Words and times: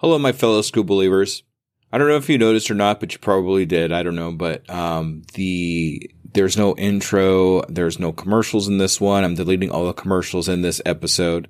Hello, 0.00 0.16
my 0.16 0.30
fellow 0.30 0.60
Skoobelievers. 0.60 1.42
I 1.92 1.98
don't 1.98 2.06
know 2.06 2.14
if 2.14 2.28
you 2.28 2.38
noticed 2.38 2.70
or 2.70 2.74
not, 2.74 3.00
but 3.00 3.12
you 3.12 3.18
probably 3.18 3.66
did. 3.66 3.90
I 3.90 4.04
don't 4.04 4.14
know, 4.14 4.30
but 4.30 4.70
um, 4.70 5.22
the 5.34 6.08
there's 6.34 6.56
no 6.56 6.76
intro, 6.76 7.62
there's 7.62 7.98
no 7.98 8.12
commercials 8.12 8.68
in 8.68 8.78
this 8.78 9.00
one. 9.00 9.24
I'm 9.24 9.34
deleting 9.34 9.72
all 9.72 9.86
the 9.86 9.92
commercials 9.92 10.48
in 10.48 10.62
this 10.62 10.80
episode, 10.86 11.48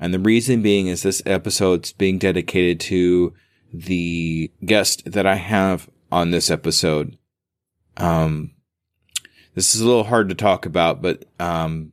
and 0.00 0.14
the 0.14 0.20
reason 0.20 0.62
being 0.62 0.86
is 0.86 1.02
this 1.02 1.22
episode's 1.26 1.92
being 1.92 2.18
dedicated 2.18 2.78
to 2.82 3.34
the 3.74 4.52
guest 4.64 5.10
that 5.10 5.26
I 5.26 5.34
have 5.34 5.90
on 6.12 6.30
this 6.30 6.52
episode. 6.52 7.18
Um, 7.96 8.52
this 9.56 9.74
is 9.74 9.80
a 9.80 9.86
little 9.86 10.04
hard 10.04 10.28
to 10.28 10.36
talk 10.36 10.66
about, 10.66 11.02
but 11.02 11.24
um, 11.40 11.92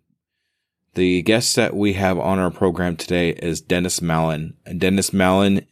the 0.93 1.23
guest 1.23 1.55
that 1.55 1.75
we 1.75 1.93
have 1.93 2.19
on 2.19 2.37
our 2.37 2.51
program 2.51 2.95
today 2.95 3.31
is 3.31 3.59
Dennis 3.59 4.03
Mallon. 4.03 4.55
Dennis 4.77 5.11
Mallon 5.11 5.65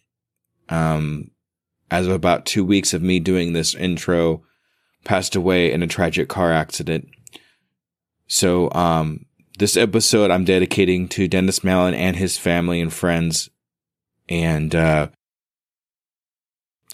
um, 0.73 1.29
as 1.91 2.07
of 2.07 2.13
about 2.13 2.45
two 2.45 2.65
weeks 2.65 2.93
of 2.93 3.04
me 3.04 3.19
doing 3.19 3.54
this 3.54 3.75
intro, 3.75 4.43
passed 5.04 5.36
away 5.36 5.71
in 5.71 5.83
a 5.83 5.87
tragic 5.87 6.27
car 6.27 6.51
accident. 6.51 7.07
So, 8.27 8.71
um, 8.71 9.25
this 9.59 9.78
episode 9.78 10.31
I'm 10.31 10.45
dedicating 10.45 11.07
to 11.09 11.28
Dennis 11.28 11.64
Mallon 11.64 11.93
and 11.93 12.15
his 12.15 12.39
family 12.39 12.81
and 12.81 12.91
friends. 12.91 13.51
And, 14.28 14.73
uh, 14.73 15.09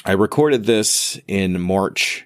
I 0.03 0.11
recorded 0.11 0.65
this 0.65 1.19
in 1.27 1.61
March. 1.61 2.25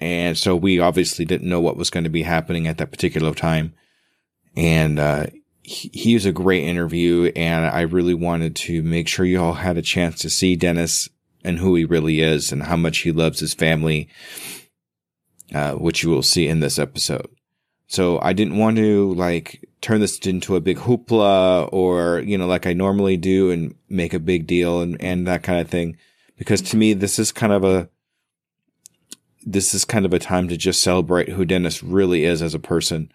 And 0.00 0.36
so 0.36 0.56
we 0.56 0.80
obviously 0.80 1.24
didn't 1.24 1.48
know 1.48 1.60
what 1.60 1.76
was 1.76 1.90
going 1.90 2.04
to 2.04 2.10
be 2.10 2.22
happening 2.22 2.66
at 2.66 2.78
that 2.78 2.90
particular 2.90 3.34
time. 3.34 3.74
And, 4.56 4.98
uh, 4.98 5.26
he, 5.68 6.14
was 6.14 6.24
a 6.24 6.32
great 6.32 6.64
interview 6.64 7.30
and 7.36 7.66
I 7.66 7.82
really 7.82 8.14
wanted 8.14 8.56
to 8.56 8.82
make 8.82 9.06
sure 9.06 9.26
you 9.26 9.42
all 9.42 9.52
had 9.52 9.76
a 9.76 9.82
chance 9.82 10.18
to 10.20 10.30
see 10.30 10.56
Dennis 10.56 11.10
and 11.44 11.58
who 11.58 11.74
he 11.74 11.84
really 11.84 12.20
is 12.20 12.50
and 12.50 12.62
how 12.62 12.76
much 12.76 12.98
he 12.98 13.12
loves 13.12 13.40
his 13.40 13.52
family, 13.52 14.08
uh, 15.54 15.72
which 15.72 16.02
you 16.02 16.08
will 16.08 16.22
see 16.22 16.48
in 16.48 16.60
this 16.60 16.78
episode. 16.78 17.28
So 17.86 18.18
I 18.22 18.32
didn't 18.32 18.56
want 18.56 18.78
to 18.78 19.12
like 19.12 19.62
turn 19.82 20.00
this 20.00 20.18
into 20.20 20.56
a 20.56 20.60
big 20.60 20.78
hoopla 20.78 21.68
or, 21.70 22.20
you 22.20 22.38
know, 22.38 22.46
like 22.46 22.66
I 22.66 22.72
normally 22.72 23.18
do 23.18 23.50
and 23.50 23.74
make 23.90 24.14
a 24.14 24.18
big 24.18 24.46
deal 24.46 24.80
and, 24.80 25.00
and 25.02 25.26
that 25.26 25.42
kind 25.42 25.60
of 25.60 25.68
thing. 25.68 25.98
Because 26.38 26.62
to 26.62 26.78
me, 26.78 26.94
this 26.94 27.18
is 27.18 27.30
kind 27.30 27.52
of 27.52 27.64
a, 27.64 27.90
this 29.44 29.74
is 29.74 29.84
kind 29.84 30.06
of 30.06 30.14
a 30.14 30.18
time 30.18 30.48
to 30.48 30.56
just 30.56 30.82
celebrate 30.82 31.28
who 31.28 31.44
Dennis 31.44 31.82
really 31.82 32.24
is 32.24 32.40
as 32.40 32.54
a 32.54 32.58
person 32.58 33.12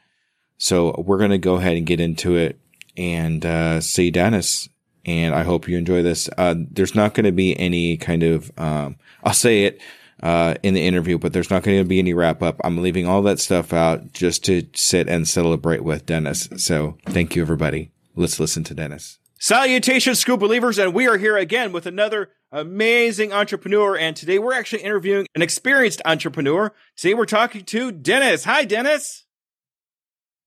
so 0.63 0.95
we're 0.97 1.17
going 1.17 1.31
to 1.31 1.37
go 1.37 1.55
ahead 1.55 1.75
and 1.75 1.85
get 1.85 1.99
into 1.99 2.37
it 2.37 2.57
and 2.95 3.45
uh, 3.45 3.81
see 3.81 4.09
Dennis. 4.11 4.69
And 5.03 5.35
I 5.35 5.43
hope 5.43 5.67
you 5.67 5.77
enjoy 5.77 6.03
this. 6.03 6.29
Uh, 6.37 6.55
there's 6.71 6.95
not 6.95 7.13
going 7.13 7.25
to 7.25 7.33
be 7.33 7.59
any 7.59 7.97
kind 7.97 8.23
of, 8.23 8.49
um, 8.57 8.95
I'll 9.25 9.33
say 9.33 9.65
it 9.65 9.81
uh, 10.21 10.55
in 10.63 10.73
the 10.73 10.87
interview, 10.87 11.17
but 11.17 11.33
there's 11.33 11.49
not 11.49 11.63
going 11.63 11.79
to 11.79 11.83
be 11.83 11.99
any 11.99 12.13
wrap 12.13 12.41
up. 12.41 12.61
I'm 12.63 12.81
leaving 12.81 13.05
all 13.05 13.21
that 13.23 13.41
stuff 13.41 13.73
out 13.73 14.13
just 14.13 14.45
to 14.45 14.65
sit 14.73 15.09
and 15.09 15.27
celebrate 15.27 15.83
with 15.83 16.05
Dennis. 16.05 16.47
So 16.55 16.97
thank 17.07 17.35
you, 17.35 17.41
everybody. 17.41 17.91
Let's 18.15 18.39
listen 18.39 18.63
to 18.63 18.73
Dennis. 18.73 19.19
Salutations, 19.37 20.23
Skoobelievers, 20.23 20.81
and 20.81 20.93
we 20.93 21.09
are 21.09 21.17
here 21.17 21.35
again 21.35 21.73
with 21.73 21.85
another 21.85 22.29
amazing 22.53 23.33
entrepreneur. 23.33 23.97
And 23.97 24.15
today 24.15 24.39
we're 24.39 24.53
actually 24.53 24.83
interviewing 24.83 25.27
an 25.35 25.41
experienced 25.41 26.01
entrepreneur. 26.05 26.71
Today 26.95 27.15
we're 27.15 27.25
talking 27.25 27.65
to 27.65 27.91
Dennis. 27.91 28.45
Hi, 28.45 28.63
Dennis. 28.63 29.25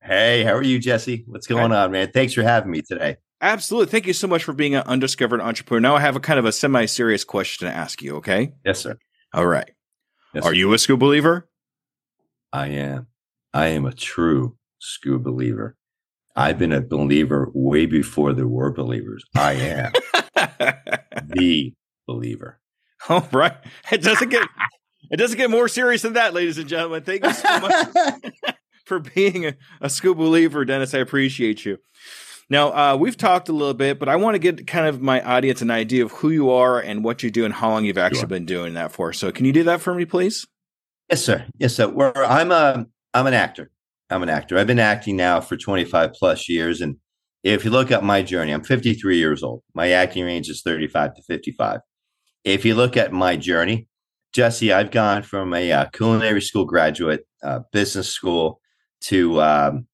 Hey, 0.06 0.44
how 0.44 0.52
are 0.52 0.62
you, 0.62 0.78
Jesse? 0.78 1.24
What's 1.26 1.48
going 1.48 1.72
on, 1.72 1.90
man? 1.90 2.12
Thanks 2.12 2.32
for 2.32 2.42
having 2.42 2.70
me 2.70 2.80
today. 2.80 3.16
Absolutely. 3.40 3.90
Thank 3.90 4.06
you 4.06 4.12
so 4.12 4.28
much 4.28 4.44
for 4.44 4.52
being 4.52 4.76
an 4.76 4.84
undiscovered 4.86 5.40
entrepreneur. 5.40 5.80
Now 5.80 5.96
I 5.96 6.00
have 6.00 6.14
a 6.14 6.20
kind 6.20 6.38
of 6.38 6.44
a 6.44 6.52
semi 6.52 6.86
serious 6.86 7.24
question 7.24 7.66
to 7.66 7.74
ask 7.74 8.00
you, 8.02 8.16
okay? 8.16 8.52
Yes, 8.64 8.78
sir. 8.78 8.98
All 9.34 9.46
right. 9.46 9.68
Yes, 10.32 10.44
are 10.44 10.50
sir. 10.50 10.54
you 10.54 10.72
a 10.72 10.76
Skoobeliever? 10.76 11.42
I 12.52 12.68
am. 12.68 13.08
I 13.52 13.66
am 13.68 13.84
a 13.84 13.92
true 13.92 14.56
Skoobeliever. 14.80 15.72
I've 16.36 16.58
been 16.58 16.72
a 16.72 16.80
believer 16.80 17.50
way 17.52 17.86
before 17.86 18.32
there 18.32 18.46
were 18.46 18.72
believers. 18.72 19.24
I 19.34 19.54
am 19.54 19.92
the 21.26 21.74
believer. 22.06 22.60
All 23.08 23.26
right. 23.32 23.56
It 23.90 24.02
doesn't 24.02 24.28
get 24.28 24.48
it 25.10 25.16
doesn't 25.16 25.36
get 25.36 25.50
more 25.50 25.66
serious 25.66 26.02
than 26.02 26.12
that, 26.12 26.32
ladies 26.32 26.58
and 26.58 26.68
gentlemen. 26.68 27.02
Thank 27.02 27.24
you 27.24 27.32
so 27.32 27.60
much. 27.60 28.34
for 28.86 29.00
being 29.14 29.44
a, 29.44 29.56
a 29.80 29.88
Skoobeliever, 29.88 30.66
Dennis. 30.66 30.94
I 30.94 30.98
appreciate 30.98 31.66
you. 31.66 31.78
Now, 32.48 32.68
uh, 32.68 32.96
we've 32.96 33.16
talked 33.16 33.48
a 33.48 33.52
little 33.52 33.74
bit, 33.74 33.98
but 33.98 34.08
I 34.08 34.14
want 34.16 34.36
to 34.36 34.38
get 34.38 34.68
kind 34.68 34.86
of 34.86 35.02
my 35.02 35.20
audience 35.20 35.62
an 35.62 35.70
idea 35.70 36.04
of 36.04 36.12
who 36.12 36.30
you 36.30 36.50
are 36.50 36.80
and 36.80 37.02
what 37.02 37.22
you 37.22 37.30
do 37.30 37.44
and 37.44 37.52
how 37.52 37.70
long 37.70 37.84
you've 37.84 37.98
actually 37.98 38.20
sure. 38.20 38.28
been 38.28 38.46
doing 38.46 38.74
that 38.74 38.92
for. 38.92 39.12
So, 39.12 39.32
can 39.32 39.44
you 39.44 39.52
do 39.52 39.64
that 39.64 39.80
for 39.80 39.92
me, 39.92 40.04
please? 40.04 40.46
Yes, 41.10 41.24
sir. 41.24 41.44
Yes, 41.58 41.74
sir. 41.74 41.88
Well, 41.88 42.12
I'm 42.16 42.52
a 42.52 42.86
I'm 43.12 43.26
an 43.26 43.34
actor. 43.34 43.70
I'm 44.10 44.22
an 44.22 44.28
actor. 44.28 44.56
I've 44.56 44.68
been 44.68 44.78
acting 44.78 45.16
now 45.16 45.40
for 45.40 45.56
25 45.56 46.12
plus 46.12 46.48
years, 46.48 46.80
and 46.80 46.96
if 47.42 47.64
you 47.64 47.70
look 47.70 47.90
at 47.90 48.04
my 48.04 48.22
journey, 48.22 48.52
I'm 48.52 48.62
53 48.62 49.18
years 49.18 49.42
old. 49.42 49.62
My 49.74 49.90
acting 49.90 50.24
range 50.24 50.48
is 50.48 50.62
35 50.62 51.14
to 51.16 51.22
55. 51.22 51.80
If 52.44 52.64
you 52.64 52.76
look 52.76 52.96
at 52.96 53.12
my 53.12 53.36
journey, 53.36 53.88
Jesse, 54.32 54.72
I've 54.72 54.90
gone 54.90 55.22
from 55.22 55.54
a 55.54 55.72
uh, 55.72 55.86
culinary 55.86 56.42
school 56.42 56.64
graduate, 56.64 57.26
uh, 57.42 57.60
business 57.72 58.08
school, 58.08 58.60
to 59.02 59.40
um, 59.40 59.86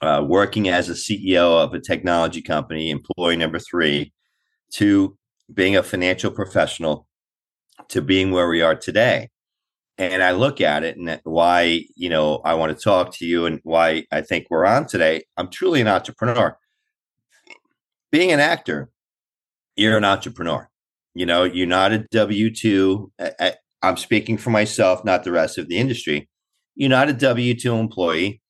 uh, 0.00 0.24
working 0.26 0.68
as 0.68 0.88
a 0.88 0.94
CEO 0.94 1.62
of 1.62 1.74
a 1.74 1.80
technology 1.80 2.42
company, 2.42 2.90
employee 2.90 3.36
number 3.36 3.58
three, 3.58 4.12
to 4.72 5.16
being 5.52 5.76
a 5.76 5.82
financial 5.82 6.30
professional, 6.30 7.06
to 7.88 8.00
being 8.00 8.30
where 8.30 8.48
we 8.48 8.62
are 8.62 8.74
today. 8.74 9.28
And 9.98 10.22
I 10.22 10.30
look 10.30 10.62
at 10.62 10.82
it 10.82 10.96
and 10.96 11.20
why, 11.24 11.84
you 11.94 12.08
know, 12.08 12.40
I 12.44 12.54
want 12.54 12.74
to 12.74 12.82
talk 12.82 13.14
to 13.16 13.26
you 13.26 13.44
and 13.44 13.60
why 13.64 14.06
I 14.10 14.22
think 14.22 14.46
we're 14.48 14.64
on 14.64 14.86
today. 14.86 15.24
I'm 15.36 15.50
truly 15.50 15.82
an 15.82 15.88
entrepreneur. 15.88 16.56
Being 18.10 18.32
an 18.32 18.40
actor, 18.40 18.88
you're 19.76 19.98
an 19.98 20.04
entrepreneur. 20.04 20.70
You 21.14 21.26
know, 21.26 21.44
you're 21.44 21.66
not 21.66 21.92
a 21.92 22.06
W 22.10 22.54
2. 22.54 23.12
I'm 23.82 23.96
speaking 23.98 24.38
for 24.38 24.48
myself, 24.48 25.04
not 25.04 25.24
the 25.24 25.32
rest 25.32 25.58
of 25.58 25.68
the 25.68 25.76
industry 25.76 26.29
you're 26.80 26.88
not 26.88 27.10
a 27.10 27.12
W 27.12 27.52
2 27.52 27.74
employee. 27.74 28.40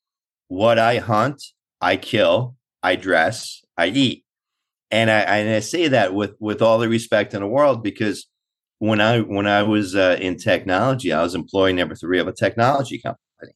What 0.47 0.79
I 0.79 0.99
hunt, 0.99 1.43
I 1.81 1.97
kill, 1.97 2.55
I 2.81 2.95
dress, 2.95 3.65
I 3.77 3.89
eat. 3.89 4.25
And 4.93 5.11
I, 5.11 5.19
and 5.19 5.51
I 5.53 5.59
say 5.59 5.89
that 5.89 6.15
with, 6.15 6.35
with 6.39 6.63
all 6.63 6.79
the 6.79 6.89
respect 6.89 7.35
in 7.35 7.41
the 7.41 7.49
world 7.49 7.83
because 7.83 8.29
when 8.79 9.01
I 9.01 9.19
when 9.21 9.49
I 9.49 9.65
was 9.65 9.97
uh, 9.97 10.17
in 10.21 10.37
technology, 10.37 11.13
I 11.13 11.23
was 11.23 11.35
employee 11.35 11.73
number 11.73 11.97
three 11.97 12.21
of 12.21 12.29
a 12.29 12.33
technology 12.33 12.99
company, 12.99 13.53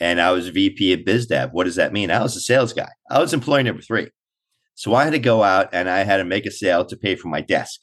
and 0.00 0.20
I 0.20 0.32
was 0.32 0.48
VP 0.48 0.92
of 0.94 1.00
BizDev. 1.00 1.52
What 1.52 1.64
does 1.64 1.76
that 1.76 1.92
mean? 1.92 2.10
I 2.10 2.20
was 2.20 2.36
a 2.36 2.40
sales 2.40 2.72
guy. 2.72 2.90
I 3.08 3.20
was 3.20 3.32
employee 3.32 3.62
number 3.62 3.82
three, 3.82 4.10
so 4.74 4.94
I 4.94 5.04
had 5.04 5.12
to 5.12 5.20
go 5.20 5.42
out 5.42 5.70
and 5.72 5.88
I 5.88 6.00
had 6.00 6.18
to 6.18 6.24
make 6.24 6.44
a 6.44 6.50
sale 6.50 6.84
to 6.84 6.96
pay 6.96 7.14
for 7.14 7.28
my 7.28 7.40
desk, 7.40 7.80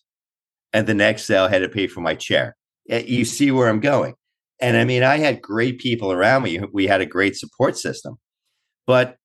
and 0.74 0.86
the 0.86 0.94
next 0.94 1.24
sale 1.24 1.48
had 1.48 1.64
to 1.64 1.70
pay 1.70 1.88
for 1.88 2.02
my 2.02 2.14
chair. 2.14 2.56
You 2.88 3.26
see 3.26 3.50
where 3.50 3.68
I'm 3.68 3.80
going? 3.80 4.14
And 4.62 4.78
I 4.78 4.86
mean, 4.86 5.04
I 5.04 5.18
had 5.18 5.42
great 5.42 5.80
people 5.80 6.12
around 6.12 6.44
me. 6.44 6.60
We 6.74 6.88
had 6.88 7.02
a 7.02 7.06
great 7.06 7.36
support 7.36 7.78
system. 7.78 8.18
But 8.88 9.18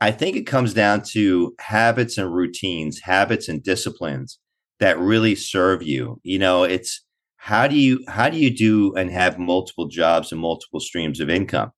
I 0.00 0.10
think 0.10 0.36
it 0.36 0.46
comes 0.46 0.74
down 0.74 1.02
to 1.12 1.54
habits 1.60 2.18
and 2.18 2.34
routines, 2.34 3.00
habits 3.00 3.48
and 3.48 3.62
disciplines 3.62 4.38
that 4.80 4.98
really 4.98 5.34
serve 5.34 5.82
you. 5.82 6.20
You 6.22 6.38
know, 6.38 6.64
it's 6.64 7.04
how 7.36 7.66
do 7.66 7.76
you 7.76 8.04
how 8.08 8.28
do 8.28 8.38
you 8.38 8.54
do 8.54 8.94
and 8.94 9.10
have 9.10 9.38
multiple 9.38 9.86
jobs 9.88 10.32
and 10.32 10.40
multiple 10.40 10.80
streams 10.80 11.20
of 11.20 11.30
income? 11.30 11.70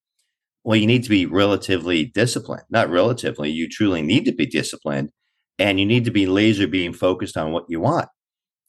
Well, 0.64 0.76
you 0.76 0.86
need 0.86 1.04
to 1.04 1.08
be 1.08 1.26
relatively 1.26 2.06
disciplined. 2.06 2.64
Not 2.70 2.90
relatively, 2.90 3.50
you 3.50 3.68
truly 3.68 4.02
need 4.02 4.24
to 4.24 4.32
be 4.32 4.46
disciplined 4.46 5.10
and 5.58 5.78
you 5.78 5.86
need 5.86 6.04
to 6.06 6.10
be 6.10 6.26
laser 6.26 6.66
beam 6.66 6.92
focused 6.92 7.36
on 7.36 7.52
what 7.52 7.66
you 7.68 7.80
want. 7.80 8.08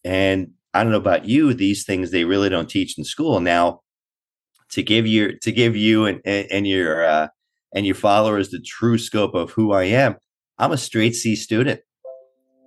And 0.03 0.51
I 0.73 0.83
don't 0.83 0.91
know 0.91 0.99
about 0.99 1.25
you, 1.25 1.53
these 1.53 1.85
things 1.85 2.11
they 2.11 2.23
really 2.23 2.49
don't 2.49 2.69
teach 2.69 2.97
in 2.97 3.03
school. 3.03 3.39
Now, 3.39 3.81
to 4.77 4.83
give 4.83 5.07
you 5.07 5.35
to 5.39 5.51
give 5.51 5.75
you 5.75 6.05
and 6.05 6.21
and 6.23 6.67
your 6.67 7.03
uh, 7.03 7.29
and 7.73 7.83
your 7.83 7.95
followers 7.95 8.49
the 8.49 8.61
true 8.61 8.99
scope 8.99 9.33
of 9.33 9.49
who 9.49 9.73
I 9.73 9.85
am. 9.85 10.17
I'm 10.59 10.71
a 10.71 10.77
straight 10.77 11.15
C 11.15 11.35
student, 11.35 11.81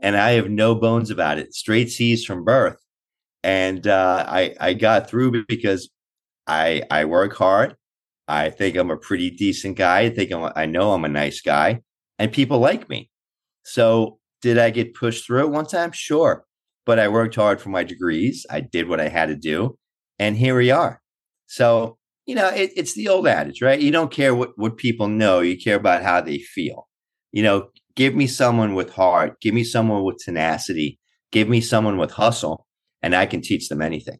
and 0.02 0.16
I 0.16 0.32
have 0.32 0.50
no 0.50 0.74
bones 0.74 1.10
about 1.10 1.38
it. 1.38 1.54
Straight 1.54 1.88
C's 1.88 2.24
from 2.24 2.44
birth, 2.44 2.78
and 3.44 3.86
uh, 3.86 4.24
I 4.26 4.56
I 4.58 4.74
got 4.74 5.08
through 5.08 5.44
because 5.46 5.88
I 6.48 6.82
I 6.90 7.04
work 7.04 7.36
hard. 7.36 7.76
I 8.26 8.50
think 8.50 8.76
I'm 8.76 8.90
a 8.90 8.96
pretty 8.96 9.30
decent 9.30 9.76
guy. 9.76 10.00
I 10.00 10.10
think 10.10 10.32
I'm, 10.32 10.52
I 10.56 10.66
know 10.66 10.92
I'm 10.92 11.04
a 11.04 11.08
nice 11.08 11.40
guy, 11.40 11.80
and 12.18 12.32
people 12.32 12.58
like 12.58 12.88
me. 12.88 13.08
So 13.64 14.18
did 14.42 14.58
I 14.58 14.70
get 14.70 14.94
pushed 14.94 15.26
through 15.26 15.44
it 15.44 15.50
one 15.50 15.66
time? 15.66 15.92
Sure, 15.92 16.44
but 16.84 16.98
I 16.98 17.06
worked 17.06 17.36
hard 17.36 17.60
for 17.60 17.68
my 17.68 17.84
degrees. 17.84 18.46
I 18.50 18.62
did 18.62 18.88
what 18.88 19.00
I 19.00 19.06
had 19.06 19.26
to 19.26 19.36
do, 19.36 19.78
and 20.18 20.36
here 20.36 20.56
we 20.56 20.72
are. 20.72 21.00
So, 21.46 21.98
you 22.30 22.36
know, 22.36 22.48
it, 22.48 22.70
it's 22.76 22.94
the 22.94 23.08
old 23.08 23.26
adage, 23.26 23.60
right? 23.60 23.78
You 23.80 23.90
don't 23.90 24.10
care 24.10 24.34
what, 24.34 24.52
what 24.56 24.78
people 24.78 25.08
know, 25.08 25.40
you 25.40 25.58
care 25.58 25.76
about 25.76 26.02
how 26.02 26.22
they 26.22 26.38
feel. 26.38 26.88
You 27.32 27.42
know, 27.42 27.68
give 27.94 28.14
me 28.14 28.26
someone 28.26 28.74
with 28.74 28.90
heart, 28.94 29.40
give 29.40 29.52
me 29.52 29.64
someone 29.64 30.04
with 30.04 30.16
tenacity, 30.24 31.00
Give 31.32 31.48
me 31.48 31.60
someone 31.60 31.96
with 31.96 32.12
hustle, 32.12 32.66
and 33.02 33.14
I 33.14 33.26
can 33.26 33.40
teach 33.40 33.68
them 33.68 33.82
anything. 33.82 34.18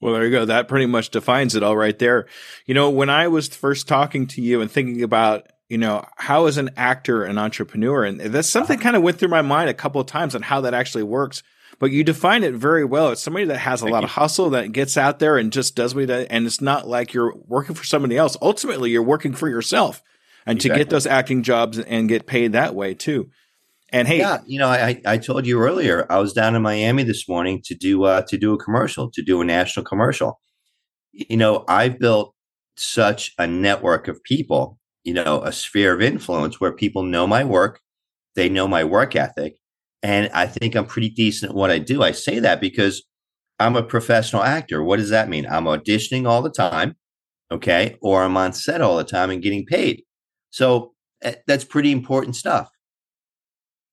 Well, 0.00 0.14
there 0.14 0.24
you 0.24 0.32
go. 0.32 0.44
That 0.44 0.66
pretty 0.66 0.86
much 0.86 1.10
defines 1.10 1.54
it 1.54 1.62
all 1.62 1.76
right 1.76 1.96
there. 1.96 2.26
You 2.66 2.74
know, 2.74 2.90
when 2.90 3.08
I 3.08 3.28
was 3.28 3.48
first 3.48 3.86
talking 3.86 4.26
to 4.28 4.42
you 4.42 4.60
and 4.60 4.70
thinking 4.70 5.02
about, 5.04 5.46
you 5.68 5.78
know, 5.78 6.04
how 6.16 6.46
is 6.46 6.58
an 6.58 6.70
actor 6.76 7.22
an 7.22 7.38
entrepreneur? 7.38 8.04
And 8.04 8.18
that's 8.20 8.48
something 8.48 8.78
uh-huh. 8.78 8.82
kind 8.82 8.96
of 8.96 9.02
went 9.02 9.18
through 9.18 9.28
my 9.28 9.42
mind 9.42 9.70
a 9.70 9.74
couple 9.74 10.00
of 10.00 10.08
times 10.08 10.34
on 10.34 10.42
how 10.42 10.60
that 10.62 10.74
actually 10.74 11.04
works. 11.04 11.44
But 11.82 11.90
you 11.90 12.04
define 12.04 12.44
it 12.44 12.54
very 12.54 12.84
well. 12.84 13.08
It's 13.08 13.20
somebody 13.20 13.46
that 13.46 13.58
has 13.58 13.80
a 13.80 13.86
Thank 13.86 13.92
lot 13.92 14.02
you. 14.02 14.04
of 14.04 14.10
hustle 14.12 14.50
that 14.50 14.70
gets 14.70 14.96
out 14.96 15.18
there 15.18 15.36
and 15.36 15.52
just 15.52 15.74
does 15.74 15.96
what 15.96 16.02
he 16.02 16.06
does. 16.06 16.28
And 16.30 16.46
it's 16.46 16.60
not 16.60 16.86
like 16.86 17.12
you're 17.12 17.34
working 17.34 17.74
for 17.74 17.82
somebody 17.82 18.16
else. 18.16 18.36
Ultimately, 18.40 18.90
you're 18.90 19.02
working 19.02 19.32
for 19.32 19.48
yourself 19.48 20.00
and 20.46 20.58
exactly. 20.58 20.78
to 20.78 20.84
get 20.84 20.90
those 20.90 21.08
acting 21.08 21.42
jobs 21.42 21.80
and 21.80 22.08
get 22.08 22.24
paid 22.24 22.52
that 22.52 22.76
way 22.76 22.94
too. 22.94 23.30
And 23.88 24.06
hey, 24.06 24.18
yeah, 24.18 24.42
you 24.46 24.60
know, 24.60 24.68
I 24.68 25.00
I 25.04 25.18
told 25.18 25.44
you 25.44 25.58
earlier, 25.58 26.06
I 26.08 26.20
was 26.20 26.32
down 26.32 26.54
in 26.54 26.62
Miami 26.62 27.02
this 27.02 27.28
morning 27.28 27.60
to 27.64 27.74
do 27.74 28.04
uh, 28.04 28.22
to 28.28 28.38
do 28.38 28.52
a 28.52 28.58
commercial, 28.58 29.10
to 29.10 29.20
do 29.20 29.40
a 29.40 29.44
national 29.44 29.84
commercial. 29.84 30.38
You 31.10 31.36
know, 31.36 31.64
I've 31.66 31.98
built 31.98 32.32
such 32.76 33.32
a 33.38 33.48
network 33.48 34.06
of 34.06 34.22
people, 34.22 34.78
you 35.02 35.14
know, 35.14 35.42
a 35.42 35.50
sphere 35.50 35.94
of 35.94 36.00
influence 36.00 36.60
where 36.60 36.70
people 36.70 37.02
know 37.02 37.26
my 37.26 37.42
work, 37.42 37.80
they 38.36 38.48
know 38.48 38.68
my 38.68 38.84
work 38.84 39.16
ethic, 39.16 39.56
and 40.02 40.30
I 40.34 40.46
think 40.46 40.74
I'm 40.74 40.86
pretty 40.86 41.10
decent 41.10 41.50
at 41.50 41.56
what 41.56 41.70
I 41.70 41.78
do. 41.78 42.02
I 42.02 42.12
say 42.12 42.38
that 42.40 42.60
because 42.60 43.02
I'm 43.58 43.76
a 43.76 43.82
professional 43.82 44.42
actor. 44.42 44.82
What 44.82 44.96
does 44.96 45.10
that 45.10 45.28
mean? 45.28 45.46
I'm 45.46 45.64
auditioning 45.64 46.26
all 46.26 46.42
the 46.42 46.50
time, 46.50 46.96
okay, 47.50 47.96
or 48.00 48.22
I'm 48.22 48.36
on 48.36 48.52
set 48.52 48.80
all 48.80 48.96
the 48.96 49.04
time 49.04 49.30
and 49.30 49.42
getting 49.42 49.64
paid. 49.64 50.02
So 50.50 50.92
eh, 51.22 51.36
that's 51.46 51.64
pretty 51.64 51.92
important 51.92 52.36
stuff. 52.36 52.68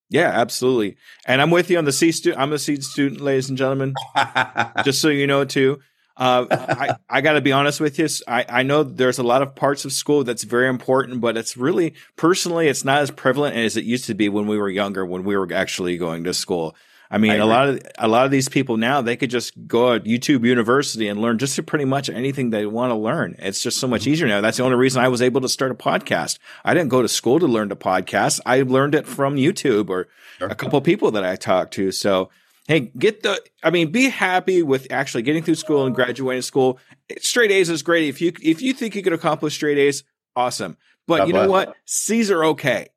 Yeah, 0.09 0.29
absolutely. 0.29 0.97
And 1.27 1.39
I'm 1.39 1.51
with 1.51 1.69
you 1.69 1.77
on 1.77 1.85
the 1.85 1.91
C 1.91 2.11
student. 2.11 2.41
I'm 2.41 2.51
a 2.51 2.57
C 2.57 2.81
student, 2.81 3.21
ladies 3.21 3.47
and 3.49 3.57
gentlemen. 3.57 3.93
Just 4.83 5.01
so 5.01 5.09
you 5.09 5.27
know, 5.27 5.45
too. 5.45 5.79
Uh, 6.19 6.45
I, 6.51 6.95
I 7.09 7.21
got 7.21 7.33
to 7.33 7.41
be 7.41 7.53
honest 7.53 7.79
with 7.79 7.97
you. 7.97 8.07
I, 8.27 8.45
I 8.49 8.63
know 8.63 8.83
there's 8.83 9.19
a 9.19 9.23
lot 9.23 9.41
of 9.41 9.55
parts 9.55 9.85
of 9.85 9.93
school 9.93 10.25
that's 10.25 10.43
very 10.43 10.67
important, 10.67 11.21
but 11.21 11.37
it's 11.37 11.55
really 11.55 11.93
personally, 12.17 12.67
it's 12.67 12.83
not 12.83 13.01
as 13.01 13.09
prevalent 13.09 13.55
as 13.55 13.77
it 13.77 13.85
used 13.85 14.05
to 14.05 14.13
be 14.13 14.27
when 14.27 14.45
we 14.45 14.57
were 14.57 14.69
younger, 14.69 15.05
when 15.05 15.23
we 15.23 15.37
were 15.37 15.51
actually 15.53 15.97
going 15.97 16.25
to 16.25 16.33
school. 16.33 16.75
I 17.11 17.17
mean, 17.17 17.31
I 17.31 17.35
a 17.37 17.45
lot 17.45 17.69
of 17.69 17.81
a 17.97 18.07
lot 18.07 18.25
of 18.25 18.31
these 18.31 18.49
people 18.49 18.77
now 18.77 19.01
they 19.01 19.15
could 19.15 19.31
just 19.31 19.67
go 19.67 19.93
at 19.93 20.03
YouTube 20.03 20.45
University 20.45 21.07
and 21.07 21.19
learn 21.19 21.39
just 21.39 21.65
pretty 21.65 21.85
much 21.85 22.07
anything 22.07 22.51
they 22.51 22.67
want 22.67 22.91
to 22.91 22.95
learn. 22.95 23.35
It's 23.39 23.63
just 23.63 23.79
so 23.79 23.87
much 23.87 24.01
mm-hmm. 24.01 24.11
easier 24.11 24.27
now. 24.27 24.41
That's 24.41 24.57
the 24.57 24.63
only 24.63 24.77
reason 24.77 25.01
I 25.01 25.07
was 25.07 25.21
able 25.21 25.41
to 25.41 25.49
start 25.49 25.71
a 25.71 25.75
podcast. 25.75 26.37
I 26.63 26.75
didn't 26.75 26.89
go 26.89 27.01
to 27.01 27.07
school 27.07 27.39
to 27.39 27.47
learn 27.47 27.69
to 27.69 27.75
podcast. 27.75 28.41
I 28.45 28.61
learned 28.61 28.93
it 28.93 29.07
from 29.07 29.37
YouTube 29.37 29.89
or 29.89 30.07
sure. 30.37 30.49
a 30.49 30.55
couple 30.55 30.79
people 30.81 31.09
that 31.11 31.23
I 31.23 31.35
talked 31.35 31.73
to. 31.75 31.91
So 31.91 32.29
hey, 32.69 32.91
get 32.97 33.23
the. 33.23 33.43
I 33.63 33.71
mean, 33.71 33.91
be 33.91 34.07
happy 34.07 34.63
with 34.63 34.87
actually 34.91 35.23
getting 35.23 35.43
through 35.43 35.55
school 35.55 35.85
and 35.85 35.93
graduating 35.93 36.43
school. 36.43 36.79
Straight 37.17 37.51
A's 37.51 37.69
is 37.69 37.81
great. 37.81 38.07
If 38.07 38.21
you 38.21 38.31
if 38.41 38.61
you 38.61 38.73
think 38.73 38.95
you 38.95 39.03
could 39.03 39.11
accomplish 39.11 39.55
straight 39.55 39.77
A's, 39.77 40.03
awesome. 40.35 40.77
But 41.07 41.27
you 41.27 41.33
know 41.33 41.49
what? 41.49 41.75
C's 41.85 42.31
are 42.31 42.45
okay. 42.45 42.87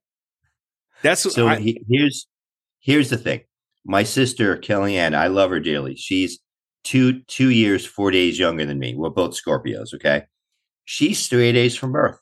That's 1.02 1.22
so. 1.34 1.48
I, 1.48 1.74
here's 1.88 2.28
here's 2.80 3.10
the 3.10 3.16
thing 3.16 3.40
my 3.84 4.02
sister 4.04 4.56
Kellyanne, 4.58 5.14
I 5.14 5.26
love 5.26 5.50
her 5.50 5.60
dearly. 5.60 5.96
She's 5.96 6.38
two 6.84 7.22
two 7.22 7.50
years, 7.50 7.84
four 7.86 8.10
days 8.10 8.38
younger 8.38 8.66
than 8.66 8.78
me. 8.78 8.94
We're 8.94 9.10
both 9.10 9.34
Scorpios. 9.34 9.94
Okay, 9.94 10.24
she's 10.84 11.18
straight 11.18 11.56
A's 11.56 11.74
from 11.74 11.92
birth. 11.92 12.20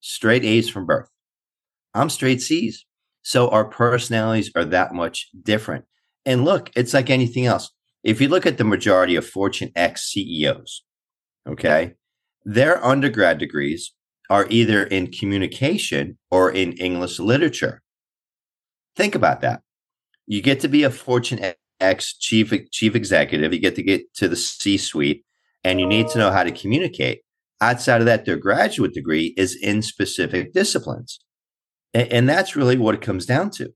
Straight 0.00 0.44
A's 0.44 0.68
from 0.68 0.86
birth. 0.86 1.08
I'm 1.94 2.10
straight 2.10 2.42
C's. 2.42 2.84
So 3.22 3.48
our 3.48 3.64
personalities 3.64 4.50
are 4.56 4.64
that 4.64 4.92
much 4.92 5.28
different. 5.42 5.84
And 6.24 6.44
look, 6.44 6.70
it's 6.76 6.94
like 6.94 7.10
anything 7.10 7.46
else. 7.46 7.70
If 8.04 8.20
you 8.20 8.28
look 8.28 8.46
at 8.46 8.58
the 8.58 8.64
majority 8.64 9.16
of 9.16 9.26
Fortune 9.26 9.70
X 9.74 10.12
CEOs, 10.12 10.84
okay, 11.48 11.94
their 12.44 12.84
undergrad 12.84 13.38
degrees 13.38 13.92
are 14.30 14.46
either 14.50 14.84
in 14.84 15.10
communication 15.10 16.18
or 16.30 16.50
in 16.50 16.72
English 16.72 17.18
literature. 17.18 17.82
Think 18.94 19.14
about 19.14 19.40
that 19.40 19.62
you 20.28 20.42
get 20.42 20.60
to 20.60 20.68
be 20.68 20.84
a 20.84 20.90
Fortune 20.90 21.40
X 21.80 22.16
chief 22.16 22.52
chief 22.70 22.94
executive. 22.94 23.52
You 23.52 23.58
get 23.58 23.74
to 23.76 23.82
get 23.82 24.14
to 24.14 24.28
the 24.28 24.36
C 24.36 24.76
suite, 24.76 25.24
and 25.64 25.80
you 25.80 25.86
need 25.86 26.08
to 26.08 26.18
know 26.18 26.30
how 26.30 26.44
to 26.44 26.52
communicate. 26.52 27.22
Outside 27.60 28.00
of 28.00 28.06
that, 28.06 28.24
their 28.24 28.36
graduate 28.36 28.92
degree 28.92 29.34
is 29.36 29.56
in 29.56 29.82
specific 29.82 30.52
disciplines, 30.52 31.18
and, 31.94 32.12
and 32.12 32.28
that's 32.28 32.54
really 32.54 32.76
what 32.76 32.94
it 32.94 33.00
comes 33.00 33.26
down 33.26 33.50
to. 33.52 33.72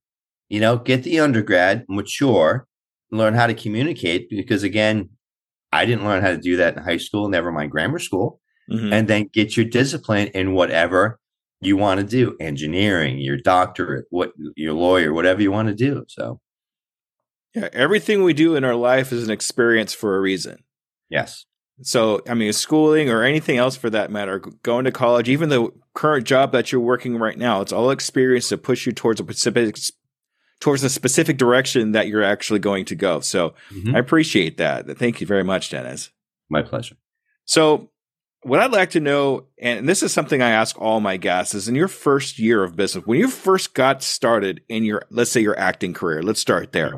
You 0.52 0.60
know, 0.60 0.76
get 0.76 1.02
the 1.02 1.19
undergrad, 1.20 1.84
mature, 1.88 2.66
learn 3.10 3.34
how 3.34 3.46
to 3.46 3.54
communicate. 3.54 4.28
Because 4.28 4.62
again, 4.62 5.08
I 5.72 5.87
didn't 5.87 6.04
learn 6.04 6.22
how 6.22 6.31
to 6.31 6.38
do 6.38 6.58
that 6.58 6.76
in 6.76 6.82
high 6.82 6.99
school, 6.99 7.28
never 7.28 7.50
mind 7.50 7.70
grammar 7.70 7.99
school. 7.99 8.38
Mm-hmm. 8.70 8.93
And 8.93 9.08
then 9.08 9.31
get 9.32 9.56
your 9.56 9.66
discipline 9.66 10.28
in 10.28 10.52
whatever 10.52 11.19
you 11.62 11.76
want 11.76 12.00
to 12.00 12.06
do 12.06 12.37
engineering 12.40 13.19
your 13.19 13.37
doctorate 13.37 14.04
what 14.10 14.32
your 14.56 14.75
lawyer 14.75 15.14
whatever 15.14 15.40
you 15.40 15.50
want 15.50 15.69
to 15.69 15.75
do 15.75 16.04
so 16.08 16.40
yeah 17.54 17.69
everything 17.72 18.25
we 18.25 18.34
do 18.34 18.56
in 18.56 18.64
our 18.64 18.75
life 18.75 19.12
is 19.12 19.25
an 19.25 19.31
experience 19.31 19.94
for 19.94 20.16
a 20.16 20.20
reason 20.20 20.58
yes 21.08 21.46
so 21.81 22.20
i 22.28 22.34
mean 22.34 22.52
schooling 22.52 23.08
or 23.08 23.22
anything 23.22 23.56
else 23.56 23.76
for 23.76 23.88
that 23.88 24.10
matter 24.10 24.40
going 24.62 24.84
to 24.84 24.93
college 24.93 25.28
even 25.28 25.49
the 25.49 25.70
current 25.94 26.26
job 26.26 26.52
that 26.52 26.72
you're 26.72 26.81
working 26.81 27.16
right 27.16 27.38
now 27.38 27.60
it's 27.60 27.72
all 27.72 27.90
experience 27.90 28.49
to 28.49 28.58
push 28.58 28.84
you 28.84 28.93
towards 28.93 29.20
a 29.20 29.25
specific 29.25 29.76
towards 30.62 30.82
a 30.85 30.88
specific 30.88 31.37
direction 31.37 31.93
that 31.93 32.06
you're 32.06 32.23
actually 32.23 32.61
going 32.61 32.85
to 32.85 32.94
go 32.94 33.20
so 33.20 33.53
mm-hmm. 33.70 33.94
i 33.94 33.99
appreciate 33.99 34.56
that 34.56 34.87
thank 34.97 35.20
you 35.20 35.26
very 35.26 35.44
much 35.44 35.70
dennis 35.70 36.11
my 36.49 36.62
pleasure 36.62 36.97
so 37.44 37.91
what 38.44 38.59
I'd 38.59 38.73
like 38.73 38.91
to 38.91 39.00
know, 39.00 39.47
and 39.61 39.88
this 39.88 40.03
is 40.03 40.12
something 40.12 40.43
I 40.43 40.50
ask 40.50 40.79
all 40.81 41.00
my 41.00 41.17
guests, 41.17 41.55
is 41.55 41.69
in 41.69 41.76
your 41.76 41.88
first 41.88 42.38
year 42.41 42.64
of 42.64 42.75
business, 42.75 43.06
when 43.06 43.20
you 43.20 43.29
first 43.29 43.73
got 43.73 44.03
started 44.03 44.62
in 44.69 44.85
your, 44.85 45.05
let's 45.11 45.31
say 45.31 45.41
your 45.41 45.59
acting 45.59 45.94
career, 45.94 46.23
let's 46.23 46.41
start 46.41 46.73
there. 46.73 46.97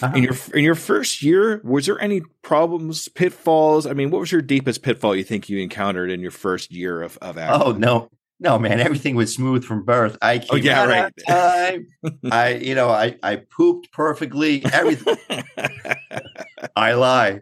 Uh-huh. 0.00 0.12
In 0.14 0.22
your 0.22 0.34
in 0.54 0.62
your 0.62 0.74
first 0.74 1.22
year, 1.22 1.60
was 1.64 1.86
there 1.86 2.00
any 2.00 2.20
problems, 2.42 3.08
pitfalls? 3.08 3.86
I 3.86 3.94
mean, 3.94 4.10
what 4.10 4.20
was 4.20 4.30
your 4.30 4.42
deepest 4.42 4.82
pitfall 4.82 5.16
you 5.16 5.24
think 5.24 5.48
you 5.48 5.58
encountered 5.58 6.10
in 6.10 6.20
your 6.20 6.30
first 6.30 6.70
year 6.70 7.02
of, 7.02 7.18
of 7.22 7.38
acting? 7.38 7.62
Oh 7.62 7.72
no, 7.72 8.10
no, 8.38 8.58
man, 8.58 8.80
everything 8.80 9.16
was 9.16 9.34
smooth 9.34 9.64
from 9.64 9.84
birth. 9.84 10.18
I 10.20 10.38
came 10.38 10.48
oh, 10.50 10.56
yeah, 10.56 10.84
right. 10.84 11.12
time. 11.26 11.86
I, 12.30 12.54
you 12.54 12.74
know, 12.74 12.90
I 12.90 13.16
I 13.22 13.36
pooped 13.36 13.90
perfectly. 13.92 14.64
Everything. 14.72 15.16
I 16.76 16.92
lie. 16.92 17.40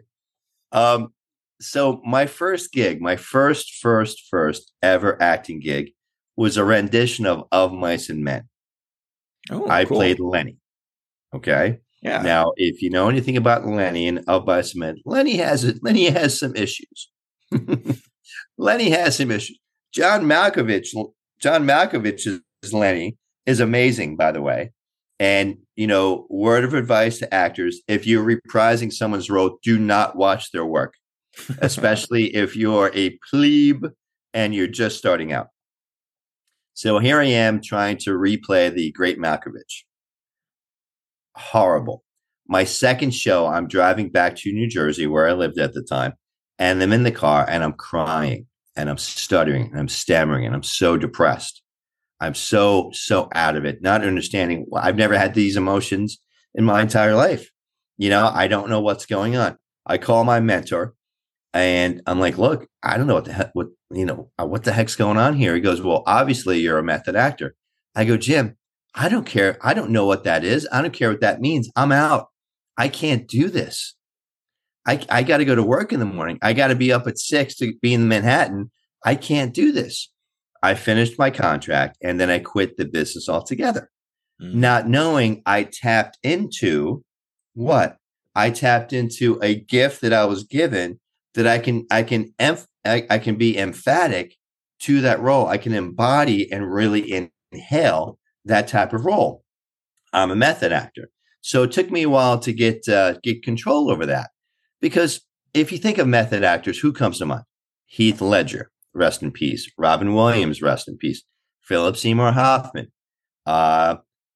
Um, 0.71 1.09
so 1.59 2.01
my 2.05 2.25
first 2.25 2.71
gig, 2.71 3.01
my 3.01 3.15
first, 3.15 3.75
first, 3.81 4.23
first 4.29 4.71
ever 4.81 5.21
acting 5.21 5.59
gig 5.59 5.91
was 6.37 6.57
a 6.57 6.63
rendition 6.63 7.25
of 7.25 7.43
Of 7.51 7.73
Mice 7.73 8.09
and 8.09 8.23
Men. 8.23 8.47
Oh, 9.51 9.69
I 9.69 9.85
cool. 9.85 9.97
played 9.97 10.19
Lenny. 10.19 10.57
Okay. 11.33 11.79
Yeah. 12.01 12.21
Now, 12.21 12.53
if 12.55 12.81
you 12.81 12.89
know 12.89 13.09
anything 13.09 13.35
about 13.35 13.65
Lenny 13.65 14.07
and 14.07 14.23
Of 14.27 14.45
Mice 14.45 14.71
and 14.73 14.79
Men, 14.79 14.97
Lenny 15.05 15.37
has 15.37 15.63
it. 15.63 15.79
Lenny 15.81 16.05
has 16.09 16.39
some 16.39 16.55
issues. 16.55 17.09
Lenny 18.57 18.89
has 18.91 19.17
some 19.17 19.31
issues. 19.31 19.59
John 19.95 20.25
Malkovich, 20.25 20.89
John 21.39 21.65
Malkovich's 21.65 22.73
Lenny 22.73 23.17
is 23.45 23.59
amazing, 23.59 24.17
by 24.17 24.31
the 24.31 24.41
way. 24.41 24.71
And 25.19 25.57
you 25.75 25.87
know, 25.87 26.27
word 26.29 26.63
of 26.65 26.73
advice 26.73 27.19
to 27.19 27.33
actors: 27.33 27.81
if 27.87 28.05
you're 28.05 28.25
reprising 28.25 28.91
someone's 28.91 29.29
role, 29.29 29.57
do 29.63 29.79
not 29.79 30.17
watch 30.17 30.51
their 30.51 30.65
work 30.65 30.93
especially 31.61 32.35
if 32.35 32.55
you're 32.55 32.91
a 32.93 33.17
plebe 33.29 33.85
and 34.33 34.53
you're 34.53 34.67
just 34.67 34.97
starting 34.97 35.31
out. 35.31 35.47
So 36.73 36.99
here 36.99 37.19
I 37.19 37.25
am 37.25 37.61
trying 37.61 37.97
to 37.99 38.11
replay 38.11 38.73
the 38.73 38.91
Great 38.91 39.17
Malkovich. 39.17 39.83
Horrible. 41.35 42.03
My 42.47 42.63
second 42.63 43.13
show, 43.13 43.47
I'm 43.47 43.67
driving 43.67 44.09
back 44.09 44.35
to 44.37 44.51
New 44.51 44.67
Jersey 44.67 45.07
where 45.07 45.27
I 45.27 45.33
lived 45.33 45.57
at 45.57 45.73
the 45.73 45.81
time, 45.81 46.13
and 46.59 46.81
I'm 46.83 46.93
in 46.93 47.03
the 47.03 47.11
car 47.11 47.45
and 47.49 47.63
I'm 47.63 47.73
crying 47.73 48.47
and 48.75 48.89
I'm 48.89 48.97
stuttering 48.97 49.69
and 49.71 49.79
I'm 49.79 49.87
stammering 49.87 50.45
and 50.45 50.55
I'm 50.55 50.63
so 50.63 50.97
depressed. 50.97 51.61
I'm 52.19 52.35
so, 52.35 52.91
so 52.93 53.29
out 53.33 53.55
of 53.55 53.65
it, 53.65 53.81
not 53.81 54.03
understanding. 54.03 54.65
I've 54.73 54.95
never 54.95 55.17
had 55.17 55.33
these 55.33 55.57
emotions 55.57 56.19
in 56.53 56.63
my 56.63 56.81
entire 56.81 57.15
life. 57.15 57.49
You 57.97 58.09
know, 58.09 58.29
I 58.33 58.47
don't 58.47 58.69
know 58.69 58.81
what's 58.81 59.05
going 59.05 59.35
on. 59.35 59.57
I 59.85 59.97
call 59.97 60.23
my 60.23 60.39
mentor 60.39 60.93
and 61.53 62.01
I'm 62.05 62.19
like, 62.19 62.37
look, 62.37 62.67
I 62.83 62.97
don't 62.97 63.07
know 63.07 63.13
what 63.15 63.25
the 63.25 63.33
heck, 63.33 63.51
what, 63.53 63.67
you 63.91 64.05
know, 64.05 64.31
uh, 64.39 64.45
what 64.45 64.63
the 64.63 64.73
heck's 64.73 64.95
going 64.95 65.17
on 65.17 65.35
here? 65.35 65.55
He 65.55 65.61
goes, 65.61 65.81
well, 65.81 66.03
obviously 66.05 66.59
you're 66.59 66.77
a 66.77 66.83
method 66.83 67.15
actor. 67.15 67.55
I 67.95 68.05
go, 68.05 68.17
Jim, 68.17 68.57
I 68.93 69.09
don't 69.09 69.25
care. 69.25 69.57
I 69.61 69.73
don't 69.73 69.91
know 69.91 70.05
what 70.05 70.23
that 70.23 70.43
is. 70.43 70.67
I 70.71 70.81
don't 70.81 70.93
care 70.93 71.09
what 71.09 71.21
that 71.21 71.41
means. 71.41 71.69
I'm 71.75 71.91
out. 71.91 72.27
I 72.77 72.87
can't 72.87 73.27
do 73.27 73.49
this. 73.49 73.95
I, 74.87 75.03
I 75.09 75.23
got 75.23 75.37
to 75.37 75.45
go 75.45 75.55
to 75.55 75.63
work 75.63 75.91
in 75.91 75.99
the 75.99 76.05
morning. 76.05 76.37
I 76.41 76.53
got 76.53 76.67
to 76.67 76.75
be 76.75 76.91
up 76.91 77.07
at 77.07 77.17
six 77.17 77.55
to 77.55 77.73
be 77.81 77.93
in 77.93 78.07
Manhattan. 78.07 78.71
I 79.03 79.15
can't 79.15 79.53
do 79.53 79.71
this. 79.71 80.11
I 80.61 80.73
finished 80.73 81.19
my 81.19 81.29
contract 81.29 81.97
and 82.03 82.19
then 82.19 82.29
I 82.29 82.39
quit 82.39 82.77
the 82.77 82.85
business 82.85 83.29
altogether, 83.29 83.89
mm. 84.41 84.53
not 84.53 84.87
knowing 84.87 85.41
I 85.45 85.63
tapped 85.63 86.17
into 86.23 87.03
what? 87.53 87.97
I 88.35 88.49
tapped 88.49 88.91
into 88.91 89.39
a 89.41 89.55
gift 89.55 90.01
that 90.01 90.13
I 90.13 90.25
was 90.25 90.43
given 90.43 90.99
that 91.35 91.47
I 91.47 91.59
can 91.59 91.85
I 91.91 92.03
can 92.03 92.33
emph- 92.39 92.67
I, 92.83 93.05
I 93.09 93.19
can 93.19 93.35
be 93.35 93.57
emphatic 93.57 94.35
to 94.81 95.01
that 95.01 95.21
role. 95.21 95.47
I 95.47 95.57
can 95.57 95.73
embody 95.73 96.51
and 96.51 96.71
really 96.71 97.29
inhale 97.51 98.19
that 98.43 98.67
type 98.67 98.93
of 98.93 99.05
role. 99.05 99.43
I'm 100.13 100.31
a 100.31 100.35
method 100.35 100.71
actor. 100.71 101.09
So 101.41 101.63
it 101.63 101.71
took 101.71 101.91
me 101.91 102.03
a 102.03 102.09
while 102.09 102.39
to 102.39 102.51
get 102.51 102.87
uh, 102.89 103.15
get 103.23 103.43
control 103.43 103.91
over 103.91 104.05
that. 104.07 104.31
Because 104.85 105.21
if 105.55 105.71
you 105.71 105.79
think 105.79 105.97
of 105.97 106.07
method 106.07 106.43
actors, 106.43 106.77
who 106.77 106.93
comes 106.93 107.17
to 107.17 107.25
mind? 107.25 107.41
Heath 107.87 108.21
Ledger, 108.21 108.69
rest 108.93 109.23
in 109.23 109.31
peace. 109.31 109.67
Robin 109.79 110.13
Williams, 110.13 110.61
rest 110.61 110.87
in 110.87 110.95
peace. 110.95 111.23
Philip 111.63 111.97
Seymour 111.97 112.33
Hoffman, 112.33 112.91
uh, 113.47 113.95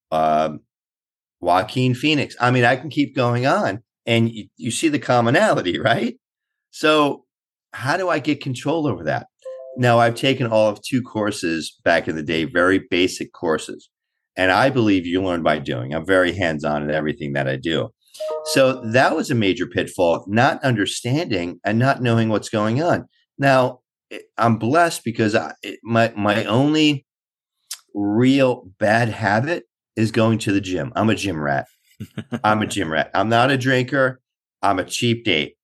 uh, 0.09 0.53
Joaquin 1.39 1.93
Phoenix. 1.93 2.35
I 2.41 2.49
mean, 2.49 2.63
I 2.63 2.77
can 2.77 2.89
keep 2.89 3.15
going 3.15 3.45
on, 3.45 3.83
and 4.07 4.31
you, 4.31 4.47
you 4.57 4.71
see 4.71 4.87
the 4.87 4.97
commonality, 4.97 5.77
right? 5.91 6.15
So, 6.71 7.25
how 7.73 7.95
do 7.95 8.09
I 8.09 8.17
get 8.17 8.41
control 8.41 8.87
over 8.87 9.03
that? 9.03 9.27
Now, 9.77 9.99
I've 9.99 10.15
taken 10.15 10.47
all 10.47 10.69
of 10.69 10.81
two 10.81 11.03
courses 11.03 11.79
back 11.83 12.07
in 12.07 12.15
the 12.15 12.23
day, 12.23 12.45
very 12.45 12.81
basic 12.89 13.33
courses. 13.33 13.91
And 14.35 14.51
I 14.51 14.71
believe 14.71 15.05
you 15.05 15.21
learn 15.21 15.43
by 15.43 15.59
doing. 15.59 15.93
I'm 15.93 16.07
very 16.07 16.33
hands 16.33 16.63
on 16.63 16.81
in 16.81 16.89
everything 16.89 17.33
that 17.33 17.47
I 17.47 17.55
do. 17.55 17.91
So 18.45 18.81
that 18.91 19.15
was 19.15 19.29
a 19.29 19.35
major 19.35 19.67
pitfall, 19.67 20.25
not 20.27 20.63
understanding 20.63 21.59
and 21.63 21.79
not 21.79 22.01
knowing 22.01 22.29
what's 22.29 22.49
going 22.49 22.81
on. 22.81 23.07
Now, 23.37 23.79
I'm 24.37 24.57
blessed 24.57 25.03
because 25.03 25.35
I, 25.35 25.53
my 25.83 26.11
my 26.15 26.45
only 26.45 27.05
real 27.93 28.69
bad 28.79 29.09
habit 29.09 29.63
is 29.95 30.11
going 30.11 30.39
to 30.39 30.51
the 30.51 30.61
gym. 30.61 30.91
I'm 30.95 31.09
a 31.09 31.15
gym 31.15 31.39
rat. 31.39 31.67
I'm 32.43 32.61
a 32.61 32.67
gym 32.67 32.91
rat. 32.91 33.11
I'm 33.13 33.29
not 33.29 33.51
a 33.51 33.57
drinker. 33.57 34.21
I'm 34.61 34.79
a 34.79 34.85
cheap 34.85 35.25
date. 35.25 35.55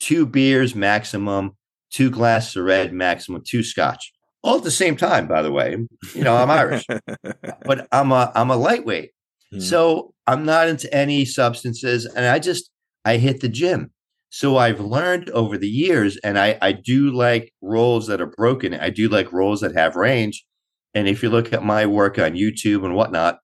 Two 0.00 0.26
beers 0.26 0.74
maximum, 0.74 1.56
two 1.90 2.10
glasses 2.10 2.56
of 2.56 2.64
red 2.64 2.92
maximum, 2.92 3.42
two 3.46 3.62
scotch. 3.62 4.12
All 4.42 4.58
at 4.58 4.64
the 4.64 4.70
same 4.70 4.96
time, 4.96 5.26
by 5.26 5.40
the 5.40 5.52
way. 5.52 5.76
You 6.14 6.24
know, 6.24 6.36
I'm 6.36 6.50
Irish. 6.50 6.84
but 7.64 7.88
I'm 7.90 8.12
a 8.12 8.30
I'm 8.34 8.50
a 8.50 8.56
lightweight. 8.56 9.12
Hmm. 9.50 9.60
So 9.60 10.13
I'm 10.26 10.44
not 10.44 10.68
into 10.68 10.92
any 10.94 11.24
substances 11.24 12.06
and 12.06 12.26
I 12.26 12.38
just 12.38 12.70
I 13.04 13.18
hit 13.18 13.40
the 13.40 13.48
gym. 13.48 13.90
So 14.30 14.56
I've 14.56 14.80
learned 14.80 15.30
over 15.30 15.56
the 15.56 15.68
years, 15.68 16.16
and 16.24 16.36
I, 16.40 16.58
I 16.60 16.72
do 16.72 17.12
like 17.12 17.52
roles 17.62 18.08
that 18.08 18.20
are 18.20 18.26
broken. 18.26 18.74
I 18.74 18.90
do 18.90 19.08
like 19.08 19.32
roles 19.32 19.60
that 19.60 19.76
have 19.76 19.94
range. 19.94 20.44
And 20.92 21.06
if 21.06 21.22
you 21.22 21.30
look 21.30 21.52
at 21.52 21.62
my 21.62 21.86
work 21.86 22.18
on 22.18 22.32
YouTube 22.32 22.84
and 22.84 22.96
whatnot, 22.96 23.38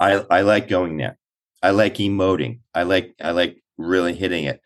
I 0.00 0.24
I 0.30 0.40
like 0.42 0.68
going 0.68 0.96
there. 0.96 1.18
I 1.62 1.70
like 1.70 1.94
emoting. 1.96 2.60
I 2.74 2.82
like 2.84 3.14
I 3.20 3.30
like 3.32 3.62
really 3.78 4.14
hitting 4.14 4.44
it. 4.44 4.60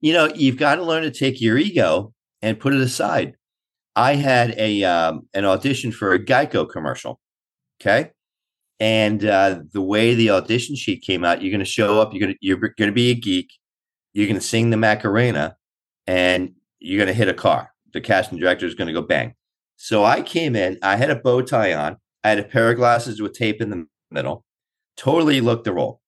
You 0.00 0.12
know, 0.14 0.26
you've 0.34 0.58
got 0.58 0.76
to 0.76 0.84
learn 0.84 1.02
to 1.04 1.10
take 1.10 1.40
your 1.40 1.58
ego 1.58 2.14
and 2.42 2.60
put 2.60 2.74
it 2.74 2.80
aside. 2.80 3.36
I 3.96 4.14
had 4.14 4.54
a 4.58 4.84
um, 4.84 5.28
an 5.34 5.44
audition 5.44 5.92
for 5.92 6.12
a 6.12 6.24
Geico 6.24 6.68
commercial. 6.70 7.20
Okay, 7.80 8.10
and 8.80 9.24
uh, 9.24 9.60
the 9.72 9.82
way 9.82 10.14
the 10.14 10.30
audition 10.30 10.74
sheet 10.74 11.02
came 11.02 11.24
out, 11.24 11.42
you're 11.42 11.52
going 11.52 11.60
to 11.60 11.64
show 11.64 12.00
up. 12.00 12.12
You're 12.12 12.20
going 12.20 12.32
to 12.32 12.38
you're 12.40 12.58
going 12.58 12.90
to 12.90 12.92
be 12.92 13.10
a 13.10 13.14
geek 13.14 13.52
you're 14.12 14.26
going 14.26 14.38
to 14.38 14.46
sing 14.46 14.70
the 14.70 14.76
Macarena 14.76 15.56
and 16.06 16.54
you're 16.78 16.98
going 16.98 17.08
to 17.08 17.14
hit 17.14 17.28
a 17.28 17.34
car. 17.34 17.72
The 17.92 18.00
casting 18.00 18.38
director 18.38 18.66
is 18.66 18.74
going 18.74 18.88
to 18.88 18.94
go 18.94 19.02
bang. 19.02 19.34
So 19.76 20.04
I 20.04 20.22
came 20.22 20.56
in, 20.56 20.78
I 20.82 20.96
had 20.96 21.10
a 21.10 21.16
bow 21.16 21.42
tie 21.42 21.74
on, 21.74 21.96
I 22.22 22.30
had 22.30 22.38
a 22.38 22.44
pair 22.44 22.70
of 22.70 22.76
glasses 22.76 23.20
with 23.20 23.32
tape 23.32 23.62
in 23.62 23.70
the 23.70 23.86
middle, 24.10 24.44
totally 24.96 25.40
looked 25.40 25.64
the 25.64 25.72
role. 25.72 26.00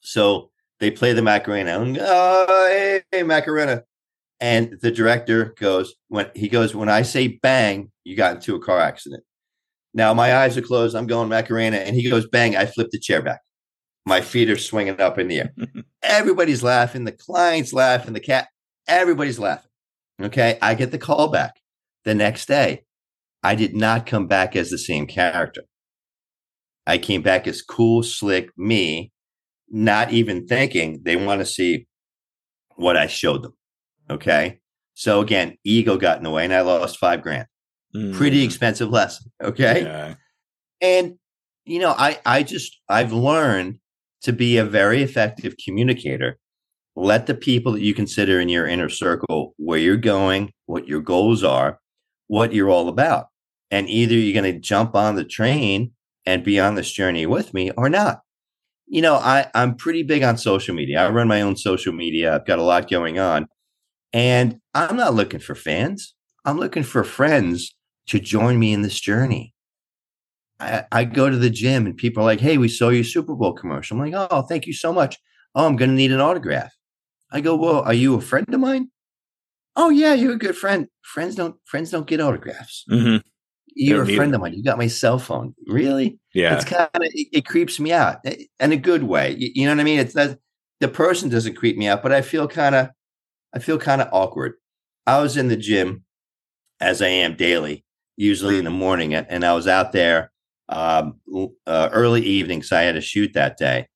So 0.00 0.50
they 0.78 0.90
play 0.90 1.12
the 1.12 1.22
Macarena. 1.22 1.80
And, 1.80 1.98
oh, 2.00 2.66
hey, 2.68 3.02
hey, 3.10 3.22
Macarena. 3.22 3.84
And 4.40 4.78
the 4.82 4.90
director 4.90 5.54
goes, 5.58 5.94
when 6.08 6.30
he 6.34 6.48
goes, 6.48 6.74
when 6.74 6.88
I 6.88 7.02
say 7.02 7.38
bang, 7.42 7.90
you 8.04 8.14
got 8.14 8.36
into 8.36 8.54
a 8.54 8.60
car 8.60 8.78
accident. 8.78 9.24
Now 9.98 10.14
my 10.14 10.36
eyes 10.36 10.56
are 10.56 10.62
closed. 10.62 10.94
I'm 10.94 11.08
going 11.08 11.28
Macarena. 11.28 11.78
And 11.78 11.96
he 11.96 12.08
goes, 12.08 12.24
bang, 12.28 12.56
I 12.56 12.66
flip 12.66 12.90
the 12.92 13.00
chair 13.00 13.20
back. 13.20 13.40
My 14.06 14.20
feet 14.20 14.48
are 14.48 14.56
swinging 14.56 15.00
up 15.00 15.18
in 15.18 15.26
the 15.26 15.38
air. 15.40 15.52
everybody's 16.04 16.62
laughing. 16.62 17.02
The 17.02 17.10
client's 17.10 17.72
laughing. 17.72 18.14
The 18.14 18.20
cat, 18.20 18.46
everybody's 18.86 19.40
laughing. 19.40 19.68
Okay. 20.22 20.56
I 20.62 20.74
get 20.74 20.92
the 20.92 20.98
call 20.98 21.26
back 21.26 21.56
the 22.04 22.14
next 22.14 22.46
day. 22.46 22.84
I 23.42 23.56
did 23.56 23.74
not 23.74 24.06
come 24.06 24.28
back 24.28 24.54
as 24.54 24.70
the 24.70 24.78
same 24.78 25.08
character. 25.08 25.62
I 26.86 26.98
came 26.98 27.22
back 27.22 27.48
as 27.48 27.60
cool, 27.60 28.04
slick 28.04 28.50
me, 28.56 29.10
not 29.68 30.12
even 30.12 30.46
thinking 30.46 31.00
they 31.02 31.16
want 31.16 31.40
to 31.40 31.44
see 31.44 31.88
what 32.76 32.96
I 32.96 33.08
showed 33.08 33.42
them. 33.42 33.54
Okay. 34.08 34.60
So 34.94 35.20
again, 35.20 35.56
ego 35.64 35.96
got 35.96 36.18
in 36.18 36.22
the 36.22 36.30
way 36.30 36.44
and 36.44 36.54
I 36.54 36.60
lost 36.60 36.98
five 36.98 37.20
grand. 37.20 37.48
Mm. 37.94 38.14
Pretty 38.14 38.42
expensive 38.44 38.90
lesson. 38.90 39.30
Okay. 39.42 39.82
Yeah. 39.82 40.14
And, 40.80 41.18
you 41.64 41.78
know, 41.78 41.94
I, 41.96 42.18
I 42.26 42.42
just, 42.42 42.78
I've 42.88 43.12
learned 43.12 43.78
to 44.22 44.32
be 44.32 44.56
a 44.56 44.64
very 44.64 45.02
effective 45.02 45.54
communicator, 45.64 46.38
let 46.96 47.26
the 47.26 47.34
people 47.34 47.72
that 47.72 47.82
you 47.82 47.94
consider 47.94 48.40
in 48.40 48.48
your 48.48 48.66
inner 48.66 48.88
circle 48.88 49.54
where 49.56 49.78
you're 49.78 49.96
going, 49.96 50.52
what 50.66 50.88
your 50.88 51.00
goals 51.00 51.44
are, 51.44 51.80
what 52.26 52.52
you're 52.52 52.70
all 52.70 52.88
about. 52.88 53.26
And 53.70 53.88
either 53.88 54.14
you're 54.14 54.40
going 54.40 54.52
to 54.52 54.60
jump 54.60 54.94
on 54.94 55.14
the 55.14 55.24
train 55.24 55.92
and 56.26 56.44
be 56.44 56.58
on 56.60 56.74
this 56.74 56.90
journey 56.90 57.26
with 57.26 57.54
me 57.54 57.70
or 57.76 57.88
not. 57.88 58.20
You 58.86 59.02
know, 59.02 59.14
I, 59.14 59.46
I'm 59.54 59.76
pretty 59.76 60.02
big 60.02 60.22
on 60.22 60.38
social 60.38 60.74
media. 60.74 61.04
I 61.04 61.10
run 61.10 61.28
my 61.28 61.42
own 61.42 61.56
social 61.56 61.92
media. 61.92 62.34
I've 62.34 62.46
got 62.46 62.58
a 62.58 62.62
lot 62.62 62.90
going 62.90 63.18
on. 63.18 63.46
And 64.12 64.60
I'm 64.74 64.96
not 64.96 65.14
looking 65.14 65.40
for 65.40 65.54
fans. 65.54 66.14
I'm 66.44 66.58
looking 66.58 66.82
for 66.82 67.04
friends 67.04 67.74
to 68.08 68.18
join 68.18 68.58
me 68.58 68.72
in 68.72 68.82
this 68.82 68.98
journey. 69.00 69.54
I, 70.60 70.84
I, 70.90 71.04
go 71.04 71.30
to 71.30 71.36
the 71.36 71.50
gym 71.50 71.86
and 71.86 71.96
people 71.96 72.22
are 72.22 72.26
like, 72.26 72.40
"Hey, 72.40 72.58
we 72.58 72.68
saw 72.68 72.88
your 72.88 73.04
Super 73.04 73.34
Bowl 73.34 73.52
commercial." 73.52 73.96
I'm 73.96 74.10
like, 74.10 74.28
"Oh, 74.30 74.42
thank 74.42 74.66
you 74.66 74.72
so 74.72 74.92
much. 74.92 75.16
Oh, 75.54 75.66
I'm 75.66 75.76
going 75.76 75.90
to 75.90 75.96
need 75.96 76.12
an 76.12 76.20
autograph." 76.20 76.72
I 77.30 77.40
go, 77.40 77.54
"Well, 77.54 77.80
are 77.82 77.94
you 77.94 78.14
a 78.16 78.20
friend 78.20 78.46
of 78.52 78.60
mine?" 78.60 78.90
"Oh 79.76 79.90
yeah, 79.90 80.14
you're 80.14 80.32
a 80.32 80.38
good 80.38 80.56
friend. 80.56 80.88
Friends 81.02 81.36
don't 81.36 81.56
friends 81.64 81.90
don't 81.90 82.08
get 82.08 82.20
autographs." 82.20 82.84
Mm-hmm. 82.90 83.18
You're 83.80 84.02
a 84.02 84.06
friend 84.06 84.32
it. 84.32 84.34
of 84.34 84.40
mine. 84.40 84.54
You 84.54 84.64
got 84.64 84.78
my 84.78 84.88
cell 84.88 85.20
phone. 85.20 85.54
Really? 85.68 86.18
Yeah. 86.34 86.56
It's 86.56 86.64
kind 86.64 86.90
of 86.92 87.02
it, 87.02 87.28
it, 87.32 87.46
creeps 87.46 87.78
me 87.78 87.92
out 87.92 88.18
eh, 88.24 88.46
in 88.58 88.72
a 88.72 88.76
good 88.76 89.04
way. 89.04 89.36
You, 89.38 89.50
you 89.54 89.66
know 89.66 89.72
what 89.72 89.80
I 89.80 89.84
mean? 89.84 90.00
It's 90.00 90.16
not 90.16 90.36
the 90.80 90.88
person 90.88 91.28
doesn't 91.28 91.54
creep 91.54 91.76
me 91.76 91.86
out, 91.86 92.02
but 92.02 92.10
I 92.10 92.22
feel 92.22 92.48
kind 92.48 92.74
of 92.74 92.88
I 93.54 93.60
feel 93.60 93.78
kind 93.78 94.02
of 94.02 94.08
awkward. 94.12 94.54
I 95.06 95.20
was 95.20 95.36
in 95.36 95.46
the 95.46 95.56
gym 95.56 96.04
as 96.80 97.00
I 97.00 97.08
am 97.08 97.36
daily, 97.36 97.84
usually 98.18 98.58
in 98.58 98.64
the 98.64 98.70
morning, 98.70 99.14
and 99.14 99.44
I 99.44 99.54
was 99.54 99.66
out 99.66 99.92
there 99.92 100.32
um, 100.68 101.20
uh, 101.66 101.88
early 101.92 102.22
evening, 102.22 102.62
so 102.62 102.76
I 102.76 102.82
had 102.82 102.96
to 102.96 103.00
shoot 103.00 103.32
that 103.34 103.56
day. 103.56 103.86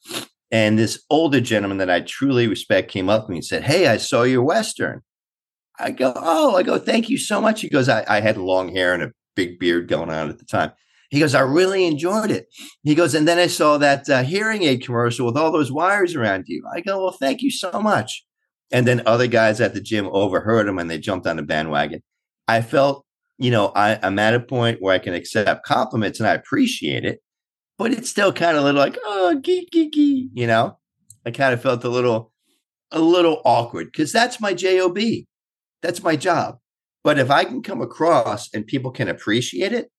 And 0.50 0.78
this 0.78 1.02
older 1.10 1.40
gentleman 1.40 1.78
that 1.78 1.90
I 1.90 2.00
truly 2.00 2.46
respect 2.46 2.90
came 2.90 3.08
up 3.08 3.26
to 3.26 3.30
me 3.30 3.38
and 3.38 3.44
said, 3.44 3.64
Hey, 3.64 3.88
I 3.88 3.96
saw 3.96 4.22
your 4.22 4.42
Western. 4.42 5.00
I 5.78 5.90
go, 5.90 6.12
Oh, 6.14 6.56
I 6.56 6.62
go, 6.62 6.78
thank 6.78 7.08
you 7.08 7.18
so 7.18 7.40
much. 7.40 7.62
He 7.62 7.68
goes, 7.68 7.88
I, 7.88 8.04
I 8.08 8.20
had 8.20 8.36
long 8.36 8.74
hair 8.74 8.94
and 8.94 9.02
a 9.02 9.12
big 9.34 9.58
beard 9.58 9.88
going 9.88 10.10
on 10.10 10.28
at 10.28 10.38
the 10.38 10.44
time. 10.44 10.72
He 11.10 11.20
goes, 11.20 11.34
I 11.34 11.40
really 11.40 11.86
enjoyed 11.86 12.30
it. 12.30 12.46
He 12.84 12.94
goes, 12.94 13.14
and 13.14 13.28
then 13.28 13.38
I 13.38 13.46
saw 13.46 13.76
that 13.78 14.08
uh, 14.08 14.22
hearing 14.22 14.62
aid 14.62 14.82
commercial 14.82 15.26
with 15.26 15.36
all 15.36 15.52
those 15.52 15.72
wires 15.72 16.14
around 16.14 16.44
you. 16.46 16.62
I 16.74 16.80
go, 16.80 17.02
well, 17.02 17.16
thank 17.18 17.42
you 17.42 17.50
so 17.50 17.72
much. 17.80 18.24
And 18.70 18.86
then 18.86 19.02
other 19.04 19.26
guys 19.26 19.60
at 19.60 19.74
the 19.74 19.80
gym 19.80 20.08
overheard 20.10 20.66
him 20.66 20.78
and 20.78 20.90
they 20.90 20.98
jumped 20.98 21.26
on 21.26 21.36
the 21.36 21.42
bandwagon. 21.42 22.02
I 22.48 22.62
felt 22.62 23.04
you 23.42 23.50
know, 23.50 23.72
I, 23.74 23.98
I'm 24.04 24.20
at 24.20 24.34
a 24.34 24.40
point 24.40 24.80
where 24.80 24.94
I 24.94 25.00
can 25.00 25.14
accept 25.14 25.66
compliments 25.66 26.20
and 26.20 26.28
I 26.28 26.34
appreciate 26.34 27.04
it, 27.04 27.20
but 27.76 27.92
it's 27.92 28.08
still 28.08 28.32
kind 28.32 28.56
of 28.56 28.62
little 28.62 28.80
like, 28.80 28.96
oh, 29.04 29.40
gee, 29.42 29.68
gee, 29.72 29.90
gee, 29.90 30.30
you 30.32 30.46
know, 30.46 30.78
I 31.26 31.32
kind 31.32 31.52
of 31.52 31.60
felt 31.60 31.82
a 31.82 31.88
little, 31.88 32.32
a 32.92 33.00
little 33.00 33.42
awkward 33.44 33.86
because 33.86 34.12
that's 34.12 34.40
my 34.40 34.54
job. 34.54 34.96
That's 35.82 36.04
my 36.04 36.14
job. 36.14 36.58
But 37.02 37.18
if 37.18 37.32
I 37.32 37.42
can 37.42 37.62
come 37.62 37.82
across 37.82 38.48
and 38.54 38.64
people 38.64 38.92
can 38.92 39.08
appreciate 39.08 39.72
it, 39.72 39.90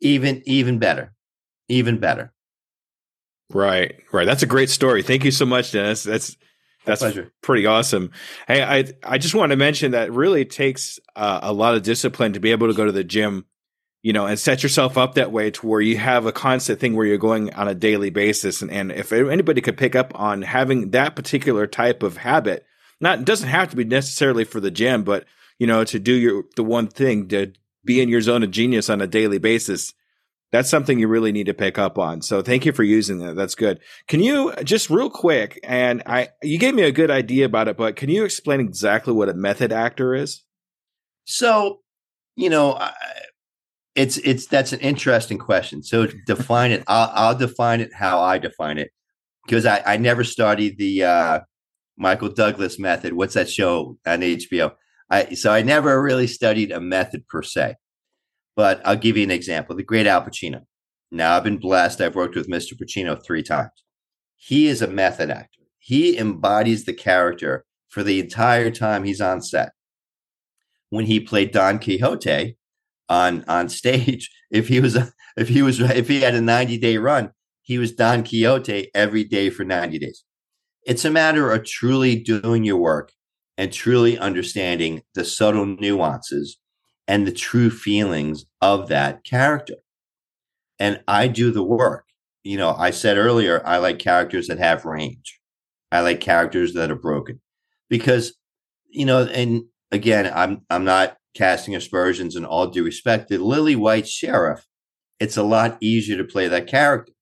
even, 0.00 0.40
even 0.46 0.78
better, 0.78 1.12
even 1.68 1.98
better. 1.98 2.32
Right, 3.52 3.96
right. 4.12 4.26
That's 4.26 4.44
a 4.44 4.46
great 4.46 4.70
story. 4.70 5.02
Thank 5.02 5.24
you 5.24 5.32
so 5.32 5.44
much, 5.44 5.72
Dennis. 5.72 6.04
That's 6.04 6.36
that's 6.84 7.00
pleasure. 7.00 7.32
pretty 7.42 7.66
awesome. 7.66 8.10
Hey, 8.46 8.62
I 8.62 8.92
I 9.04 9.18
just 9.18 9.34
want 9.34 9.50
to 9.50 9.56
mention 9.56 9.92
that 9.92 10.12
really 10.12 10.44
takes 10.44 10.98
uh, 11.16 11.40
a 11.42 11.52
lot 11.52 11.74
of 11.74 11.82
discipline 11.82 12.32
to 12.32 12.40
be 12.40 12.50
able 12.50 12.68
to 12.68 12.74
go 12.74 12.84
to 12.84 12.92
the 12.92 13.04
gym, 13.04 13.44
you 14.02 14.12
know, 14.12 14.26
and 14.26 14.38
set 14.38 14.62
yourself 14.62 14.96
up 14.96 15.14
that 15.14 15.32
way 15.32 15.50
to 15.50 15.66
where 15.66 15.80
you 15.80 15.98
have 15.98 16.26
a 16.26 16.32
constant 16.32 16.80
thing 16.80 16.96
where 16.96 17.06
you're 17.06 17.18
going 17.18 17.52
on 17.54 17.68
a 17.68 17.74
daily 17.74 18.10
basis. 18.10 18.62
And, 18.62 18.70
and 18.70 18.92
if 18.92 19.12
anybody 19.12 19.60
could 19.60 19.76
pick 19.76 19.94
up 19.94 20.12
on 20.18 20.42
having 20.42 20.90
that 20.90 21.16
particular 21.16 21.66
type 21.66 22.02
of 22.02 22.16
habit, 22.16 22.64
not 23.00 23.24
doesn't 23.24 23.48
have 23.48 23.70
to 23.70 23.76
be 23.76 23.84
necessarily 23.84 24.44
for 24.44 24.60
the 24.60 24.70
gym, 24.70 25.04
but 25.04 25.24
you 25.58 25.66
know, 25.66 25.84
to 25.84 25.98
do 25.98 26.14
your 26.14 26.44
the 26.56 26.64
one 26.64 26.88
thing 26.88 27.28
to 27.28 27.52
be 27.84 28.00
in 28.00 28.08
your 28.08 28.20
zone 28.20 28.42
of 28.42 28.50
genius 28.50 28.90
on 28.90 29.00
a 29.00 29.06
daily 29.06 29.38
basis, 29.38 29.92
That's 30.52 30.68
something 30.68 30.98
you 30.98 31.06
really 31.06 31.32
need 31.32 31.46
to 31.46 31.54
pick 31.54 31.78
up 31.78 31.96
on. 31.96 32.22
So 32.22 32.42
thank 32.42 32.66
you 32.66 32.72
for 32.72 32.82
using 32.82 33.18
that. 33.18 33.36
That's 33.36 33.54
good. 33.54 33.80
Can 34.08 34.20
you 34.20 34.52
just 34.64 34.90
real 34.90 35.10
quick, 35.10 35.60
and 35.62 36.02
I, 36.06 36.30
you 36.42 36.58
gave 36.58 36.74
me 36.74 36.82
a 36.82 36.92
good 36.92 37.10
idea 37.10 37.46
about 37.46 37.68
it, 37.68 37.76
but 37.76 37.96
can 37.96 38.08
you 38.10 38.24
explain 38.24 38.60
exactly 38.60 39.12
what 39.12 39.28
a 39.28 39.34
method 39.34 39.72
actor 39.72 40.14
is? 40.14 40.42
So, 41.24 41.80
you 42.34 42.50
know, 42.50 42.74
I, 42.74 42.92
it's 43.94 44.18
it's 44.18 44.46
that's 44.46 44.72
an 44.72 44.80
interesting 44.80 45.38
question. 45.38 45.82
So 45.82 46.06
define 46.26 46.72
it. 46.72 46.82
I'll, 46.86 47.10
I'll 47.14 47.38
define 47.38 47.80
it 47.80 47.94
how 47.94 48.20
I 48.20 48.38
define 48.38 48.78
it 48.78 48.90
because 49.46 49.66
I, 49.66 49.82
I 49.86 49.96
never 49.96 50.24
studied 50.24 50.78
the 50.78 51.04
uh, 51.04 51.40
Michael 51.96 52.30
Douglas 52.30 52.78
method. 52.78 53.12
What's 53.12 53.34
that 53.34 53.50
show 53.50 53.98
on 54.06 54.20
HBO? 54.20 54.72
I 55.10 55.34
so 55.34 55.52
I 55.52 55.62
never 55.62 56.00
really 56.00 56.26
studied 56.26 56.72
a 56.72 56.80
method 56.80 57.26
per 57.28 57.42
se. 57.42 57.76
But 58.60 58.82
I'll 58.84 58.94
give 58.94 59.16
you 59.16 59.22
an 59.22 59.30
example. 59.30 59.74
The 59.74 59.82
great 59.82 60.06
Al 60.06 60.20
Pacino. 60.20 60.66
Now 61.10 61.34
I've 61.34 61.44
been 61.44 61.56
blessed. 61.56 62.02
I've 62.02 62.14
worked 62.14 62.36
with 62.36 62.46
Mr. 62.46 62.74
Pacino 62.74 63.18
three 63.24 63.42
times. 63.42 63.70
He 64.36 64.66
is 64.66 64.82
a 64.82 64.86
method 64.86 65.30
actor. 65.30 65.62
He 65.78 66.18
embodies 66.18 66.84
the 66.84 66.92
character 66.92 67.64
for 67.88 68.02
the 68.02 68.20
entire 68.20 68.70
time 68.70 69.04
he's 69.04 69.22
on 69.22 69.40
set. 69.40 69.72
When 70.90 71.06
he 71.06 71.20
played 71.20 71.52
Don 71.52 71.78
Quixote, 71.78 72.58
on 73.08 73.44
on 73.48 73.70
stage. 73.70 74.30
If 74.50 74.68
he 74.68 74.78
was 74.80 74.98
if 75.38 75.48
he 75.48 75.62
was 75.62 75.80
if 75.80 76.08
he 76.08 76.20
had 76.20 76.34
a 76.34 76.40
90 76.42 76.76
day 76.76 76.98
run, 76.98 77.30
he 77.62 77.78
was 77.78 77.92
Don 77.92 78.24
Quixote 78.24 78.90
every 78.94 79.24
day 79.24 79.48
for 79.48 79.64
90 79.64 79.98
days. 80.00 80.22
It's 80.84 81.06
a 81.06 81.10
matter 81.10 81.50
of 81.50 81.64
truly 81.64 82.20
doing 82.20 82.64
your 82.64 82.76
work 82.76 83.12
and 83.56 83.72
truly 83.72 84.18
understanding 84.18 85.00
the 85.14 85.24
subtle 85.24 85.64
nuances 85.64 86.58
and 87.10 87.26
the 87.26 87.32
true 87.32 87.70
feelings 87.70 88.44
of 88.60 88.88
that 88.88 89.24
character. 89.24 89.76
And 90.78 91.02
I 91.06 91.28
do 91.28 91.50
the 91.50 91.62
work. 91.62 92.06
You 92.42 92.56
know, 92.56 92.74
I 92.76 92.90
said 92.90 93.18
earlier, 93.18 93.62
I 93.66 93.78
like 93.78 93.98
characters 93.98 94.46
that 94.48 94.58
have 94.58 94.84
range. 94.84 95.40
I 95.92 96.00
like 96.00 96.20
characters 96.20 96.72
that 96.74 96.90
are 96.90 96.96
broken 96.96 97.40
because, 97.88 98.34
you 98.88 99.04
know, 99.04 99.24
and 99.24 99.64
again, 99.90 100.30
I'm, 100.34 100.62
I'm 100.70 100.84
not 100.84 101.16
casting 101.34 101.76
aspersions 101.76 102.36
in 102.36 102.44
all 102.44 102.66
due 102.66 102.84
respect, 102.84 103.28
the 103.28 103.38
Lily 103.38 103.76
White 103.76 104.08
Sheriff, 104.08 104.66
it's 105.18 105.36
a 105.36 105.42
lot 105.42 105.76
easier 105.80 106.16
to 106.16 106.24
play 106.24 106.48
that 106.48 106.66
character. 106.66 107.12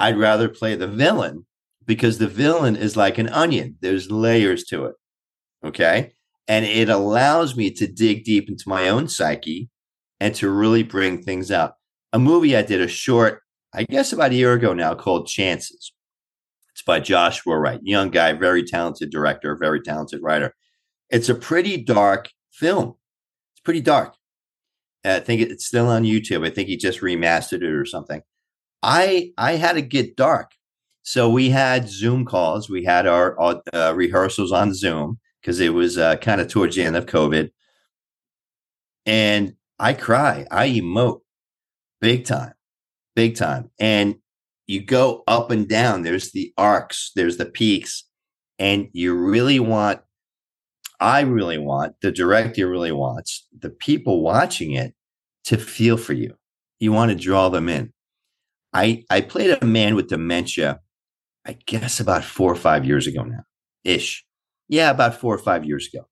I'd 0.00 0.18
rather 0.18 0.48
play 0.48 0.74
the 0.74 0.88
villain 0.88 1.46
because 1.86 2.18
the 2.18 2.28
villain 2.28 2.76
is 2.76 2.96
like 2.96 3.18
an 3.18 3.28
onion, 3.28 3.76
there's 3.80 4.10
layers 4.10 4.64
to 4.64 4.86
it. 4.86 4.96
Okay. 5.64 6.12
And 6.48 6.64
it 6.64 6.88
allows 6.88 7.56
me 7.56 7.70
to 7.70 7.86
dig 7.86 8.24
deep 8.24 8.48
into 8.48 8.64
my 8.66 8.88
own 8.88 9.08
psyche 9.08 9.70
and 10.22 10.36
to 10.36 10.48
really 10.48 10.84
bring 10.84 11.20
things 11.20 11.50
out. 11.50 11.74
A 12.12 12.18
movie 12.18 12.56
I 12.56 12.62
did 12.62 12.80
a 12.80 12.86
short, 12.86 13.42
I 13.74 13.82
guess 13.82 14.12
about 14.12 14.30
a 14.30 14.36
year 14.36 14.52
ago 14.52 14.72
now, 14.72 14.94
called 14.94 15.26
Chances. 15.26 15.92
It's 16.70 16.82
by 16.82 17.00
Joshua 17.00 17.58
Wright, 17.58 17.80
young 17.82 18.10
guy, 18.10 18.32
very 18.32 18.62
talented 18.62 19.10
director, 19.10 19.56
very 19.56 19.80
talented 19.80 20.22
writer. 20.22 20.54
It's 21.10 21.28
a 21.28 21.34
pretty 21.34 21.76
dark 21.76 22.30
film 22.52 22.94
It's 23.52 23.62
pretty 23.64 23.80
dark. 23.80 24.14
I 25.04 25.18
think 25.18 25.40
it's 25.40 25.66
still 25.66 25.88
on 25.88 26.04
YouTube. 26.04 26.46
I 26.46 26.50
think 26.50 26.68
he 26.68 26.76
just 26.76 27.00
remastered 27.00 27.64
it 27.64 27.74
or 27.74 27.84
something. 27.84 28.22
I 28.80 29.32
I 29.36 29.56
had 29.56 29.72
to 29.72 29.82
get 29.82 30.14
dark, 30.14 30.52
so 31.02 31.28
we 31.28 31.50
had 31.50 31.88
Zoom 31.88 32.24
calls. 32.24 32.70
We 32.70 32.84
had 32.84 33.08
our, 33.08 33.36
our 33.40 33.60
uh, 33.72 33.92
rehearsals 33.96 34.52
on 34.52 34.72
Zoom 34.72 35.18
because 35.40 35.58
it 35.58 35.74
was 35.74 35.98
uh, 35.98 36.14
kind 36.16 36.40
of 36.40 36.46
towards 36.46 36.76
the 36.76 36.84
end 36.84 36.94
of 36.94 37.06
COVID, 37.06 37.50
and 39.04 39.56
I 39.78 39.94
cry. 39.94 40.46
I 40.50 40.68
emote 40.68 41.20
big 42.00 42.24
time, 42.24 42.54
big 43.14 43.36
time, 43.36 43.70
and 43.78 44.16
you 44.66 44.84
go 44.84 45.24
up 45.26 45.50
and 45.50 45.68
down. 45.68 46.02
There's 46.02 46.32
the 46.32 46.52
arcs. 46.56 47.10
There's 47.14 47.36
the 47.36 47.46
peaks, 47.46 48.04
and 48.58 48.88
you 48.92 49.14
really 49.14 49.60
want 49.60 50.00
I 51.02 51.22
really 51.22 51.58
want, 51.58 51.96
the 52.00 52.12
director 52.12 52.68
really 52.68 52.92
wants 52.92 53.48
the 53.58 53.70
people 53.70 54.22
watching 54.22 54.72
it 54.72 54.94
to 55.44 55.58
feel 55.58 55.96
for 55.96 56.12
you. 56.12 56.36
You 56.78 56.92
want 56.92 57.10
to 57.10 57.16
draw 57.16 57.48
them 57.48 57.68
in. 57.68 57.92
I 58.72 59.04
I 59.10 59.20
played 59.20 59.58
a 59.60 59.66
man 59.66 59.96
with 59.96 60.08
dementia, 60.08 60.80
I 61.44 61.56
guess 61.66 61.98
about 61.98 62.22
four 62.22 62.52
or 62.52 62.56
five 62.56 62.84
years 62.84 63.08
ago 63.08 63.24
now, 63.24 63.42
ish. 63.82 64.24
Yeah, 64.68 64.90
about 64.90 65.16
four 65.16 65.34
or 65.34 65.38
five 65.38 65.64
years 65.64 65.88
ago. 65.92 66.06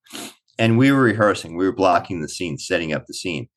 And 0.59 0.77
we 0.77 0.91
were 0.91 1.03
rehearsing, 1.03 1.57
we 1.57 1.65
were 1.67 1.73
blocking 1.73 2.21
the 2.21 2.29
scene, 2.29 2.59
setting 2.59 2.93
up 2.93 3.07
the 3.07 3.15
scene. 3.15 3.49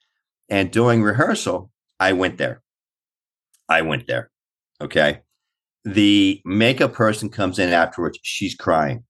And 0.49 0.71
during 0.71 1.03
rehearsal, 1.03 1.71
I 1.99 2.13
went 2.13 2.38
there. 2.38 2.62
I 3.69 3.82
went 3.82 4.08
there. 4.08 4.32
Okay. 4.82 5.21
The 5.86 6.41
makeup 6.45 6.93
person 6.93 7.29
comes 7.29 7.60
in 7.60 7.69
afterwards. 7.69 8.19
She's 8.23 8.56
crying. 8.56 9.03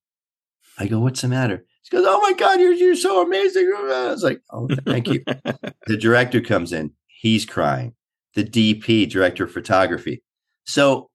I 0.77 0.87
go, 0.87 0.99
What's 0.99 1.21
the 1.21 1.27
matter? 1.27 1.65
She 1.83 1.95
goes, 1.95 2.05
"Oh 2.07 2.21
my 2.21 2.33
God, 2.33 2.59
you're 2.59 2.73
you're 2.73 2.95
so 2.95 3.21
amazing!" 3.21 3.71
I 3.75 4.07
was 4.09 4.23
like, 4.23 4.41
"Oh, 4.51 4.69
thank 4.85 5.07
you." 5.07 5.21
the 5.85 5.97
director 5.97 6.39
comes 6.41 6.71
in, 6.71 6.91
he's 7.07 7.45
crying. 7.45 7.93
The 8.35 8.45
DP, 8.45 9.09
director 9.09 9.43
of 9.43 9.51
photography. 9.51 10.23
So 10.65 11.09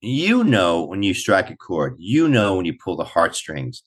you 0.00 0.44
know 0.44 0.84
when 0.84 1.02
you 1.02 1.12
strike 1.12 1.50
a 1.50 1.56
chord, 1.56 1.96
you 1.98 2.28
know 2.28 2.54
when 2.54 2.66
you 2.66 2.74
pull 2.82 2.96
the 2.96 3.04
heartstrings, 3.04 3.82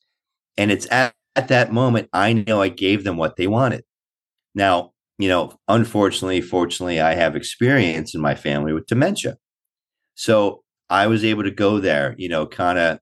and 0.58 0.72
it's 0.72 0.88
at, 0.92 1.14
at 1.38 1.48
that 1.48 1.72
moment 1.72 2.10
I 2.12 2.34
know 2.34 2.62
I 2.62 2.70
gave 2.70 3.06
them 3.06 3.16
what 3.16 3.38
they 3.38 3.48
wanted. 3.48 3.86
Now, 4.54 4.92
you 5.20 5.30
know, 5.30 5.54
unfortunately, 5.68 6.42
fortunately, 6.42 7.00
I 7.00 7.14
have 7.14 7.36
experience 7.36 8.16
in 8.16 8.22
my 8.22 8.34
family 8.34 8.74
with 8.74 8.88
dementia, 8.88 9.38
so 10.16 10.64
I 10.90 11.06
was 11.06 11.24
able 11.24 11.44
to 11.44 11.52
go 11.52 11.80
there, 11.80 12.16
you 12.18 12.30
know, 12.30 12.48
kind 12.48 12.80
of 12.80 13.00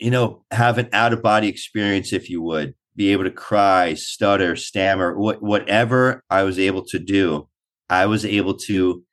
you 0.00 0.10
know, 0.10 0.44
have 0.50 0.78
an 0.78 0.88
out 0.92 1.12
of 1.12 1.22
body 1.22 1.46
experience, 1.46 2.12
if 2.12 2.30
you 2.30 2.40
would, 2.42 2.74
be 2.96 3.12
able 3.12 3.24
to 3.24 3.30
cry, 3.30 3.94
stutter, 3.94 4.56
stammer, 4.56 5.16
what, 5.16 5.42
whatever 5.42 6.24
I 6.30 6.42
was 6.42 6.58
able 6.58 6.84
to 6.86 6.98
do, 6.98 7.48
I 7.88 8.06
was 8.06 8.24
able 8.24 8.54
to 8.54 9.04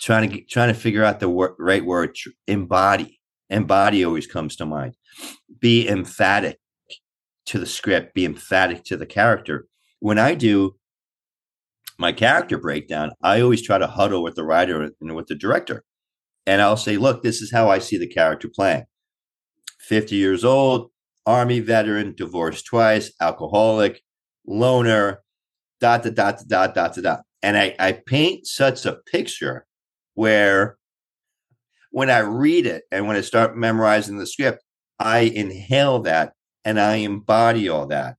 trying 0.00 0.30
to 0.30 0.40
trying 0.42 0.72
to 0.72 0.78
figure 0.78 1.04
out 1.04 1.20
the 1.20 1.28
wor- 1.28 1.56
right 1.58 1.84
word. 1.84 2.14
Tr- 2.14 2.30
embody, 2.46 3.20
embody 3.50 4.04
always 4.04 4.26
comes 4.26 4.56
to 4.56 4.66
mind. 4.66 4.94
Be 5.60 5.88
emphatic 5.88 6.58
to 7.46 7.58
the 7.58 7.66
script. 7.66 8.14
Be 8.14 8.24
emphatic 8.24 8.84
to 8.84 8.96
the 8.96 9.06
character. 9.06 9.66
When 10.00 10.18
I 10.18 10.34
do 10.34 10.76
my 11.98 12.12
character 12.12 12.58
breakdown, 12.58 13.12
I 13.22 13.40
always 13.40 13.62
try 13.62 13.78
to 13.78 13.86
huddle 13.86 14.22
with 14.22 14.34
the 14.34 14.44
writer 14.44 14.90
and 15.00 15.16
with 15.16 15.26
the 15.26 15.34
director 15.34 15.84
and 16.46 16.62
I'll 16.62 16.76
say, 16.76 16.96
look, 16.96 17.22
this 17.22 17.42
is 17.42 17.50
how 17.50 17.68
I 17.68 17.80
see 17.80 17.98
the 17.98 18.06
character 18.06 18.48
playing. 18.48 18.84
50 19.80 20.14
years 20.14 20.44
old, 20.44 20.90
army 21.26 21.60
veteran, 21.60 22.14
divorced 22.16 22.66
twice, 22.66 23.12
alcoholic, 23.20 24.00
loner, 24.46 25.22
dot, 25.80 26.04
dot, 26.04 26.14
dot, 26.14 26.42
dot, 26.46 26.74
dot, 26.74 26.94
dot. 26.94 27.20
And 27.42 27.56
I, 27.56 27.74
I 27.78 27.92
paint 27.92 28.46
such 28.46 28.86
a 28.86 28.98
picture 29.10 29.66
where 30.14 30.78
when 31.90 32.10
I 32.10 32.18
read 32.18 32.66
it 32.66 32.84
and 32.92 33.06
when 33.06 33.16
I 33.16 33.20
start 33.20 33.56
memorizing 33.56 34.18
the 34.18 34.26
script, 34.26 34.62
I 34.98 35.20
inhale 35.20 36.00
that 36.02 36.32
and 36.66 36.78
I 36.78 36.96
embody 36.96 37.70
all 37.70 37.86
that. 37.86 38.16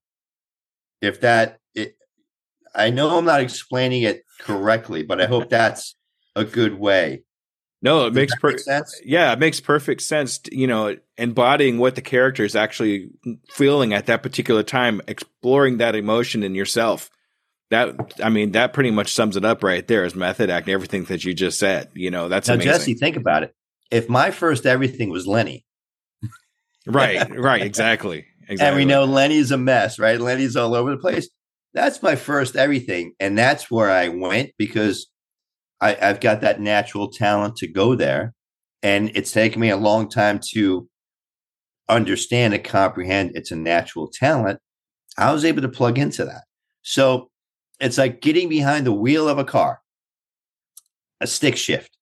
If 1.03 1.21
that, 1.21 1.59
it, 1.75 1.95
I 2.73 2.89
know 2.89 3.15
I'm 3.15 3.25
not 3.25 3.41
explaining 3.41 4.01
it 4.01 4.23
correctly, 4.39 5.03
but 5.03 5.21
I 5.21 5.27
hope 5.27 5.49
that's 5.51 5.95
a 6.35 6.43
good 6.43 6.79
way 6.79 7.21
no, 7.81 8.07
it 8.07 8.13
makes 8.13 8.33
perfect 8.35 8.61
sense. 8.61 8.99
Yeah, 9.05 9.31
it 9.33 9.39
makes 9.39 9.59
perfect 9.59 10.01
sense. 10.01 10.39
You 10.51 10.65
know, 10.65 10.97
embodying 11.17 11.77
what 11.77 11.95
the 11.95 12.01
character 12.01 12.43
is 12.43 12.55
actually 12.55 13.09
feeling 13.51 13.93
at 13.93 14.07
that 14.07 14.23
particular 14.23 14.63
time, 14.63 15.01
exploring 15.07 15.77
that 15.77 15.95
emotion 15.95 16.43
in 16.43 16.55
yourself. 16.55 17.09
That 17.69 18.13
I 18.23 18.29
mean, 18.29 18.53
that 18.53 18.73
pretty 18.73 18.91
much 18.91 19.13
sums 19.13 19.37
it 19.37 19.45
up 19.45 19.63
right 19.63 19.87
there. 19.87 20.05
Is 20.05 20.15
method 20.15 20.49
acting 20.49 20.73
everything 20.73 21.03
that 21.05 21.23
you 21.23 21.33
just 21.33 21.59
said. 21.59 21.89
You 21.93 22.09
know, 22.09 22.29
that's 22.29 22.47
now, 22.47 22.55
amazing. 22.55 22.71
Jesse. 22.71 22.93
Think 22.95 23.15
about 23.15 23.43
it. 23.43 23.53
If 23.91 24.09
my 24.09 24.31
first 24.31 24.65
everything 24.65 25.09
was 25.09 25.27
Lenny, 25.27 25.63
right, 26.87 27.29
right, 27.37 27.61
exactly, 27.61 28.25
exactly, 28.47 28.67
and 28.67 28.75
we 28.75 28.85
know 28.85 29.05
Lenny's 29.05 29.51
a 29.51 29.57
mess, 29.57 29.99
right? 29.99 30.19
Lenny's 30.19 30.55
all 30.55 30.75
over 30.75 30.91
the 30.91 30.97
place. 30.97 31.29
That's 31.73 32.01
my 32.01 32.15
first 32.15 32.55
everything, 32.55 33.13
and 33.19 33.37
that's 33.37 33.69
where 33.69 33.91
I 33.91 34.07
went 34.07 34.51
because 34.57 35.07
I, 35.79 35.97
I've 36.01 36.19
got 36.19 36.41
that 36.41 36.59
natural 36.59 37.09
talent 37.09 37.57
to 37.57 37.67
go 37.67 37.95
there. 37.95 38.33
And 38.83 39.11
it's 39.15 39.31
taken 39.31 39.59
me 39.59 39.69
a 39.69 39.77
long 39.77 40.09
time 40.09 40.39
to 40.51 40.87
understand 41.89 42.53
and 42.53 42.63
comprehend 42.63 43.31
it's 43.33 43.51
a 43.51 43.55
natural 43.55 44.07
talent. 44.07 44.59
I 45.17 45.31
was 45.31 45.45
able 45.45 45.61
to 45.63 45.69
plug 45.69 45.97
into 45.97 46.25
that. 46.25 46.43
So 46.83 47.29
it's 47.79 47.97
like 47.97 48.21
getting 48.21 48.49
behind 48.49 48.85
the 48.85 48.93
wheel 48.93 49.27
of 49.27 49.37
a 49.37 49.43
car, 49.43 49.81
a 51.19 51.27
stick 51.27 51.57
shift, 51.57 51.97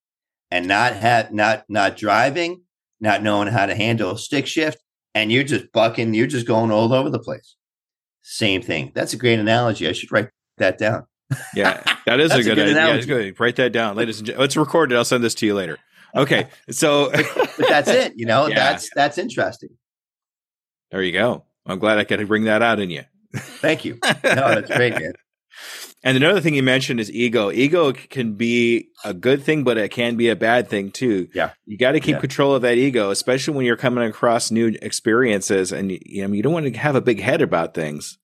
and 0.51 0.67
not 0.67 0.93
have 0.93 1.31
not 1.31 1.63
not 1.69 1.97
driving, 1.97 2.63
not 2.99 3.23
knowing 3.23 3.47
how 3.47 3.65
to 3.65 3.75
handle 3.75 4.11
a 4.11 4.17
stick 4.17 4.47
shift, 4.47 4.79
and 5.15 5.31
you're 5.31 5.43
just 5.43 5.71
bucking, 5.71 6.13
you're 6.13 6.27
just 6.27 6.45
going 6.45 6.69
all 6.69 6.93
over 6.93 7.09
the 7.09 7.19
place. 7.19 7.55
Same 8.21 8.61
thing. 8.61 8.91
That's 8.93 9.13
a 9.13 9.17
great 9.17 9.39
analogy. 9.39 9.87
I 9.87 9.93
should 9.93 10.11
write 10.11 10.29
that 10.57 10.77
down. 10.77 11.07
Yeah, 11.55 11.81
that 12.05 12.19
is 12.19 12.31
a 12.31 12.43
good, 12.43 12.51
a 12.51 12.55
good 12.55 12.77
idea. 12.77 12.95
Yeah, 12.95 13.01
good. 13.01 13.39
Write 13.39 13.55
that 13.55 13.71
down, 13.71 13.95
ladies 13.95 14.19
and 14.19 14.27
gentlemen. 14.27 14.41
Let's 14.41 14.57
record 14.57 14.91
it. 14.91 14.95
I'll 14.95 15.05
send 15.05 15.23
this 15.23 15.33
to 15.35 15.45
you 15.45 15.55
later. 15.55 15.79
Okay, 16.15 16.47
so 16.69 17.11
but 17.11 17.67
that's 17.67 17.89
it. 17.89 18.13
You 18.15 18.25
know, 18.25 18.47
yeah. 18.47 18.55
that's 18.55 18.89
that's 18.93 19.17
interesting. 19.17 19.69
There 20.91 21.01
you 21.01 21.11
go. 21.11 21.45
I'm 21.65 21.79
glad 21.79 21.97
I 21.97 22.03
could 22.03 22.27
bring 22.27 22.43
that 22.43 22.61
out 22.61 22.79
in 22.79 22.89
you. 22.89 23.03
Thank 23.35 23.85
you. 23.85 23.99
No, 24.23 24.55
that's 24.55 24.69
great, 24.69 24.93
man. 24.93 25.13
And 26.03 26.15
another 26.15 26.39
thing 26.39 26.53
you 26.53 26.61
mentioned 26.61 26.99
is 26.99 27.11
ego. 27.11 27.51
Ego 27.51 27.91
can 27.91 28.33
be 28.33 28.89
a 29.03 29.13
good 29.13 29.43
thing, 29.43 29.63
but 29.63 29.77
it 29.77 29.89
can 29.89 30.15
be 30.15 30.29
a 30.29 30.35
bad 30.35 30.69
thing 30.69 30.91
too. 30.91 31.27
Yeah. 31.33 31.51
You 31.65 31.77
got 31.77 31.93
to 31.93 31.99
keep 31.99 32.15
yeah. 32.15 32.19
control 32.19 32.53
of 32.53 32.61
that 32.61 32.77
ego, 32.77 33.09
especially 33.09 33.55
when 33.55 33.65
you're 33.65 33.75
coming 33.75 34.07
across 34.07 34.51
new 34.51 34.77
experiences 34.83 35.71
and 35.71 35.91
you 35.91 36.27
know, 36.27 36.33
you 36.33 36.43
don't 36.43 36.53
want 36.53 36.71
to 36.71 36.79
have 36.79 36.95
a 36.95 37.01
big 37.01 37.19
head 37.19 37.41
about 37.41 37.73
things, 37.73 38.19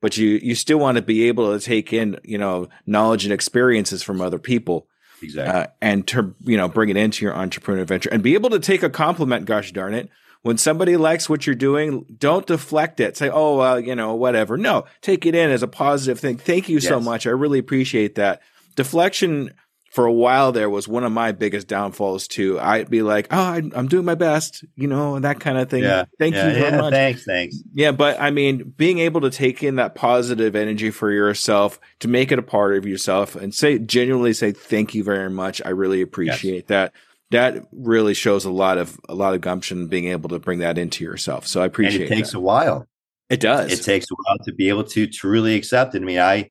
but 0.00 0.16
you, 0.16 0.40
you 0.42 0.54
still 0.54 0.78
want 0.78 0.96
to 0.96 1.02
be 1.02 1.28
able 1.28 1.52
to 1.52 1.62
take 1.62 1.92
in, 1.92 2.18
you 2.24 2.38
know, 2.38 2.68
knowledge 2.86 3.24
and 3.24 3.34
experiences 3.34 4.02
from 4.02 4.22
other 4.22 4.38
people. 4.38 4.88
Exactly. 5.22 5.60
Uh, 5.60 5.66
and 5.82 6.06
to, 6.08 6.34
you 6.40 6.56
know, 6.56 6.68
bring 6.68 6.88
it 6.88 6.96
into 6.96 7.24
your 7.24 7.34
entrepreneur 7.34 7.84
venture 7.84 8.10
and 8.10 8.22
be 8.22 8.34
able 8.34 8.50
to 8.50 8.60
take 8.60 8.82
a 8.82 8.90
compliment, 8.90 9.44
gosh 9.44 9.72
darn 9.72 9.94
it, 9.94 10.08
when 10.46 10.58
somebody 10.58 10.96
likes 10.96 11.28
what 11.28 11.44
you're 11.44 11.56
doing, 11.56 12.06
don't 12.18 12.46
deflect 12.46 13.00
it. 13.00 13.16
Say, 13.16 13.28
oh, 13.28 13.56
well, 13.56 13.80
you 13.80 13.96
know, 13.96 14.14
whatever. 14.14 14.56
No, 14.56 14.84
take 15.00 15.26
it 15.26 15.34
in 15.34 15.50
as 15.50 15.64
a 15.64 15.66
positive 15.66 16.20
thing. 16.20 16.36
Thank 16.36 16.68
you 16.68 16.76
yes. 16.76 16.86
so 16.86 17.00
much. 17.00 17.26
I 17.26 17.30
really 17.30 17.58
appreciate 17.58 18.14
that. 18.14 18.42
Deflection 18.76 19.52
for 19.90 20.06
a 20.06 20.12
while 20.12 20.52
there 20.52 20.70
was 20.70 20.86
one 20.86 21.02
of 21.02 21.10
my 21.10 21.32
biggest 21.32 21.66
downfalls 21.66 22.28
too. 22.28 22.60
I'd 22.60 22.88
be 22.88 23.02
like, 23.02 23.26
oh, 23.32 23.42
I, 23.42 23.56
am 23.56 23.88
doing 23.88 24.04
my 24.04 24.14
best, 24.14 24.64
you 24.76 24.86
know, 24.86 25.18
that 25.18 25.40
kind 25.40 25.58
of 25.58 25.68
thing. 25.68 25.82
Yeah. 25.82 26.04
Thank 26.16 26.36
yeah, 26.36 26.46
you 26.46 26.54
very 26.54 26.70
yeah, 26.70 26.80
much. 26.80 26.92
Thanks, 26.92 27.24
thanks. 27.24 27.62
Yeah, 27.74 27.90
but 27.90 28.20
I 28.20 28.30
mean, 28.30 28.72
being 28.76 29.00
able 29.00 29.22
to 29.22 29.30
take 29.30 29.64
in 29.64 29.76
that 29.76 29.96
positive 29.96 30.54
energy 30.54 30.92
for 30.92 31.10
yourself, 31.10 31.80
to 32.00 32.08
make 32.08 32.30
it 32.30 32.38
a 32.38 32.42
part 32.42 32.76
of 32.76 32.86
yourself 32.86 33.34
and 33.34 33.52
say, 33.52 33.80
genuinely 33.80 34.32
say, 34.32 34.52
thank 34.52 34.94
you 34.94 35.02
very 35.02 35.30
much. 35.30 35.60
I 35.64 35.70
really 35.70 36.02
appreciate 36.02 36.54
yes. 36.54 36.68
that 36.68 36.92
that 37.30 37.64
really 37.72 38.14
shows 38.14 38.44
a 38.44 38.50
lot 38.50 38.78
of 38.78 38.98
a 39.08 39.14
lot 39.14 39.34
of 39.34 39.40
gumption 39.40 39.88
being 39.88 40.06
able 40.06 40.28
to 40.28 40.38
bring 40.38 40.60
that 40.60 40.78
into 40.78 41.04
yourself. 41.04 41.46
So 41.46 41.62
I 41.62 41.66
appreciate. 41.66 42.02
And 42.02 42.12
it 42.12 42.14
takes 42.14 42.32
that. 42.32 42.38
a 42.38 42.40
while. 42.40 42.86
It 43.28 43.40
does. 43.40 43.72
It 43.72 43.82
takes 43.82 44.06
a 44.10 44.14
while 44.14 44.38
to 44.44 44.52
be 44.52 44.68
able 44.68 44.84
to 44.84 45.06
truly 45.06 45.56
accept 45.56 45.94
it. 45.94 46.02
I 46.02 46.04
mean, 46.04 46.20
I 46.20 46.50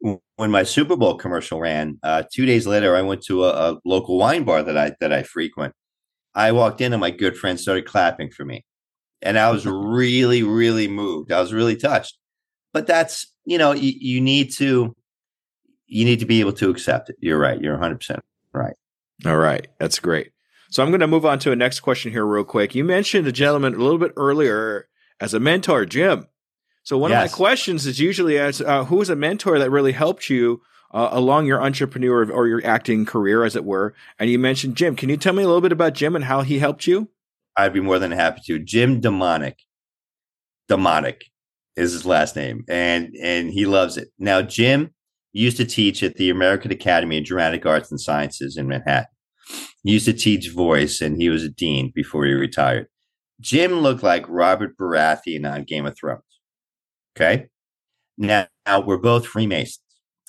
when 0.00 0.50
my 0.50 0.62
Super 0.62 0.96
Bowl 0.96 1.16
commercial 1.16 1.60
ran, 1.60 1.98
uh, 2.02 2.22
two 2.32 2.46
days 2.46 2.66
later, 2.66 2.96
I 2.96 3.02
went 3.02 3.22
to 3.24 3.44
a, 3.44 3.72
a, 3.72 3.78
local 3.84 4.16
wine 4.16 4.44
bar 4.44 4.62
that 4.62 4.78
I 4.78 4.92
that 5.00 5.12
I 5.12 5.22
frequent. 5.22 5.74
I 6.34 6.52
walked 6.52 6.80
in 6.80 6.92
and 6.92 7.00
my 7.00 7.10
good 7.10 7.36
friend 7.36 7.58
started 7.58 7.84
clapping 7.84 8.30
for 8.30 8.44
me, 8.44 8.64
and 9.20 9.38
I 9.38 9.50
was 9.50 9.66
really, 9.66 10.42
really 10.42 10.88
moved. 10.88 11.32
I 11.32 11.40
was 11.40 11.52
really 11.52 11.76
touched. 11.76 12.16
But 12.72 12.86
that's 12.86 13.30
you 13.44 13.58
know 13.58 13.72
you, 13.72 13.92
you 13.98 14.20
need 14.20 14.52
to 14.54 14.94
you 15.86 16.04
need 16.04 16.20
to 16.20 16.26
be 16.26 16.40
able 16.40 16.52
to 16.54 16.70
accept 16.70 17.10
it. 17.10 17.16
You're 17.20 17.38
right. 17.38 17.60
You're 17.60 17.74
100 17.74 17.96
percent 17.96 18.20
right. 18.52 18.74
All 19.26 19.36
right. 19.36 19.66
That's 19.78 19.98
great. 19.98 20.32
So 20.70 20.82
I'm 20.82 20.90
going 20.90 21.00
to 21.00 21.06
move 21.06 21.24
on 21.26 21.38
to 21.40 21.52
a 21.52 21.56
next 21.56 21.80
question 21.80 22.12
here, 22.12 22.26
real 22.26 22.44
quick. 22.44 22.74
You 22.74 22.84
mentioned 22.84 23.26
a 23.26 23.32
gentleman 23.32 23.74
a 23.74 23.78
little 23.78 23.98
bit 23.98 24.12
earlier 24.16 24.88
as 25.20 25.34
a 25.34 25.40
mentor, 25.40 25.86
Jim. 25.86 26.26
So 26.82 26.96
one 26.98 27.10
yes. 27.10 27.24
of 27.24 27.32
my 27.32 27.36
questions 27.36 27.86
is 27.86 28.00
usually 28.00 28.38
as 28.38 28.60
uh, 28.60 28.84
who 28.84 28.96
was 28.96 29.10
a 29.10 29.16
mentor 29.16 29.58
that 29.58 29.70
really 29.70 29.92
helped 29.92 30.30
you 30.30 30.62
uh, 30.92 31.08
along 31.10 31.46
your 31.46 31.62
entrepreneur 31.62 32.30
or 32.30 32.48
your 32.48 32.64
acting 32.64 33.04
career, 33.04 33.44
as 33.44 33.56
it 33.56 33.64
were? 33.64 33.94
And 34.18 34.30
you 34.30 34.38
mentioned 34.38 34.76
Jim. 34.76 34.96
Can 34.96 35.08
you 35.08 35.16
tell 35.16 35.34
me 35.34 35.42
a 35.42 35.46
little 35.46 35.60
bit 35.60 35.72
about 35.72 35.94
Jim 35.94 36.16
and 36.16 36.24
how 36.24 36.42
he 36.42 36.58
helped 36.58 36.86
you? 36.86 37.10
I'd 37.56 37.72
be 37.72 37.80
more 37.80 37.98
than 37.98 38.12
happy 38.12 38.40
to. 38.46 38.58
Jim 38.58 39.00
Demonic. 39.00 39.58
Demonic 40.68 41.24
is 41.76 41.92
his 41.92 42.06
last 42.06 42.36
name, 42.36 42.64
and 42.68 43.14
and 43.20 43.50
he 43.50 43.66
loves 43.66 43.96
it. 43.96 44.08
Now, 44.18 44.42
Jim 44.42 44.94
used 45.32 45.56
to 45.58 45.64
teach 45.64 46.02
at 46.02 46.16
the 46.16 46.30
American 46.30 46.72
Academy 46.72 47.18
of 47.18 47.24
Dramatic 47.24 47.66
Arts 47.66 47.90
and 47.90 48.00
Sciences 48.00 48.56
in 48.56 48.68
Manhattan. 48.68 49.06
He 49.82 49.92
used 49.92 50.06
to 50.06 50.12
teach 50.12 50.50
voice, 50.50 51.00
and 51.00 51.20
he 51.20 51.28
was 51.28 51.44
a 51.44 51.48
dean 51.48 51.92
before 51.94 52.24
he 52.26 52.32
retired. 52.32 52.86
Jim 53.40 53.80
looked 53.80 54.02
like 54.02 54.28
Robert 54.28 54.76
Baratheon 54.76 55.50
on 55.50 55.64
Game 55.64 55.86
of 55.86 55.96
Thrones. 55.96 56.22
Okay. 57.16 57.46
Now, 58.16 58.48
now 58.66 58.80
we're 58.80 58.98
both 58.98 59.26
Freemasons. 59.26 59.80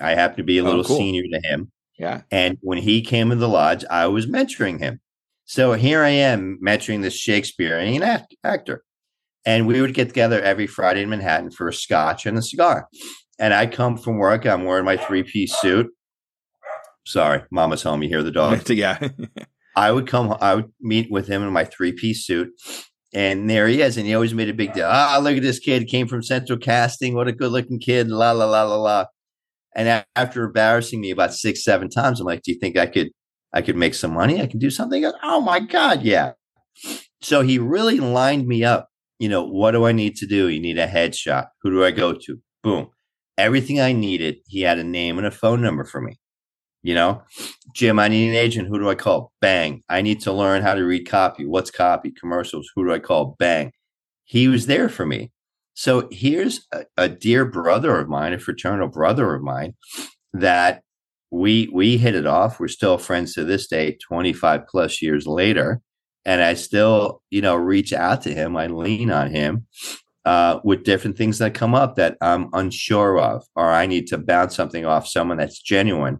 I 0.01 0.11
happen 0.11 0.37
to 0.37 0.43
be 0.43 0.59
a 0.59 0.63
oh, 0.63 0.65
little 0.65 0.83
cool. 0.83 0.97
senior 0.97 1.23
to 1.23 1.47
him. 1.47 1.71
Yeah. 1.97 2.21
And 2.31 2.57
when 2.61 2.77
he 2.77 3.01
came 3.01 3.31
in 3.31 3.39
the 3.39 3.49
lodge, 3.49 3.83
I 3.89 4.07
was 4.07 4.27
mentoring 4.27 4.79
him. 4.79 5.01
So 5.45 5.73
here 5.73 6.03
I 6.03 6.09
am 6.09 6.59
mentoring 6.63 7.01
this 7.01 7.15
Shakespearean 7.15 8.03
act- 8.03 8.35
actor. 8.43 8.83
And 9.45 9.67
we 9.67 9.81
would 9.81 9.93
get 9.93 10.07
together 10.07 10.41
every 10.41 10.67
Friday 10.67 11.01
in 11.01 11.09
Manhattan 11.09 11.51
for 11.51 11.67
a 11.67 11.73
scotch 11.73 12.25
and 12.25 12.37
a 12.37 12.41
cigar 12.41 12.87
and 13.39 13.53
I 13.53 13.65
come 13.65 13.97
from 13.97 14.17
work. 14.17 14.45
I'm 14.45 14.65
wearing 14.65 14.85
my 14.85 14.97
three 14.97 15.23
piece 15.23 15.55
suit. 15.59 15.87
Sorry, 17.05 17.43
mama's 17.51 17.81
home. 17.81 18.03
You 18.03 18.09
hear 18.09 18.21
the 18.21 18.31
dog? 18.31 18.69
yeah. 18.69 18.99
I 19.75 19.91
would 19.91 20.07
come, 20.07 20.35
I 20.41 20.55
would 20.55 20.71
meet 20.81 21.09
with 21.09 21.27
him 21.27 21.41
in 21.41 21.53
my 21.53 21.63
three 21.63 21.93
piece 21.93 22.25
suit. 22.25 22.49
And 23.13 23.49
there 23.49 23.67
he 23.67 23.81
is. 23.81 23.97
And 23.97 24.05
he 24.05 24.13
always 24.13 24.33
made 24.33 24.49
a 24.49 24.53
big 24.53 24.73
deal. 24.73 24.87
Ah, 24.87 25.19
look 25.19 25.37
at 25.37 25.41
this 25.41 25.57
kid. 25.57 25.87
Came 25.87 26.07
from 26.07 26.21
Central 26.21 26.59
Casting. 26.59 27.15
What 27.15 27.27
a 27.27 27.31
good 27.31 27.51
looking 27.51 27.79
kid. 27.79 28.09
La, 28.09 28.31
la, 28.33 28.45
la, 28.45 28.63
la, 28.63 28.75
la. 28.75 29.05
And 29.75 30.03
after 30.15 30.43
embarrassing 30.43 31.01
me 31.01 31.09
about 31.09 31.33
six, 31.33 31.63
seven 31.63 31.89
times, 31.89 32.19
I'm 32.19 32.27
like, 32.27 32.43
do 32.43 32.51
you 32.51 32.59
think 32.59 32.77
I 32.77 32.85
could, 32.85 33.09
I 33.53 33.61
could 33.61 33.77
make 33.77 33.95
some 33.95 34.13
money? 34.13 34.41
I 34.41 34.47
can 34.47 34.59
do 34.59 34.69
something. 34.69 35.01
Goes, 35.01 35.13
oh 35.23 35.41
my 35.41 35.59
God. 35.59 36.03
Yeah. 36.03 36.33
So 37.21 37.41
he 37.41 37.57
really 37.57 37.99
lined 37.99 38.45
me 38.45 38.63
up. 38.63 38.89
You 39.17 39.29
know, 39.29 39.43
what 39.43 39.71
do 39.71 39.85
I 39.85 39.91
need 39.91 40.15
to 40.17 40.27
do? 40.27 40.47
You 40.47 40.59
need 40.59 40.77
a 40.77 40.87
headshot. 40.87 41.47
Who 41.63 41.71
do 41.71 41.83
I 41.83 41.91
go 41.91 42.13
to? 42.13 42.37
Boom 42.63 42.89
everything 43.39 43.79
I 43.79 43.93
needed. 43.93 44.37
He 44.47 44.61
had 44.61 44.77
a 44.77 44.83
name 44.83 45.17
and 45.17 45.25
a 45.25 45.31
phone 45.31 45.61
number 45.61 45.85
for 45.85 46.01
me. 46.01 46.19
You 46.81 46.93
know, 46.93 47.23
Jim, 47.73 47.99
I 47.99 48.07
need 48.07 48.29
an 48.29 48.35
agent. 48.35 48.67
Who 48.67 48.79
do 48.79 48.89
I 48.89 48.95
call? 48.95 49.33
Bang. 49.41 49.81
I 49.89 50.01
need 50.01 50.21
to 50.21 50.31
learn 50.31 50.61
how 50.61 50.75
to 50.75 50.83
read 50.83 51.09
copy. 51.09 51.45
What's 51.45 51.71
copy? 51.71 52.11
Commercials. 52.11 52.69
Who 52.75 52.85
do 52.85 52.93
I 52.93 52.99
call? 52.99 53.35
Bang. 53.37 53.71
He 54.23 54.47
was 54.47 54.65
there 54.67 54.87
for 54.87 55.05
me. 55.05 55.31
So 55.73 56.07
here's 56.11 56.67
a, 56.73 56.85
a 56.97 57.09
dear 57.09 57.45
brother 57.45 57.99
of 57.99 58.07
mine, 58.07 58.33
a 58.33 58.39
fraternal 58.39 58.87
brother 58.87 59.33
of 59.33 59.41
mine, 59.41 59.73
that 60.33 60.83
we 61.31 61.69
we 61.73 61.97
hit 61.97 62.15
it 62.15 62.25
off. 62.25 62.59
We're 62.59 62.69
still 62.69 62.97
friends 62.97 63.33
to 63.33 63.43
this 63.43 63.67
day, 63.67 63.97
25 64.07 64.67
plus 64.67 65.01
years 65.01 65.27
later. 65.27 65.81
And 66.25 66.41
I 66.41 66.53
still, 66.53 67.21
you 67.29 67.41
know, 67.41 67.55
reach 67.55 67.91
out 67.91 68.21
to 68.23 68.33
him. 68.33 68.55
I 68.55 68.67
lean 68.67 69.11
on 69.11 69.31
him 69.31 69.67
uh, 70.25 70.59
with 70.63 70.83
different 70.83 71.17
things 71.17 71.37
that 71.39 71.53
come 71.53 71.73
up 71.73 71.95
that 71.95 72.17
I'm 72.21 72.49
unsure 72.53 73.19
of, 73.19 73.45
or 73.55 73.69
I 73.69 73.85
need 73.85 74.07
to 74.07 74.17
bounce 74.17 74.55
something 74.55 74.85
off 74.85 75.07
someone 75.07 75.37
that's 75.37 75.61
genuine 75.61 76.19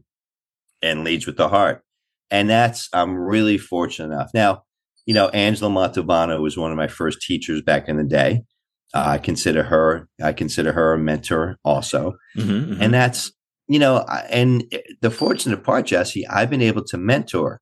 and 0.81 1.03
leads 1.03 1.25
with 1.27 1.37
the 1.37 1.49
heart. 1.49 1.83
And 2.31 2.49
that's, 2.49 2.89
I'm 2.93 3.15
really 3.15 3.57
fortunate 3.57 4.13
enough. 4.13 4.31
Now, 4.33 4.63
you 5.05 5.13
know, 5.13 5.29
Angela 5.29 5.71
Montalbano 5.71 6.41
was 6.41 6.57
one 6.57 6.71
of 6.71 6.77
my 6.77 6.87
first 6.87 7.21
teachers 7.21 7.61
back 7.61 7.89
in 7.89 7.97
the 7.97 8.03
day. 8.03 8.43
Uh, 8.93 9.03
I 9.07 9.17
consider 9.17 9.63
her, 9.63 10.07
I 10.23 10.33
consider 10.33 10.71
her 10.71 10.93
a 10.93 10.97
mentor 10.97 11.57
also. 11.63 12.15
Mm-hmm, 12.37 12.51
mm-hmm. 12.51 12.81
And 12.81 12.93
that's, 12.93 13.31
you 13.67 13.77
know, 13.79 14.05
and 14.29 14.63
the 15.01 15.11
fortunate 15.11 15.63
part, 15.63 15.85
Jesse, 15.85 16.25
I've 16.27 16.49
been 16.49 16.61
able 16.61 16.83
to 16.85 16.97
mentor 16.97 17.61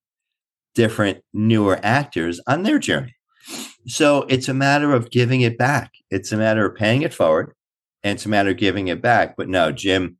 different 0.75 1.19
newer 1.33 1.79
actors 1.83 2.39
on 2.47 2.63
their 2.63 2.79
journey. 2.79 3.15
So 3.87 4.23
it's 4.23 4.49
a 4.49 4.53
matter 4.53 4.93
of 4.93 5.09
giving 5.09 5.41
it 5.41 5.57
back. 5.57 5.93
It's 6.11 6.31
a 6.31 6.37
matter 6.37 6.65
of 6.65 6.75
paying 6.75 7.01
it 7.01 7.13
forward, 7.13 7.53
and 8.03 8.15
it's 8.15 8.25
a 8.25 8.29
matter 8.29 8.49
of 8.49 8.57
giving 8.57 8.87
it 8.87 9.01
back. 9.01 9.35
But 9.37 9.49
no, 9.49 9.71
Jim, 9.71 10.17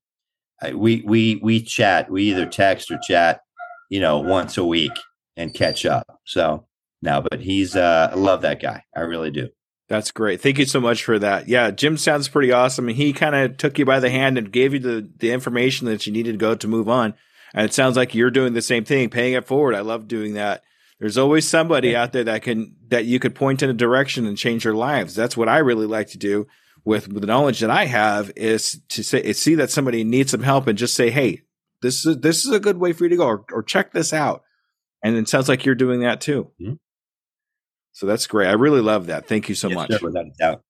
we 0.74 1.04
we 1.06 1.40
we 1.44 1.62
chat. 1.62 2.10
We 2.10 2.24
either 2.24 2.46
text 2.46 2.92
or 2.92 3.00
chat, 3.06 3.42
you 3.90 4.00
know, 4.00 4.20
once 4.20 4.58
a 4.58 4.66
week 4.66 4.94
and 5.36 5.54
catch 5.54 5.86
up. 5.86 6.20
So 6.26 6.66
no, 7.02 7.22
but 7.22 7.42
he's 7.42 7.76
uh, 7.76 8.10
I 8.12 8.16
love 8.16 8.42
that 8.42 8.62
guy. 8.62 8.84
I 8.96 9.02
really 9.02 9.32
do. 9.32 9.50
That's 9.90 10.12
great. 10.12 10.42
Thank 10.42 10.58
you 10.58 10.66
so 10.66 10.82
much 10.82 11.04
for 11.04 11.18
that. 11.20 11.48
Yeah, 11.48 11.72
Jim 11.72 11.98
sounds 11.98 12.28
pretty 12.28 12.52
awesome. 12.52 12.90
And 12.90 12.98
he 12.98 13.14
kind 13.14 13.36
of 13.36 13.58
took 13.58 13.80
you 13.80 13.86
by 13.86 14.02
the 14.02 14.10
hand 14.10 14.38
and 14.38 14.52
gave 14.52 14.74
you 14.74 14.80
the, 14.80 15.10
the 15.18 15.32
information 15.32 15.88
that 15.88 16.06
you 16.06 16.12
needed 16.12 16.34
to 16.34 16.38
go 16.38 16.56
to 16.56 16.68
move 16.68 16.90
on. 16.90 17.14
And 17.54 17.66
it 17.66 17.74
sounds 17.74 17.96
like 17.96 18.14
you're 18.14 18.30
doing 18.30 18.52
the 18.52 18.62
same 18.62 18.84
thing, 18.84 19.10
paying 19.10 19.34
it 19.34 19.48
forward. 19.48 19.76
I 19.76 19.80
love 19.80 20.10
doing 20.10 20.34
that. 20.34 20.64
There's 21.00 21.18
always 21.18 21.48
somebody 21.48 21.96
out 21.96 22.12
there 22.12 22.24
that 22.24 22.42
can 22.42 22.76
that 22.88 23.06
you 23.06 23.20
could 23.20 23.36
point 23.36 23.62
in 23.62 23.70
a 23.70 23.74
direction 23.74 24.26
and 24.26 24.38
change 24.38 24.64
their 24.64 24.74
lives. 24.74 25.14
That's 25.14 25.38
what 25.38 25.50
I 25.50 25.60
really 25.60 25.86
like 25.86 26.08
to 26.10 26.18
do 26.18 26.48
with, 26.84 27.08
with 27.08 27.22
the 27.22 27.28
knowledge 27.28 27.60
that 27.60 27.70
I 27.70 27.86
have 27.86 28.32
is 28.36 28.82
to 28.90 29.04
say 29.04 29.32
see 29.34 29.56
that 29.56 29.70
somebody 29.70 30.04
needs 30.04 30.32
some 30.32 30.42
help 30.42 30.68
and 30.68 30.78
just 30.78 30.96
say, 30.96 31.12
"Hey, 31.12 31.44
this 31.82 32.06
is 32.06 32.18
this 32.20 32.46
is 32.46 32.52
a 32.52 32.60
good 32.60 32.78
way 32.78 32.94
for 32.94 33.04
you 33.04 33.10
to 33.10 33.18
go," 33.18 33.28
or, 33.28 33.46
or 33.52 33.62
check 33.62 33.92
this 33.92 34.12
out. 34.12 34.42
And 35.04 35.16
it 35.16 35.30
sounds 35.30 35.48
like 35.48 35.66
you're 35.66 35.76
doing 35.76 36.00
that 36.00 36.22
too. 36.22 36.52
Mm-hmm. 36.60 36.74
So 37.92 38.06
that's 38.06 38.26
great. 38.26 38.48
I 38.48 38.54
really 38.54 38.82
love 38.82 39.08
that. 39.08 39.28
Thank 39.28 39.50
you 39.50 39.56
so 39.56 39.68
yes, 39.68 39.76
much. 39.76 39.92
Sir, 39.92 40.00
without 40.02 40.26
a 40.26 40.32
doubt. 40.40 40.64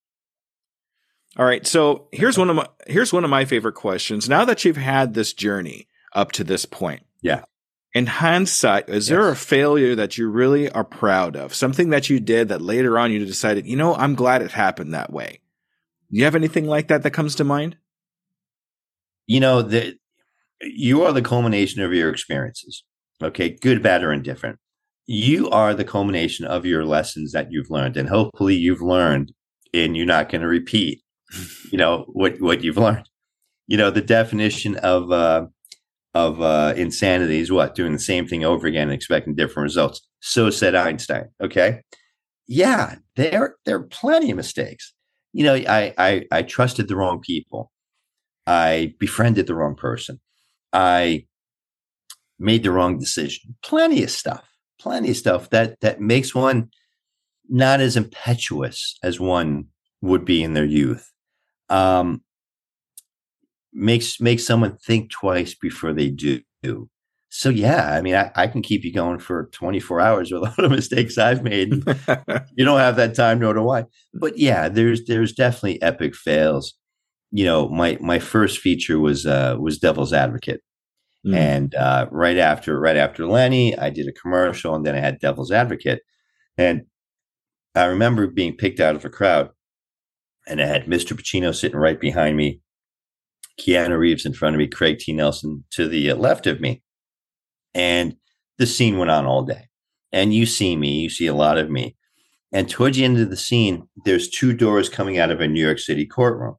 All 1.37 1.45
right. 1.45 1.65
So 1.67 2.07
here's 2.11 2.37
one 2.37 2.49
of 2.49 2.55
my 2.55 2.67
here's 2.87 3.13
one 3.13 3.23
of 3.23 3.29
my 3.29 3.45
favorite 3.45 3.75
questions. 3.75 4.27
Now 4.27 4.43
that 4.45 4.65
you've 4.65 4.77
had 4.77 5.13
this 5.13 5.33
journey 5.33 5.87
up 6.13 6.31
to 6.33 6.43
this 6.43 6.65
point, 6.65 7.03
yeah, 7.21 7.43
in 7.93 8.05
hindsight, 8.05 8.89
is 8.89 9.07
yes. 9.07 9.09
there 9.09 9.29
a 9.29 9.35
failure 9.35 9.95
that 9.95 10.17
you 10.17 10.29
really 10.29 10.69
are 10.69 10.83
proud 10.83 11.35
of? 11.35 11.53
Something 11.53 11.89
that 11.89 12.09
you 12.09 12.19
did 12.19 12.49
that 12.49 12.61
later 12.61 12.99
on 12.99 13.11
you 13.11 13.25
decided, 13.25 13.65
you 13.65 13.75
know, 13.75 13.95
I'm 13.95 14.15
glad 14.15 14.41
it 14.41 14.51
happened 14.51 14.93
that 14.93 15.11
way. 15.11 15.39
Do 16.11 16.17
you 16.17 16.23
have 16.23 16.35
anything 16.35 16.67
like 16.67 16.87
that 16.87 17.03
that 17.03 17.11
comes 17.11 17.35
to 17.35 17.43
mind? 17.43 17.77
You 19.25 19.39
know, 19.39 19.61
the, 19.61 19.97
you 20.61 21.03
are 21.03 21.11
the 21.11 21.21
culmination 21.21 21.81
of 21.81 21.93
your 21.93 22.09
experiences. 22.09 22.83
Okay, 23.21 23.49
good, 23.49 23.81
bad, 23.81 24.03
or 24.03 24.13
indifferent. 24.13 24.59
You 25.05 25.49
are 25.49 25.73
the 25.73 25.85
culmination 25.85 26.45
of 26.45 26.65
your 26.65 26.85
lessons 26.85 27.31
that 27.31 27.51
you've 27.51 27.69
learned, 27.69 27.97
and 27.97 28.09
hopefully, 28.09 28.55
you've 28.55 28.81
learned, 28.81 29.31
and 29.73 29.95
you're 29.95 30.05
not 30.05 30.29
going 30.29 30.41
to 30.41 30.47
repeat. 30.47 31.01
You 31.71 31.77
know 31.77 32.05
what 32.09 32.39
what 32.39 32.63
you've 32.63 32.77
learned. 32.77 33.09
You 33.67 33.77
know 33.77 33.89
the 33.89 34.01
definition 34.01 34.75
of 34.77 35.11
uh, 35.11 35.47
of 36.13 36.41
uh, 36.41 36.73
insanity 36.75 37.39
is 37.39 37.51
what 37.51 37.75
doing 37.75 37.93
the 37.93 37.99
same 37.99 38.27
thing 38.27 38.43
over 38.43 38.67
again 38.67 38.83
and 38.83 38.93
expecting 38.93 39.35
different 39.35 39.65
results. 39.65 40.01
So 40.19 40.49
said 40.49 40.75
Einstein. 40.75 41.29
Okay, 41.41 41.81
yeah, 42.47 42.95
there 43.15 43.55
there 43.65 43.77
are 43.77 43.83
plenty 43.83 44.31
of 44.31 44.37
mistakes. 44.37 44.93
You 45.33 45.43
know, 45.43 45.55
I 45.55 45.93
I, 45.97 46.25
I 46.31 46.41
trusted 46.43 46.87
the 46.87 46.95
wrong 46.95 47.19
people. 47.19 47.71
I 48.45 48.93
befriended 48.99 49.47
the 49.47 49.55
wrong 49.55 49.75
person. 49.75 50.19
I 50.73 51.25
made 52.39 52.63
the 52.63 52.71
wrong 52.71 52.97
decision. 52.97 53.55
Plenty 53.63 54.03
of 54.03 54.11
stuff. 54.11 54.47
Plenty 54.79 55.11
of 55.11 55.17
stuff 55.17 55.49
that 55.49 55.79
that 55.81 55.99
makes 55.99 56.33
one 56.33 56.69
not 57.49 57.79
as 57.79 57.95
impetuous 57.97 58.97
as 59.03 59.19
one 59.19 59.65
would 60.01 60.25
be 60.25 60.43
in 60.43 60.53
their 60.53 60.65
youth. 60.65 61.11
Um, 61.69 62.21
makes 63.77 64.19
makes 64.19 64.45
someone 64.45 64.77
think 64.77 65.11
twice 65.11 65.55
before 65.55 65.93
they 65.93 66.09
do. 66.09 66.41
So 67.29 67.49
yeah, 67.49 67.91
I 67.93 68.01
mean, 68.01 68.15
I, 68.15 68.31
I 68.35 68.47
can 68.47 68.61
keep 68.61 68.83
you 68.83 68.93
going 68.93 69.19
for 69.19 69.49
24 69.53 70.01
hours 70.01 70.31
with 70.31 70.41
a 70.41 70.45
lot 70.45 70.63
of 70.63 70.71
mistakes 70.71 71.17
I've 71.17 71.43
made. 71.43 71.73
you 72.55 72.65
don't 72.65 72.79
have 72.79 72.95
that 72.95 73.15
time, 73.15 73.39
nor 73.39 73.53
do 73.53 73.69
I. 73.69 73.85
But 74.13 74.37
yeah, 74.37 74.69
there's 74.69 75.05
there's 75.05 75.33
definitely 75.33 75.81
epic 75.81 76.15
fails. 76.15 76.73
You 77.31 77.45
know, 77.45 77.69
my 77.69 77.97
my 78.01 78.19
first 78.19 78.59
feature 78.59 78.99
was 78.99 79.25
uh 79.25 79.55
was 79.59 79.77
Devil's 79.77 80.13
Advocate. 80.13 80.61
Mm. 81.25 81.35
And 81.35 81.75
uh, 81.75 82.07
right 82.11 82.37
after 82.37 82.79
right 82.79 82.97
after 82.97 83.27
Lenny, 83.27 83.77
I 83.77 83.89
did 83.89 84.07
a 84.07 84.13
commercial 84.13 84.75
and 84.75 84.85
then 84.85 84.95
I 84.95 84.99
had 84.99 85.19
Devil's 85.19 85.51
Advocate. 85.51 86.01
And 86.57 86.83
I 87.75 87.85
remember 87.85 88.27
being 88.27 88.55
picked 88.55 88.79
out 88.79 88.95
of 88.95 89.05
a 89.05 89.09
crowd 89.09 89.49
and 90.47 90.61
I 90.61 90.65
had 90.65 90.85
Mr. 90.85 91.13
Pacino 91.13 91.53
sitting 91.53 91.77
right 91.77 91.99
behind 91.99 92.37
me, 92.37 92.61
Keanu 93.59 93.97
Reeves 93.97 94.25
in 94.25 94.33
front 94.33 94.55
of 94.55 94.59
me, 94.59 94.67
Craig 94.67 94.99
T. 94.99 95.13
Nelson 95.13 95.63
to 95.71 95.87
the 95.87 96.11
uh, 96.11 96.15
left 96.15 96.47
of 96.47 96.61
me. 96.61 96.81
And 97.73 98.15
the 98.57 98.65
scene 98.65 98.97
went 98.97 99.11
on 99.11 99.25
all 99.25 99.43
day. 99.43 99.67
And 100.11 100.33
you 100.33 100.45
see 100.45 100.75
me, 100.75 101.01
you 101.01 101.09
see 101.09 101.27
a 101.27 101.33
lot 101.33 101.57
of 101.57 101.69
me. 101.69 101.95
And 102.53 102.69
towards 102.69 102.97
the 102.97 103.03
end 103.03 103.19
of 103.19 103.29
the 103.29 103.37
scene, 103.37 103.87
there's 104.05 104.29
two 104.29 104.53
doors 104.53 104.89
coming 104.89 105.17
out 105.17 105.31
of 105.31 105.41
a 105.41 105.47
New 105.47 105.63
York 105.63 105.79
City 105.79 106.05
courtroom. 106.05 106.55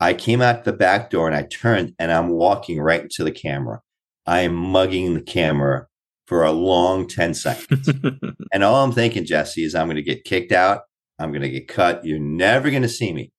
I 0.00 0.14
came 0.14 0.40
out 0.40 0.64
the 0.64 0.72
back 0.72 1.10
door 1.10 1.26
and 1.26 1.36
I 1.36 1.42
turned 1.44 1.94
and 1.98 2.12
I'm 2.12 2.30
walking 2.30 2.80
right 2.80 3.02
into 3.02 3.24
the 3.24 3.32
camera. 3.32 3.80
I 4.26 4.40
am 4.40 4.54
mugging 4.54 5.14
the 5.14 5.22
camera 5.22 5.86
for 6.26 6.44
a 6.44 6.52
long 6.52 7.08
10 7.08 7.34
seconds. 7.34 7.88
and 8.52 8.62
all 8.62 8.84
I'm 8.84 8.92
thinking, 8.92 9.24
Jesse, 9.24 9.64
is 9.64 9.74
I'm 9.74 9.86
going 9.86 9.96
to 9.96 10.02
get 10.02 10.24
kicked 10.24 10.52
out. 10.52 10.82
I'm 11.18 11.30
going 11.30 11.42
to 11.42 11.48
get 11.48 11.68
cut. 11.68 12.04
You're 12.04 12.18
never 12.18 12.70
going 12.70 12.82
to 12.82 12.88
see 12.88 13.12
me. 13.12 13.32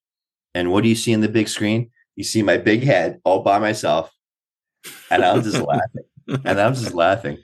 And 0.56 0.72
what 0.72 0.84
do 0.84 0.90
you 0.90 0.96
see 0.96 1.14
in 1.14 1.22
the 1.22 1.30
big 1.30 1.48
screen? 1.48 1.92
You 2.20 2.26
see 2.26 2.42
my 2.42 2.58
big 2.58 2.84
head 2.84 3.22
all 3.24 3.44
by 3.44 3.60
myself. 3.60 4.12
And 5.10 5.24
I'm 5.24 5.42
just 5.42 5.62
laughing. 5.62 6.04
And 6.44 6.60
I'm 6.60 6.74
just 6.74 6.94
laughing. 6.94 7.38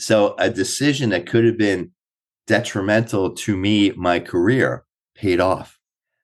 So 0.00 0.34
a 0.40 0.50
decision 0.50 1.10
that 1.10 1.24
could 1.24 1.44
have 1.44 1.56
been 1.56 1.92
detrimental 2.48 3.36
to 3.36 3.56
me, 3.56 3.92
my 3.92 4.18
career, 4.18 4.84
paid 5.14 5.38
off. 5.38 5.78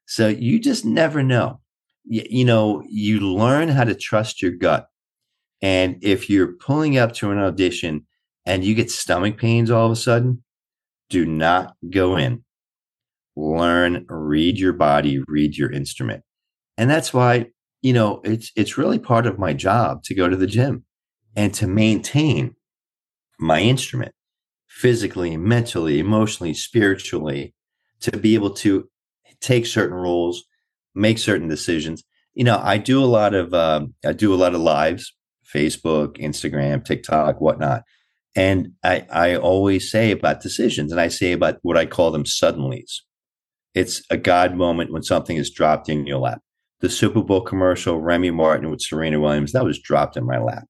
So 0.06 0.26
you 0.26 0.58
just 0.58 0.84
never 0.84 1.22
know. 1.22 1.60
You, 2.02 2.24
you 2.28 2.44
know, 2.44 2.82
you 2.88 3.20
learn 3.20 3.68
how 3.68 3.84
to 3.84 3.94
trust 3.94 4.42
your 4.42 4.50
gut. 4.50 4.88
And 5.62 5.98
if 6.02 6.28
you're 6.28 6.54
pulling 6.54 6.98
up 6.98 7.12
to 7.12 7.30
an 7.30 7.38
audition 7.38 8.06
and 8.44 8.64
you 8.64 8.74
get 8.74 8.90
stomach 8.90 9.38
pains 9.38 9.70
all 9.70 9.86
of 9.86 9.92
a 9.92 9.96
sudden, 9.96 10.42
do 11.10 11.24
not 11.24 11.76
go 11.90 12.16
in. 12.16 12.42
Learn, 13.36 14.04
read 14.08 14.58
your 14.58 14.72
body, 14.72 15.22
read 15.28 15.56
your 15.56 15.70
instrument. 15.70 16.24
And 16.76 16.90
that's 16.90 17.14
why, 17.14 17.52
you 17.84 17.92
know, 17.92 18.22
it's 18.24 18.50
it's 18.56 18.78
really 18.78 18.98
part 18.98 19.26
of 19.26 19.38
my 19.38 19.52
job 19.52 20.02
to 20.04 20.14
go 20.14 20.26
to 20.26 20.36
the 20.36 20.46
gym 20.46 20.86
and 21.36 21.52
to 21.52 21.66
maintain 21.66 22.56
my 23.38 23.60
instrument 23.60 24.14
physically, 24.66 25.36
mentally, 25.36 25.98
emotionally, 25.98 26.54
spiritually, 26.54 27.54
to 28.00 28.16
be 28.16 28.34
able 28.34 28.52
to 28.52 28.88
take 29.42 29.66
certain 29.66 29.94
roles, 29.94 30.44
make 30.94 31.18
certain 31.18 31.46
decisions. 31.46 32.02
You 32.32 32.44
know, 32.44 32.58
I 32.58 32.78
do 32.78 33.04
a 33.04 33.12
lot 33.18 33.34
of 33.34 33.52
uh, 33.52 33.84
I 34.02 34.14
do 34.14 34.32
a 34.32 34.40
lot 34.42 34.54
of 34.54 34.62
lives 34.62 35.14
Facebook, 35.54 36.16
Instagram, 36.16 36.82
TikTok, 36.82 37.38
whatnot. 37.42 37.82
And 38.34 38.72
I, 38.82 39.06
I 39.12 39.36
always 39.36 39.90
say 39.90 40.10
about 40.10 40.40
decisions, 40.40 40.90
and 40.90 40.98
I 40.98 41.08
say 41.08 41.32
about 41.32 41.58
what 41.60 41.76
I 41.76 41.84
call 41.84 42.12
them 42.12 42.24
suddenlies. 42.24 43.02
It's 43.74 44.02
a 44.08 44.16
God 44.16 44.56
moment 44.56 44.90
when 44.90 45.02
something 45.02 45.36
is 45.36 45.50
dropped 45.50 45.90
in 45.90 46.06
your 46.06 46.18
lap. 46.18 46.40
The 46.80 46.90
Super 46.90 47.22
Bowl 47.22 47.40
commercial, 47.40 48.00
Remy 48.00 48.30
Martin 48.30 48.70
with 48.70 48.82
Serena 48.82 49.20
Williams, 49.20 49.52
that 49.52 49.64
was 49.64 49.80
dropped 49.80 50.16
in 50.16 50.26
my 50.26 50.38
lap. 50.38 50.64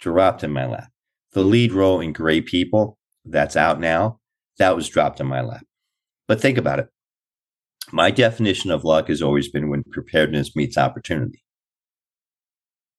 Dropped 0.00 0.44
in 0.44 0.52
my 0.52 0.66
lap. 0.66 0.88
The 1.32 1.44
lead 1.44 1.72
role 1.72 2.00
in 2.00 2.12
Gray 2.12 2.40
People, 2.40 2.98
that's 3.24 3.56
out 3.56 3.80
now, 3.80 4.20
that 4.58 4.76
was 4.76 4.88
dropped 4.88 5.20
in 5.20 5.26
my 5.26 5.40
lap. 5.40 5.64
But 6.28 6.40
think 6.40 6.58
about 6.58 6.78
it. 6.78 6.88
My 7.92 8.10
definition 8.10 8.70
of 8.70 8.84
luck 8.84 9.08
has 9.08 9.22
always 9.22 9.48
been 9.48 9.70
when 9.70 9.84
preparedness 9.84 10.56
meets 10.56 10.76
opportunity 10.76 11.42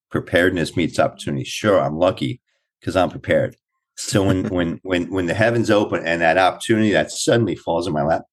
preparedness 0.10 0.76
meets 0.76 1.00
opportunity. 1.00 1.44
Sure, 1.44 1.80
I'm 1.82 1.98
lucky 1.98 2.42
because 2.80 2.96
I'm 2.96 3.10
prepared. 3.10 3.56
So 3.96 4.24
when 4.24 4.46
when 4.50 4.80
when 4.84 5.12
when 5.12 5.26
the 5.26 5.34
heavens 5.34 5.70
open 5.70 6.06
and 6.06 6.22
that 6.22 6.38
opportunity 6.38 6.92
that 6.92 7.12
suddenly 7.12 7.56
falls 7.56 7.88
in 7.88 7.94
my 7.94 8.04
lap, 8.04 8.24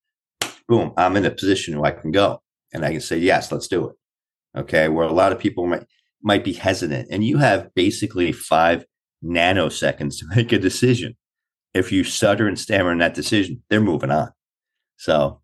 boom, 0.69 0.93
I'm 0.97 1.17
in 1.17 1.27
a 1.27 1.31
position 1.31 1.79
where 1.79 1.93
I 1.93 2.01
can 2.01 2.13
go 2.13 2.43
and 2.73 2.85
I 2.85 2.93
can 2.93 3.01
say 3.01 3.19
yes, 3.19 3.51
let's 3.53 3.69
do 3.69 3.89
it. 3.89 3.97
Okay, 4.57 4.89
where 4.89 5.07
a 5.07 5.13
lot 5.13 5.33
of 5.33 5.39
people 5.39 5.67
might 5.67 5.87
might 6.23 6.45
be 6.45 6.53
hesitant, 6.53 7.09
and 7.11 7.25
you 7.25 7.39
have 7.39 7.75
basically 7.75 8.33
five 8.33 8.85
nanoseconds 9.23 10.19
to 10.19 10.27
make 10.37 10.53
a 10.53 10.59
decision. 10.59 11.17
If 11.73 11.91
you 11.91 12.05
stutter 12.05 12.47
and 12.47 12.59
stammer 12.59 12.93
in 12.93 12.99
that 12.99 13.15
decision, 13.15 13.63
they're 13.69 13.81
moving 13.81 14.13
on. 14.13 14.31
So 14.97 15.41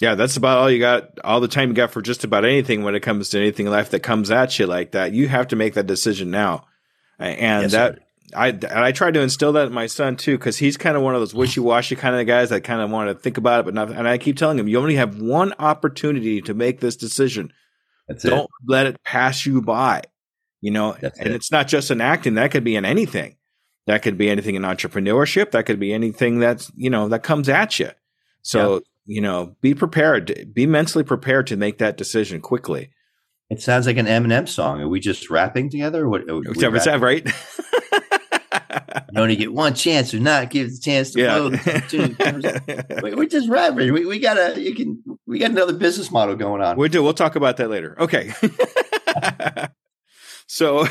yeah, 0.00 0.14
that's 0.14 0.36
about 0.36 0.58
all 0.58 0.70
you 0.70 0.78
got, 0.78 1.18
all 1.24 1.40
the 1.40 1.48
time 1.48 1.70
you 1.70 1.74
got 1.74 1.90
for 1.90 2.02
just 2.02 2.22
about 2.22 2.44
anything 2.44 2.82
when 2.82 2.94
it 2.94 3.00
comes 3.00 3.30
to 3.30 3.38
anything 3.38 3.66
in 3.66 3.72
life 3.72 3.90
that 3.90 4.00
comes 4.00 4.30
at 4.30 4.58
you 4.58 4.66
like 4.66 4.92
that. 4.92 5.12
You 5.12 5.28
have 5.28 5.48
to 5.48 5.56
make 5.56 5.74
that 5.74 5.86
decision 5.86 6.30
now. 6.30 6.66
And 7.18 7.62
yes, 7.62 7.72
that, 7.72 7.94
sir. 7.94 8.02
I, 8.34 8.48
and 8.48 8.64
I 8.66 8.92
try 8.92 9.10
to 9.10 9.20
instill 9.20 9.52
that 9.52 9.68
in 9.68 9.72
my 9.72 9.86
son 9.86 10.16
too, 10.16 10.36
because 10.36 10.58
he's 10.58 10.76
kind 10.76 10.96
of 10.96 11.02
one 11.02 11.14
of 11.14 11.22
those 11.22 11.34
wishy 11.34 11.60
washy 11.60 11.96
kind 11.96 12.14
of 12.14 12.26
guys 12.26 12.50
that 12.50 12.62
kind 12.62 12.82
of 12.82 12.90
want 12.90 13.08
to 13.08 13.14
think 13.14 13.38
about 13.38 13.60
it, 13.60 13.64
but 13.64 13.72
not. 13.72 13.90
And 13.90 14.06
I 14.06 14.18
keep 14.18 14.36
telling 14.36 14.58
him, 14.58 14.68
you 14.68 14.78
only 14.78 14.96
have 14.96 15.18
one 15.18 15.54
opportunity 15.58 16.42
to 16.42 16.52
make 16.52 16.80
this 16.80 16.96
decision. 16.96 17.52
That's 18.08 18.24
Don't 18.24 18.44
it. 18.44 18.50
let 18.66 18.86
it 18.86 19.02
pass 19.02 19.46
you 19.46 19.60
by. 19.62 20.02
You 20.60 20.70
know, 20.70 20.96
That's 21.00 21.18
and 21.18 21.28
it. 21.28 21.34
it's 21.34 21.52
not 21.52 21.68
just 21.68 21.90
in 21.90 22.00
acting; 22.00 22.34
that 22.34 22.50
could 22.50 22.64
be 22.64 22.76
in 22.76 22.84
anything. 22.84 23.36
That 23.86 24.02
could 24.02 24.18
be 24.18 24.28
anything 24.28 24.54
in 24.54 24.62
entrepreneurship. 24.62 25.52
That 25.52 25.66
could 25.66 25.78
be 25.78 25.92
anything 25.92 26.38
that's 26.40 26.72
you 26.76 26.90
know 26.90 27.08
that 27.08 27.22
comes 27.22 27.48
at 27.48 27.78
you. 27.78 27.90
So 28.42 28.82
you 29.06 29.20
know, 29.20 29.56
be 29.60 29.74
prepared, 29.74 30.52
be 30.52 30.66
mentally 30.66 31.04
prepared 31.04 31.46
to 31.48 31.56
make 31.56 31.78
that 31.78 31.96
decision 31.96 32.40
quickly. 32.40 32.90
It 33.48 33.62
sounds 33.62 33.86
like 33.86 33.96
an 33.96 34.06
Eminem 34.06 34.48
song. 34.48 34.80
Are 34.80 34.88
we 34.88 34.98
just 34.98 35.30
rapping 35.30 35.70
together? 35.70 36.08
What? 36.08 36.28
Are 36.28 36.40
we 36.40 36.52
right? 36.98 37.28
you 39.12 39.20
only 39.20 39.36
get 39.36 39.52
one 39.52 39.74
chance 39.74 40.12
or 40.14 40.20
not 40.20 40.50
give 40.50 40.70
the 40.70 40.78
chance 40.78 41.12
to 41.12 41.20
yeah. 41.20 41.38
blow. 41.38 43.12
We're 43.16 43.26
just 43.26 43.48
rapping. 43.48 43.92
We, 43.92 44.06
we 44.06 44.18
got 44.18 44.36
a 44.36 44.60
you 44.60 44.74
can 44.74 45.02
we 45.26 45.38
got 45.38 45.50
another 45.50 45.72
business 45.72 46.10
model 46.10 46.36
going 46.36 46.62
on. 46.62 46.76
We 46.76 46.88
do. 46.88 47.02
We'll 47.02 47.14
talk 47.14 47.36
about 47.36 47.56
that 47.58 47.68
later. 47.68 47.96
Okay. 48.00 48.32
so 50.46 50.86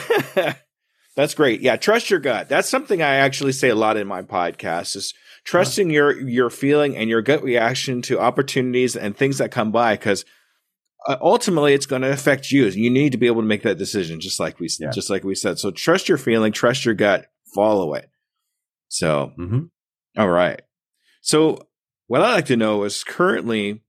that's 1.15 1.33
great. 1.33 1.61
Yeah, 1.61 1.75
trust 1.75 2.09
your 2.09 2.19
gut. 2.19 2.49
That's 2.49 2.69
something 2.69 3.01
I 3.01 3.15
actually 3.15 3.53
say 3.53 3.69
a 3.69 3.75
lot 3.75 3.97
in 3.97 4.07
my 4.07 4.21
podcast. 4.21 4.95
Is 4.95 5.13
trusting 5.43 5.89
your 5.89 6.19
your 6.27 6.49
feeling 6.49 6.97
and 6.97 7.09
your 7.09 7.21
gut 7.21 7.43
reaction 7.43 8.01
to 8.03 8.19
opportunities 8.19 8.95
and 8.95 9.15
things 9.15 9.37
that 9.37 9.51
come 9.51 9.71
by 9.71 9.95
because 9.95 10.25
uh, 11.07 11.17
ultimately 11.21 11.73
it's 11.73 11.85
going 11.85 12.01
to 12.01 12.11
affect 12.11 12.51
you 12.51 12.65
you 12.65 12.89
need 12.89 13.11
to 13.11 13.17
be 13.17 13.27
able 13.27 13.41
to 13.41 13.47
make 13.47 13.61
that 13.61 13.77
decision 13.77 14.19
just 14.19 14.39
like 14.39 14.59
we 14.59 14.67
yeah. 14.79 14.89
just 14.89 15.09
like 15.09 15.23
we 15.23 15.35
said 15.35 15.59
so 15.59 15.69
trust 15.69 16.09
your 16.09 16.17
feeling 16.17 16.51
trust 16.51 16.83
your 16.83 16.95
gut 16.95 17.27
follow 17.55 17.93
it 17.93 18.09
so 18.87 19.31
mm-hmm. 19.39 19.63
all 20.17 20.29
right 20.29 20.61
so 21.21 21.57
what 22.07 22.21
i'd 22.21 22.33
like 22.33 22.45
to 22.45 22.57
know 22.57 22.83
is 22.83 23.03
currently 23.03 23.81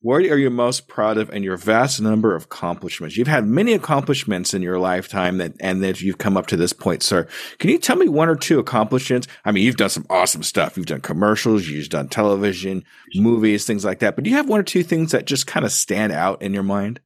what 0.00 0.22
are 0.22 0.38
you 0.38 0.48
most 0.48 0.86
proud 0.86 1.18
of 1.18 1.30
in 1.30 1.42
your 1.42 1.56
vast 1.56 2.00
number 2.00 2.36
of 2.36 2.44
accomplishments? 2.44 3.16
You've 3.16 3.26
had 3.26 3.44
many 3.44 3.72
accomplishments 3.72 4.54
in 4.54 4.62
your 4.62 4.78
lifetime 4.78 5.38
that, 5.38 5.54
and 5.58 5.82
that 5.82 6.00
you've 6.00 6.18
come 6.18 6.36
up 6.36 6.46
to 6.48 6.56
this 6.56 6.72
point, 6.72 7.02
sir. 7.02 7.26
Can 7.58 7.70
you 7.70 7.78
tell 7.78 7.96
me 7.96 8.08
one 8.08 8.28
or 8.28 8.36
two 8.36 8.60
accomplishments? 8.60 9.26
I 9.44 9.50
mean, 9.50 9.64
you've 9.64 9.76
done 9.76 9.90
some 9.90 10.06
awesome 10.08 10.44
stuff. 10.44 10.76
You've 10.76 10.86
done 10.86 11.00
commercials, 11.00 11.66
you've 11.66 11.88
done 11.88 12.08
television, 12.08 12.84
movies, 13.16 13.64
things 13.66 13.84
like 13.84 13.98
that. 13.98 14.14
But 14.14 14.22
do 14.22 14.30
you 14.30 14.36
have 14.36 14.48
one 14.48 14.60
or 14.60 14.64
two 14.64 14.84
things 14.84 15.10
that 15.10 15.26
just 15.26 15.48
kind 15.48 15.66
of 15.66 15.72
stand 15.72 16.12
out 16.12 16.42
in 16.42 16.54
your 16.54 16.62
mind? 16.62 17.00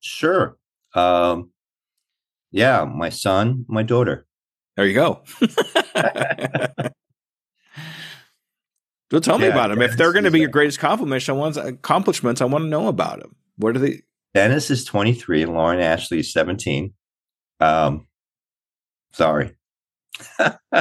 Sure. 0.00 0.58
Um, 0.94 1.52
Yeah, 2.50 2.84
my 2.84 3.08
son, 3.08 3.64
my 3.66 3.82
daughter. 3.82 4.26
There 4.76 4.86
you 4.86 4.94
go. 4.94 5.22
well, 9.10 9.20
tell 9.20 9.38
me 9.38 9.46
Yeah, 9.46 9.52
about 9.52 9.68
them. 9.70 9.80
If 9.80 9.96
they're 9.96 10.12
going 10.12 10.24
to 10.24 10.30
be 10.30 10.40
your 10.40 10.50
greatest 10.50 10.78
accomplishments, 10.78 11.28
I 11.28 11.32
want 11.32 11.56
accomplishments. 11.56 12.40
I 12.40 12.44
want 12.44 12.64
to 12.64 12.68
know 12.68 12.88
about 12.88 13.20
them. 13.20 13.36
What 13.56 13.76
are 13.76 13.78
they? 13.78 14.02
Dennis 14.34 14.70
is 14.70 14.84
23. 14.84 15.46
Lauren 15.46 15.80
Ashley 15.80 16.20
is 16.20 16.30
17. 16.32 16.92
Um, 17.60 18.06
sorry. 19.12 19.56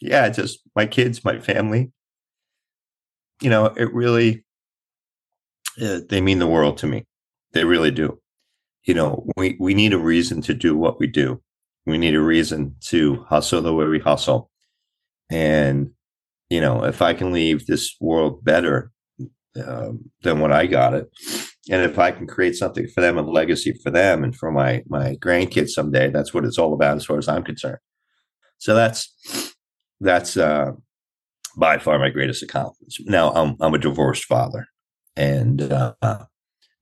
yeah, 0.00 0.28
just 0.30 0.60
my 0.74 0.86
kids, 0.86 1.24
my 1.24 1.38
family. 1.38 1.92
You 3.40 3.50
know, 3.50 3.66
it 3.66 3.92
really, 3.94 4.44
uh, 5.80 6.00
they 6.08 6.20
mean 6.20 6.40
the 6.40 6.46
world 6.46 6.78
to 6.78 6.86
me. 6.86 7.06
They 7.52 7.64
really 7.64 7.90
do. 7.92 8.19
You 8.84 8.94
know, 8.94 9.26
we, 9.36 9.56
we 9.60 9.74
need 9.74 9.92
a 9.92 9.98
reason 9.98 10.40
to 10.42 10.54
do 10.54 10.76
what 10.76 10.98
we 10.98 11.06
do. 11.06 11.42
We 11.86 11.98
need 11.98 12.14
a 12.14 12.20
reason 12.20 12.76
to 12.88 13.24
hustle 13.28 13.62
the 13.62 13.74
way 13.74 13.86
we 13.86 13.98
hustle. 13.98 14.50
And, 15.30 15.90
you 16.48 16.60
know, 16.60 16.84
if 16.84 17.02
I 17.02 17.14
can 17.14 17.32
leave 17.32 17.66
this 17.66 17.94
world 18.00 18.44
better 18.44 18.90
um, 19.64 20.10
than 20.22 20.40
when 20.40 20.52
I 20.52 20.66
got 20.66 20.94
it, 20.94 21.08
and 21.70 21.82
if 21.82 21.98
I 21.98 22.10
can 22.10 22.26
create 22.26 22.56
something 22.56 22.88
for 22.88 23.00
them, 23.00 23.18
a 23.18 23.22
legacy 23.22 23.78
for 23.82 23.90
them, 23.90 24.24
and 24.24 24.34
for 24.34 24.50
my 24.50 24.82
my 24.88 25.16
grandkids 25.16 25.70
someday, 25.70 26.10
that's 26.10 26.32
what 26.34 26.44
it's 26.44 26.58
all 26.58 26.72
about, 26.72 26.96
as 26.96 27.04
far 27.04 27.18
as 27.18 27.28
I'm 27.28 27.44
concerned. 27.44 27.78
So 28.58 28.74
that's 28.74 29.54
that's 30.00 30.36
uh, 30.36 30.72
by 31.56 31.78
far 31.78 31.98
my 31.98 32.10
greatest 32.10 32.42
accomplishment. 32.42 33.10
Now 33.10 33.30
I'm 33.32 33.56
I'm 33.60 33.74
a 33.74 33.78
divorced 33.78 34.24
father, 34.24 34.66
and 35.16 35.60
uh, 35.60 35.94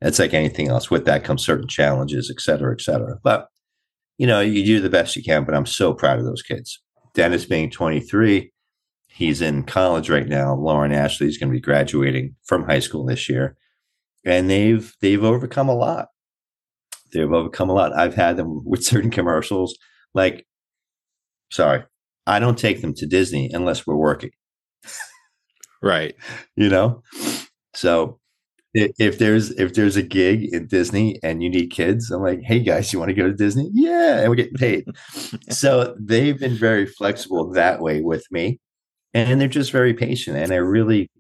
it's 0.01 0.19
like 0.19 0.35
anything 0.35 0.69
else. 0.69 0.91
With 0.91 1.05
that 1.07 1.25
comes 1.25 1.45
certain 1.45 1.69
challenges, 1.69 2.31
et 2.31 2.41
cetera, 2.41 2.73
et 2.73 2.81
cetera. 2.81 3.19
But 3.23 3.49
you 4.19 4.27
know, 4.27 4.41
you 4.41 4.65
do 4.65 4.81
the 4.81 4.91
best 4.91 5.17
you 5.17 5.23
can. 5.23 5.45
But 5.45 5.55
I'm 5.55 5.67
so 5.67 5.95
proud 5.95 6.19
of 6.19 6.25
those 6.25 6.43
kids. 6.43 6.81
Dennis 7.15 7.45
being 7.45 7.71
23, 7.71 8.53
he's 9.09 9.41
in 9.41 9.65
college 9.65 10.11
right 10.11 10.29
now. 10.29 10.55
Lauren 10.55 10.93
Ashley 10.93 11.27
is 11.27 11.39
going 11.39 11.51
to 11.51 11.57
be 11.57 11.61
graduating 11.61 12.35
from 12.45 12.65
high 12.65 12.81
school 12.81 13.05
this 13.05 13.29
year, 13.29 13.57
and 14.25 14.51
they've 14.51 14.95
they've 15.01 15.25
overcome 15.25 15.69
a 15.69 15.75
lot. 15.75 16.09
They've 17.13 17.33
overcome 17.33 17.71
a 17.71 17.75
lot. 17.75 17.97
I've 17.97 18.15
had 18.15 18.37
them 18.37 18.61
with 18.67 18.85
certain 18.85 19.11
commercials. 19.11 19.77
Like, 20.15 20.47
sorry, 21.51 21.85
I 22.27 22.39
don't 22.39 22.59
take 22.59 22.81
them 22.83 22.95
to 22.95 23.07
Disney 23.07 23.51
unless 23.53 23.87
we're 23.87 23.97
working. 23.97 24.31
Right. 25.83 26.17
You 26.57 26.69
know, 26.69 27.03
so 27.75 28.18
if 28.75 29.19
there's 29.19 29.51
if 29.53 29.75
there's 29.75 29.97
a 29.97 30.03
gig 30.03 30.53
in 30.53 30.67
Disney 30.67 31.19
and 31.23 31.43
you 31.43 31.49
need 31.49 31.69
kids, 31.69 32.11
I'm 32.11 32.23
like, 32.23 32.41
hey 32.43 32.61
guys, 32.61 32.93
you 32.93 32.99
want 32.99 33.09
to 33.09 33.15
go 33.15 33.27
to 33.27 33.33
Disney? 33.33 33.71
Yeah, 33.73 34.19
and 34.21 34.29
we're 34.29 34.37
getting 34.37 34.55
paid. 34.55 34.85
so 35.51 35.97
they've 35.99 36.39
been 36.39 36.55
very 36.55 36.87
flexible 36.87 37.51
that 37.53 37.81
way 37.81 38.01
with 38.03 38.25
me, 38.31 38.61
and 39.15 39.41
they're 39.41 39.49
just 39.49 39.73
very 39.73 39.95
patient. 39.95 40.37
And 40.37 40.53
I 40.53 40.57
really, 40.57 41.11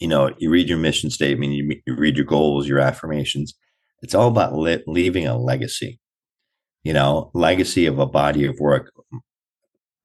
you 0.00 0.08
know, 0.08 0.34
you 0.38 0.50
read 0.50 0.68
your 0.68 0.78
mission 0.78 1.10
statement, 1.10 1.52
you, 1.52 1.80
you 1.86 1.94
read 1.94 2.16
your 2.16 2.26
goals, 2.26 2.68
your 2.68 2.80
affirmations. 2.80 3.54
It's 4.02 4.14
all 4.14 4.28
about 4.28 4.54
leaving 4.54 5.26
a 5.26 5.36
legacy. 5.36 5.98
You 6.84 6.92
know, 6.92 7.30
legacy 7.34 7.86
of 7.86 7.98
a 7.98 8.06
body 8.06 8.46
of 8.46 8.60
work, 8.60 8.92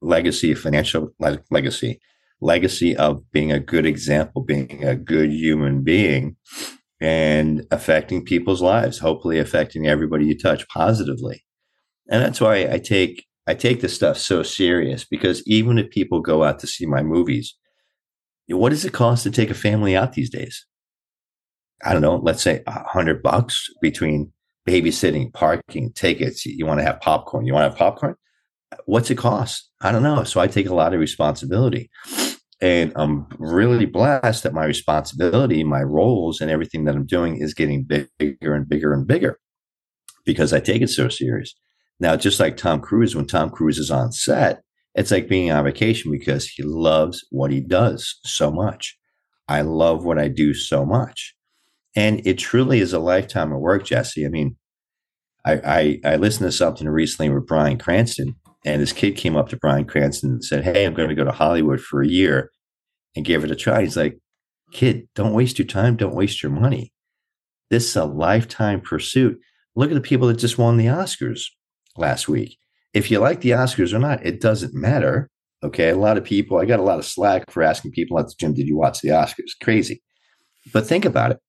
legacy 0.01 0.51
of 0.51 0.59
financial 0.59 1.09
le- 1.19 1.43
legacy, 1.51 1.99
legacy 2.43 2.95
of 2.95 3.23
being 3.31 3.51
a 3.51 3.59
good 3.59 3.85
example, 3.85 4.43
being 4.43 4.83
a 4.83 4.95
good 4.95 5.31
human 5.31 5.83
being, 5.83 6.35
and 6.99 7.65
affecting 7.71 8.23
people's 8.23 8.61
lives. 8.61 8.99
Hopefully, 8.99 9.39
affecting 9.39 9.87
everybody 9.87 10.25
you 10.25 10.37
touch 10.37 10.67
positively. 10.67 11.43
And 12.09 12.21
that's 12.21 12.41
why 12.41 12.71
I 12.71 12.79
take 12.79 13.25
I 13.47 13.53
take 13.53 13.81
this 13.81 13.95
stuff 13.95 14.17
so 14.17 14.43
serious 14.43 15.03
because 15.03 15.45
even 15.45 15.77
if 15.77 15.89
people 15.89 16.21
go 16.21 16.43
out 16.43 16.59
to 16.59 16.67
see 16.67 16.85
my 16.85 17.03
movies, 17.03 17.55
what 18.47 18.69
does 18.69 18.85
it 18.85 18.93
cost 18.93 19.23
to 19.23 19.31
take 19.31 19.49
a 19.49 19.55
family 19.55 19.95
out 19.95 20.13
these 20.13 20.29
days? 20.29 20.65
I 21.83 21.91
don't 21.91 22.01
know. 22.01 22.17
Let's 22.17 22.41
say 22.41 22.63
a 22.65 22.87
hundred 22.87 23.21
bucks 23.21 23.67
between 23.81 24.31
babysitting, 24.67 25.33
parking, 25.33 25.91
tickets. 25.93 26.45
You 26.45 26.65
want 26.65 26.79
to 26.79 26.85
have 26.85 27.01
popcorn. 27.01 27.45
You 27.45 27.53
want 27.53 27.65
to 27.65 27.69
have 27.69 27.77
popcorn? 27.77 28.15
What's 28.85 29.11
it 29.11 29.17
cost? 29.17 29.69
I 29.81 29.91
don't 29.91 30.03
know. 30.03 30.23
So 30.23 30.39
I 30.39 30.47
take 30.47 30.67
a 30.67 30.73
lot 30.73 30.93
of 30.93 30.99
responsibility. 30.99 31.89
And 32.61 32.93
I'm 32.95 33.27
really 33.39 33.85
blessed 33.85 34.43
that 34.43 34.53
my 34.53 34.65
responsibility, 34.65 35.63
my 35.63 35.81
roles, 35.81 36.39
and 36.39 36.49
everything 36.49 36.85
that 36.85 36.95
I'm 36.95 37.05
doing 37.05 37.37
is 37.37 37.53
getting 37.53 37.83
bigger 37.83 38.53
and 38.53 38.67
bigger 38.67 38.93
and 38.93 39.05
bigger 39.05 39.39
because 40.25 40.53
I 40.53 40.59
take 40.59 40.81
it 40.81 40.89
so 40.89 41.09
serious. 41.09 41.53
Now, 41.99 42.15
just 42.15 42.39
like 42.39 42.57
Tom 42.57 42.79
Cruise, 42.79 43.15
when 43.15 43.27
Tom 43.27 43.49
Cruise 43.49 43.77
is 43.77 43.91
on 43.91 44.11
set, 44.11 44.61
it's 44.95 45.11
like 45.11 45.27
being 45.27 45.51
on 45.51 45.63
vacation 45.63 46.11
because 46.11 46.47
he 46.47 46.63
loves 46.63 47.25
what 47.31 47.51
he 47.51 47.59
does 47.59 48.19
so 48.23 48.51
much. 48.51 48.97
I 49.47 49.61
love 49.61 50.05
what 50.05 50.19
I 50.19 50.27
do 50.27 50.53
so 50.53 50.85
much. 50.85 51.35
And 51.95 52.25
it 52.25 52.37
truly 52.37 52.79
is 52.79 52.93
a 52.93 52.99
lifetime 52.99 53.51
of 53.51 53.59
work, 53.59 53.85
Jesse. 53.85 54.25
I 54.25 54.29
mean, 54.29 54.55
I, 55.45 55.99
I, 56.05 56.13
I 56.13 56.15
listened 56.15 56.47
to 56.47 56.51
something 56.51 56.87
recently 56.87 57.29
with 57.29 57.47
Bryan 57.47 57.77
Cranston, 57.77 58.35
and 58.65 58.79
his 58.79 58.93
kid 58.93 59.15
came 59.15 59.35
up 59.35 59.49
to 59.49 59.57
Bryan 59.57 59.85
Cranston 59.85 60.31
and 60.31 60.43
said, 60.43 60.63
Hey, 60.63 60.85
I'm 60.85 60.93
going 60.93 61.09
to 61.09 61.15
go 61.15 61.23
to 61.23 61.31
Hollywood 61.31 61.81
for 61.81 62.01
a 62.01 62.07
year 62.07 62.51
and 63.15 63.25
gave 63.25 63.43
it 63.43 63.51
a 63.51 63.55
try. 63.55 63.81
He's 63.81 63.97
like, 63.97 64.17
Kid, 64.71 65.07
don't 65.15 65.33
waste 65.33 65.59
your 65.59 65.67
time. 65.67 65.95
Don't 65.95 66.15
waste 66.15 66.41
your 66.41 66.51
money. 66.51 66.91
This 67.69 67.87
is 67.87 67.95
a 67.95 68.05
lifetime 68.05 68.81
pursuit. 68.81 69.39
Look 69.75 69.91
at 69.91 69.95
the 69.95 70.01
people 70.01 70.27
that 70.27 70.37
just 70.37 70.57
won 70.57 70.77
the 70.77 70.85
Oscars 70.85 71.41
last 71.97 72.27
week. 72.27 72.57
If 72.93 73.09
you 73.09 73.19
like 73.19 73.41
the 73.41 73.51
Oscars 73.51 73.93
or 73.93 73.99
not, 73.99 74.25
it 74.25 74.39
doesn't 74.39 74.73
matter. 74.73 75.29
Okay. 75.63 75.89
A 75.89 75.97
lot 75.97 76.17
of 76.17 76.23
people, 76.23 76.59
I 76.59 76.65
got 76.65 76.79
a 76.79 76.83
lot 76.83 76.99
of 76.99 77.05
slack 77.05 77.49
for 77.51 77.63
asking 77.63 77.91
people 77.91 78.19
at 78.19 78.27
the 78.27 78.35
gym, 78.39 78.53
Did 78.53 78.67
you 78.67 78.77
watch 78.77 79.01
the 79.01 79.09
Oscars? 79.09 79.51
Crazy. 79.61 80.01
But 80.71 80.87
think 80.87 81.05
about 81.05 81.31
it. 81.31 81.39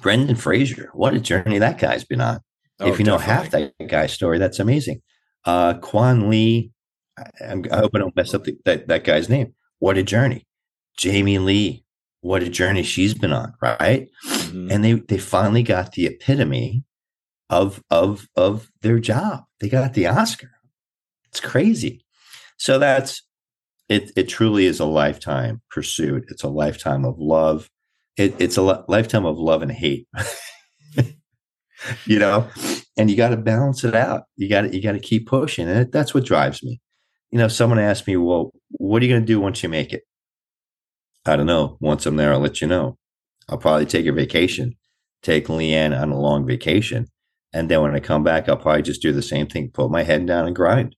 Brendan 0.00 0.36
Fraser, 0.36 0.90
what 0.92 1.14
a 1.14 1.20
journey 1.20 1.58
that 1.58 1.78
guy's 1.78 2.04
been 2.04 2.20
on. 2.20 2.40
Oh, 2.80 2.88
if 2.88 2.98
you 2.98 3.04
know 3.04 3.18
half 3.18 3.50
that 3.50 3.72
guy's 3.88 4.12
story, 4.12 4.38
that's 4.38 4.58
amazing. 4.58 5.00
Uh, 5.44 5.74
Quan 5.74 6.30
Lee, 6.30 6.70
I, 7.18 7.24
I'm- 7.44 7.64
I 7.70 7.78
hope 7.78 7.92
I 7.94 7.98
don't 7.98 8.16
mess 8.16 8.34
up 8.34 8.44
the, 8.44 8.56
that, 8.64 8.88
that 8.88 9.04
guy's 9.04 9.28
name. 9.28 9.54
What 9.78 9.98
a 9.98 10.02
journey. 10.02 10.46
Jamie 10.96 11.38
Lee, 11.38 11.84
what 12.20 12.42
a 12.42 12.48
journey 12.48 12.82
she's 12.82 13.14
been 13.14 13.32
on, 13.32 13.52
right? 13.60 14.08
Mhm. 14.26 14.72
And 14.72 14.84
they 14.84 14.92
they 14.94 15.18
finally 15.18 15.62
got 15.62 15.92
the 15.92 16.06
epitome 16.06 16.84
of 17.50 17.82
of 17.90 18.28
of 18.36 18.70
their 18.82 18.98
job. 19.00 19.44
They 19.60 19.68
got 19.68 19.94
the 19.94 20.06
Oscar. 20.06 20.50
It's 21.28 21.40
crazy. 21.40 22.04
So 22.58 22.78
that's 22.78 23.22
it. 23.88 24.12
It 24.16 24.28
truly 24.28 24.66
is 24.66 24.80
a 24.80 24.84
lifetime 24.86 25.60
pursuit. 25.70 26.24
It's 26.28 26.42
a 26.44 26.48
lifetime 26.48 27.04
of 27.04 27.18
love. 27.18 27.68
It, 28.16 28.34
it's 28.38 28.56
a 28.56 28.62
li- 28.62 28.84
lifetime 28.88 29.26
of 29.26 29.38
love 29.38 29.62
and 29.62 29.72
hate. 29.72 30.06
you 32.06 32.18
know, 32.18 32.48
and 32.96 33.10
you 33.10 33.16
got 33.16 33.30
to 33.30 33.36
balance 33.36 33.84
it 33.84 33.94
out. 33.94 34.24
You 34.36 34.48
got 34.48 34.62
to 34.62 34.74
you 34.74 34.82
got 34.82 34.92
to 34.92 35.00
keep 35.00 35.26
pushing, 35.26 35.68
and 35.68 35.90
that's 35.92 36.14
what 36.14 36.24
drives 36.24 36.62
me. 36.62 36.80
You 37.30 37.38
know, 37.38 37.48
someone 37.48 37.78
asked 37.78 38.06
me, 38.06 38.16
"Well, 38.16 38.52
what 38.70 39.02
are 39.02 39.06
you 39.06 39.12
going 39.12 39.22
to 39.22 39.26
do 39.26 39.40
once 39.40 39.62
you 39.62 39.68
make 39.68 39.92
it?" 39.92 40.02
I 41.26 41.36
don't 41.36 41.46
know. 41.46 41.78
Once 41.80 42.06
I'm 42.06 42.16
there, 42.16 42.32
I'll 42.32 42.40
let 42.40 42.60
you 42.60 42.66
know. 42.68 42.98
I'll 43.48 43.58
probably 43.58 43.86
take 43.86 44.06
a 44.06 44.12
vacation, 44.12 44.76
take 45.22 45.46
Leanne 45.46 45.98
on 45.98 46.10
a 46.10 46.20
long 46.20 46.46
vacation, 46.46 47.08
and 47.52 47.70
then 47.70 47.82
when 47.82 47.94
I 47.94 48.00
come 48.00 48.22
back, 48.22 48.48
I'll 48.48 48.56
probably 48.56 48.82
just 48.82 49.02
do 49.02 49.12
the 49.12 49.22
same 49.22 49.46
thing: 49.46 49.70
put 49.70 49.90
my 49.90 50.02
head 50.02 50.26
down 50.26 50.46
and 50.46 50.56
grind. 50.56 50.94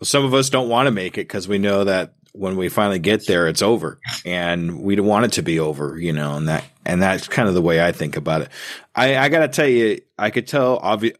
Well, 0.00 0.06
some 0.06 0.24
of 0.24 0.34
us 0.34 0.50
don't 0.50 0.68
want 0.68 0.86
to 0.86 0.90
make 0.90 1.16
it 1.16 1.28
because 1.28 1.46
we 1.46 1.58
know 1.58 1.84
that 1.84 2.14
when 2.32 2.56
we 2.56 2.68
finally 2.68 2.98
get 2.98 3.26
there, 3.26 3.46
it's 3.48 3.62
over, 3.62 3.98
and 4.24 4.80
we 4.80 4.96
don't 4.96 5.06
want 5.06 5.26
it 5.26 5.32
to 5.32 5.42
be 5.42 5.58
over, 5.60 5.98
you 5.98 6.12
know. 6.12 6.36
And 6.36 6.48
that 6.48 6.64
and 6.86 7.00
that's 7.02 7.28
kind 7.28 7.48
of 7.48 7.54
the 7.54 7.62
way 7.62 7.84
I 7.84 7.92
think 7.92 8.16
about 8.16 8.42
it. 8.42 8.48
I, 8.94 9.16
I 9.16 9.28
got 9.28 9.40
to 9.40 9.48
tell 9.48 9.66
you, 9.68 10.00
I 10.18 10.30
could 10.30 10.46
tell 10.46 10.80
obvi- 10.80 11.16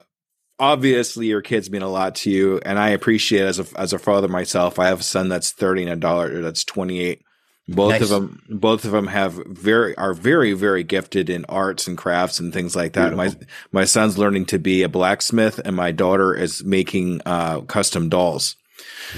obviously 0.58 1.26
your 1.26 1.42
kids 1.42 1.70
mean 1.70 1.82
a 1.82 1.88
lot 1.88 2.14
to 2.16 2.30
you, 2.30 2.60
and 2.64 2.78
I 2.78 2.90
appreciate 2.90 3.42
it 3.42 3.46
as 3.46 3.58
a 3.60 3.66
as 3.78 3.92
a 3.92 3.98
father 3.98 4.28
myself. 4.28 4.78
I 4.78 4.88
have 4.88 5.00
a 5.00 5.04
son 5.04 5.28
that's 5.28 5.50
thirty 5.50 5.82
and 5.82 5.92
a 5.92 5.96
daughter 5.96 6.40
that's 6.42 6.64
twenty 6.64 7.00
eight. 7.00 7.22
Both 7.68 7.90
Nice. 7.92 8.02
of 8.02 8.08
them, 8.08 8.42
both 8.48 8.84
of 8.84 8.90
them 8.90 9.06
have 9.06 9.34
very 9.46 9.96
are 9.96 10.14
very 10.14 10.52
very 10.52 10.82
gifted 10.82 11.30
in 11.30 11.44
arts 11.44 11.86
and 11.86 11.96
crafts 11.96 12.40
and 12.40 12.52
things 12.52 12.74
like 12.74 12.94
that. 12.94 13.14
My 13.14 13.32
my 13.70 13.84
son's 13.84 14.18
learning 14.18 14.46
to 14.46 14.58
be 14.58 14.82
a 14.82 14.88
blacksmith, 14.88 15.60
and 15.64 15.76
my 15.76 15.92
daughter 15.92 16.34
is 16.34 16.64
making 16.64 17.20
uh, 17.24 17.60
custom 17.60 18.08
dolls. 18.08 18.56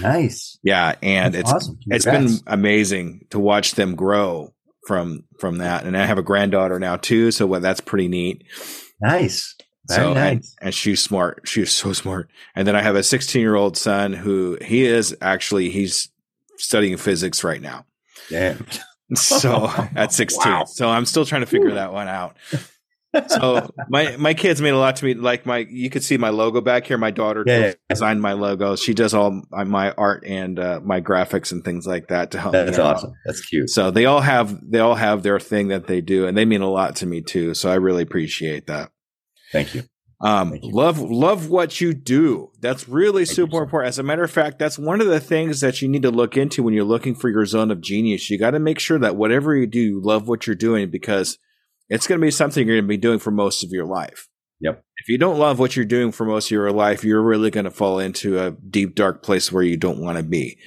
Nice. 0.00 0.58
Yeah, 0.62 0.94
and 1.02 1.34
That's 1.34 1.42
it's 1.50 1.52
awesome. 1.52 1.78
it's 1.86 2.04
been 2.04 2.28
amazing 2.46 3.26
to 3.30 3.38
watch 3.38 3.72
them 3.72 3.94
grow 3.94 4.52
from 4.86 5.24
from 5.38 5.58
that. 5.58 5.84
And 5.84 5.96
I 5.96 6.04
have 6.06 6.18
a 6.18 6.22
granddaughter 6.22 6.78
now 6.78 6.96
too, 6.96 7.30
so 7.30 7.46
well, 7.46 7.60
that's 7.60 7.80
pretty 7.80 8.08
neat. 8.08 8.44
nice. 9.00 9.54
Very 9.88 10.02
so 10.02 10.14
nice. 10.14 10.56
and 10.62 10.74
she's 10.74 11.02
smart. 11.02 11.42
She's 11.44 11.70
so 11.74 11.92
smart. 11.92 12.30
And 12.56 12.66
then 12.66 12.74
I 12.74 12.80
have 12.80 12.96
a 12.96 13.02
16 13.02 13.40
year 13.40 13.54
old 13.54 13.76
son 13.76 14.14
who 14.14 14.56
he 14.62 14.84
is 14.84 15.14
actually 15.20 15.68
he's 15.70 16.08
studying 16.56 16.96
physics 16.96 17.44
right 17.44 17.60
now. 17.60 17.84
Damn. 18.30 18.66
So 19.14 19.70
at 19.96 20.12
16, 20.14 20.50
Wow. 20.50 20.64
so 20.64 20.88
I'm 20.88 21.04
still 21.04 21.26
trying 21.26 21.42
to 21.42 21.46
figure 21.46 21.72
that 21.74 21.92
one 21.92 22.08
out. 22.08 22.36
So 23.28 23.70
my 23.88 24.16
my 24.16 24.34
kids 24.34 24.60
mean 24.62 24.74
a 24.74 24.78
lot 24.78 24.96
to 24.96 25.04
me. 25.04 25.14
Like 25.14 25.46
my, 25.46 25.66
you 25.70 25.90
could 25.90 26.02
see 26.04 26.16
my 26.16 26.30
logo 26.30 26.60
back 26.60 26.86
here. 26.86 26.98
My 26.98 27.10
daughter 27.10 27.44
Yeah, 27.46 27.58
yeah. 27.58 27.72
designed 27.88 28.20
my 28.20 28.32
logo. 28.32 28.76
She 28.76 28.94
does 28.94 29.14
all 29.14 29.42
my 29.50 29.92
art 29.92 30.24
and 30.26 30.58
uh, 30.58 30.80
my 30.84 31.00
graphics 31.00 31.52
and 31.52 31.64
things 31.64 31.86
like 31.86 32.08
that 32.08 32.30
to 32.32 32.40
help. 32.40 32.54
me 32.54 32.64
That's 32.64 32.78
out. 32.78 32.96
awesome. 32.96 33.12
That's 33.24 33.40
cute. 33.44 33.70
So 33.70 33.90
they 33.90 34.04
all 34.06 34.20
have 34.20 34.58
they 34.70 34.80
all 34.80 34.94
have 34.94 35.22
their 35.22 35.38
thing 35.40 35.68
that 35.68 35.86
they 35.86 36.00
do, 36.00 36.26
and 36.26 36.36
they 36.36 36.44
mean 36.44 36.60
a 36.62 36.70
lot 36.70 36.96
to 36.96 37.06
me 37.06 37.20
too. 37.22 37.54
So 37.54 37.70
I 37.70 37.74
really 37.76 38.02
appreciate 38.02 38.66
that. 38.66 38.90
Thank 39.52 39.74
you. 39.74 39.82
Um, 40.20 40.50
Thank 40.52 40.64
you. 40.64 40.70
love 40.72 40.98
love 41.00 41.50
what 41.50 41.80
you 41.80 41.92
do. 41.92 42.50
That's 42.60 42.88
really 42.88 43.24
Thank 43.26 43.36
super 43.36 43.56
sir. 43.56 43.62
important. 43.64 43.88
As 43.88 43.98
a 43.98 44.02
matter 44.02 44.22
of 44.24 44.30
fact, 44.30 44.58
that's 44.58 44.78
one 44.78 45.00
of 45.02 45.08
the 45.08 45.20
things 45.20 45.60
that 45.60 45.82
you 45.82 45.88
need 45.88 46.02
to 46.02 46.10
look 46.10 46.36
into 46.36 46.62
when 46.62 46.72
you're 46.72 46.84
looking 46.84 47.14
for 47.14 47.28
your 47.28 47.44
zone 47.44 47.70
of 47.70 47.80
genius. 47.82 48.30
You 48.30 48.38
got 48.38 48.52
to 48.52 48.58
make 48.58 48.78
sure 48.78 48.98
that 49.00 49.16
whatever 49.16 49.54
you 49.54 49.66
do, 49.66 49.80
you 49.80 50.00
love 50.00 50.26
what 50.26 50.46
you're 50.46 50.56
doing 50.56 50.88
because 50.90 51.38
it's 51.88 52.06
going 52.06 52.20
to 52.20 52.24
be 52.24 52.30
something 52.30 52.66
you're 52.66 52.76
going 52.76 52.84
to 52.84 52.88
be 52.88 52.96
doing 52.96 53.18
for 53.18 53.30
most 53.30 53.64
of 53.64 53.70
your 53.70 53.86
life. 53.86 54.28
Yep. 54.60 54.82
If 54.96 55.08
you 55.08 55.18
don't 55.18 55.38
love 55.38 55.58
what 55.58 55.76
you're 55.76 55.84
doing 55.84 56.12
for 56.12 56.24
most 56.24 56.46
of 56.46 56.50
your 56.52 56.72
life, 56.72 57.04
you're 57.04 57.22
really 57.22 57.50
going 57.50 57.64
to 57.64 57.70
fall 57.70 57.98
into 57.98 58.38
a 58.38 58.52
deep, 58.52 58.94
dark 58.94 59.22
place 59.22 59.52
where 59.52 59.62
you 59.62 59.76
don't 59.76 59.98
want 59.98 60.16
to 60.16 60.22
be. 60.22 60.58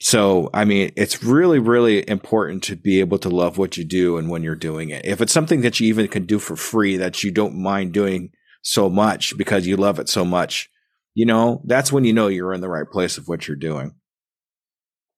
So, 0.00 0.50
I 0.52 0.64
mean, 0.64 0.92
it's 0.96 1.22
really, 1.22 1.58
really 1.58 2.08
important 2.08 2.62
to 2.64 2.76
be 2.76 3.00
able 3.00 3.18
to 3.18 3.28
love 3.28 3.58
what 3.58 3.76
you 3.76 3.84
do 3.84 4.18
and 4.18 4.28
when 4.28 4.42
you're 4.42 4.54
doing 4.54 4.90
it. 4.90 5.04
If 5.04 5.20
it's 5.20 5.32
something 5.32 5.62
that 5.62 5.80
you 5.80 5.88
even 5.88 6.08
can 6.08 6.26
do 6.26 6.38
for 6.38 6.56
free 6.56 6.96
that 6.98 7.22
you 7.22 7.30
don't 7.30 7.56
mind 7.56 7.92
doing 7.92 8.30
so 8.62 8.90
much 8.90 9.36
because 9.36 9.66
you 9.66 9.76
love 9.76 9.98
it 9.98 10.08
so 10.08 10.24
much, 10.24 10.68
you 11.14 11.24
know, 11.24 11.62
that's 11.64 11.92
when 11.92 12.04
you 12.04 12.12
know 12.12 12.26
you're 12.26 12.52
in 12.52 12.60
the 12.60 12.68
right 12.68 12.88
place 12.90 13.18
of 13.18 13.28
what 13.28 13.48
you're 13.48 13.56
doing. 13.56 13.94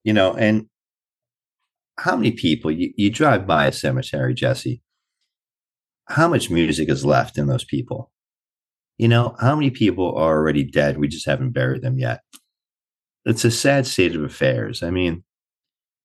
You 0.04 0.12
know, 0.12 0.34
and 0.34 0.68
how 1.98 2.16
many 2.16 2.30
people 2.30 2.70
you, 2.70 2.92
you 2.96 3.10
drive 3.10 3.46
by 3.46 3.66
a 3.66 3.72
cemetery, 3.72 4.34
Jesse? 4.34 4.82
How 6.08 6.28
much 6.28 6.50
music 6.50 6.88
is 6.88 7.04
left 7.04 7.36
in 7.36 7.46
those 7.46 7.64
people? 7.64 8.12
You 8.98 9.08
know, 9.08 9.36
how 9.40 9.54
many 9.54 9.70
people 9.70 10.14
are 10.16 10.36
already 10.36 10.64
dead? 10.64 10.98
We 10.98 11.08
just 11.08 11.26
haven't 11.26 11.50
buried 11.50 11.82
them 11.82 11.98
yet. 11.98 12.20
It's 13.24 13.44
a 13.44 13.50
sad 13.50 13.86
state 13.86 14.14
of 14.14 14.22
affairs. 14.22 14.82
I 14.82 14.90
mean, 14.90 15.24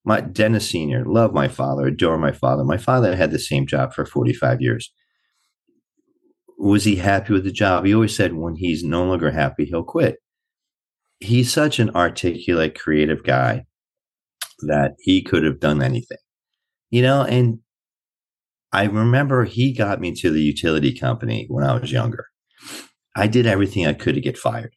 my 0.04 0.22
Dennis 0.22 0.70
Sr., 0.70 1.06
love 1.06 1.34
my 1.34 1.48
father, 1.48 1.86
adore 1.86 2.18
my 2.18 2.32
father. 2.32 2.64
My 2.64 2.78
father 2.78 3.16
had 3.16 3.32
the 3.32 3.40
same 3.40 3.68
job 3.68 3.94
for 3.94 4.06
45 4.06 4.60
years. 4.60 4.92
Was 6.58 6.84
he 6.84 6.96
happy 6.96 7.34
with 7.34 7.44
the 7.44 7.52
job? 7.52 7.86
He 7.86 7.94
always 7.94 8.16
said 8.16 8.34
when 8.34 8.56
he's 8.56 8.84
no 8.84 9.06
longer 9.06 9.32
happy, 9.32 9.66
he'll 9.66 9.84
quit. 9.84 10.18
He's 11.20 11.54
such 11.54 11.80
an 11.80 11.92
articulate, 11.92 12.80
creative 12.80 13.24
guy 13.24 13.66
that 14.68 14.96
he 15.00 15.22
could 15.22 15.44
have 15.44 15.60
done 15.60 15.84
anything, 15.84 16.18
you 16.90 17.04
know. 17.04 17.24
And 17.24 17.60
I 18.74 18.86
remember 18.86 19.46
he 19.46 19.74
got 19.74 20.00
me 20.00 20.14
to 20.16 20.30
the 20.30 20.42
utility 20.42 20.98
company 20.98 21.46
when 21.50 21.64
I 21.66 21.78
was 21.78 21.92
younger. 21.92 22.28
I 23.16 23.28
did 23.28 23.46
everything 23.46 23.86
I 23.86 23.94
could 23.94 24.16
to 24.16 24.22
get 24.22 24.38
fired. 24.38 24.76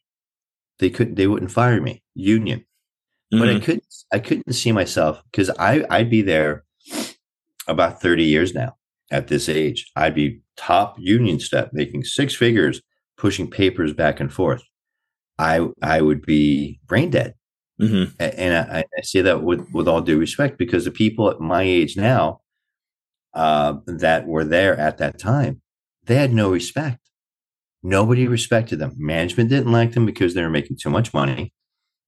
They 0.79 0.89
couldn't. 0.89 1.15
They 1.15 1.27
wouldn't 1.27 1.51
fire 1.51 1.81
me. 1.81 2.03
Union, 2.15 2.65
but 3.31 3.49
I 3.49 3.53
Mhm. 3.55 3.63
couldn't. 3.63 3.85
I 4.11 4.19
couldn't 4.19 4.53
see 4.53 4.71
myself 4.73 5.21
because 5.31 5.49
I 5.57 5.85
I'd 5.89 6.09
be 6.09 6.21
there 6.21 6.65
about 7.67 8.01
thirty 8.01 8.23
years 8.25 8.53
now. 8.53 8.75
At 9.11 9.27
this 9.27 9.47
age, 9.47 9.91
I'd 9.95 10.15
be 10.15 10.41
top 10.57 10.95
union 10.99 11.39
step, 11.39 11.69
making 11.73 12.03
six 12.05 12.35
figures, 12.35 12.81
pushing 13.17 13.49
papers 13.49 13.93
back 13.93 14.19
and 14.19 14.33
forth. 14.33 14.63
I 15.39 15.67
I 15.81 16.01
would 16.01 16.25
be 16.25 16.79
brain 16.87 17.09
dead. 17.11 17.35
Mhm. 17.81 18.13
And 18.19 18.55
I, 18.55 18.79
I 18.97 19.01
say 19.03 19.21
that 19.21 19.43
with 19.43 19.65
with 19.73 19.87
all 19.87 20.01
due 20.01 20.17
respect 20.19 20.57
because 20.57 20.85
the 20.85 20.91
people 20.91 21.29
at 21.29 21.39
my 21.39 21.63
age 21.63 21.95
now 21.97 22.41
uh, 23.35 23.75
that 23.85 24.27
were 24.27 24.43
there 24.43 24.77
at 24.79 24.97
that 24.97 25.19
time, 25.19 25.61
they 26.05 26.15
had 26.15 26.33
no 26.33 26.51
respect. 26.51 26.99
Nobody 27.83 28.27
respected 28.27 28.79
them. 28.79 28.93
Management 28.97 29.49
didn't 29.49 29.71
like 29.71 29.93
them 29.93 30.05
because 30.05 30.33
they 30.33 30.41
were 30.41 30.49
making 30.49 30.77
too 30.77 30.89
much 30.89 31.13
money. 31.13 31.53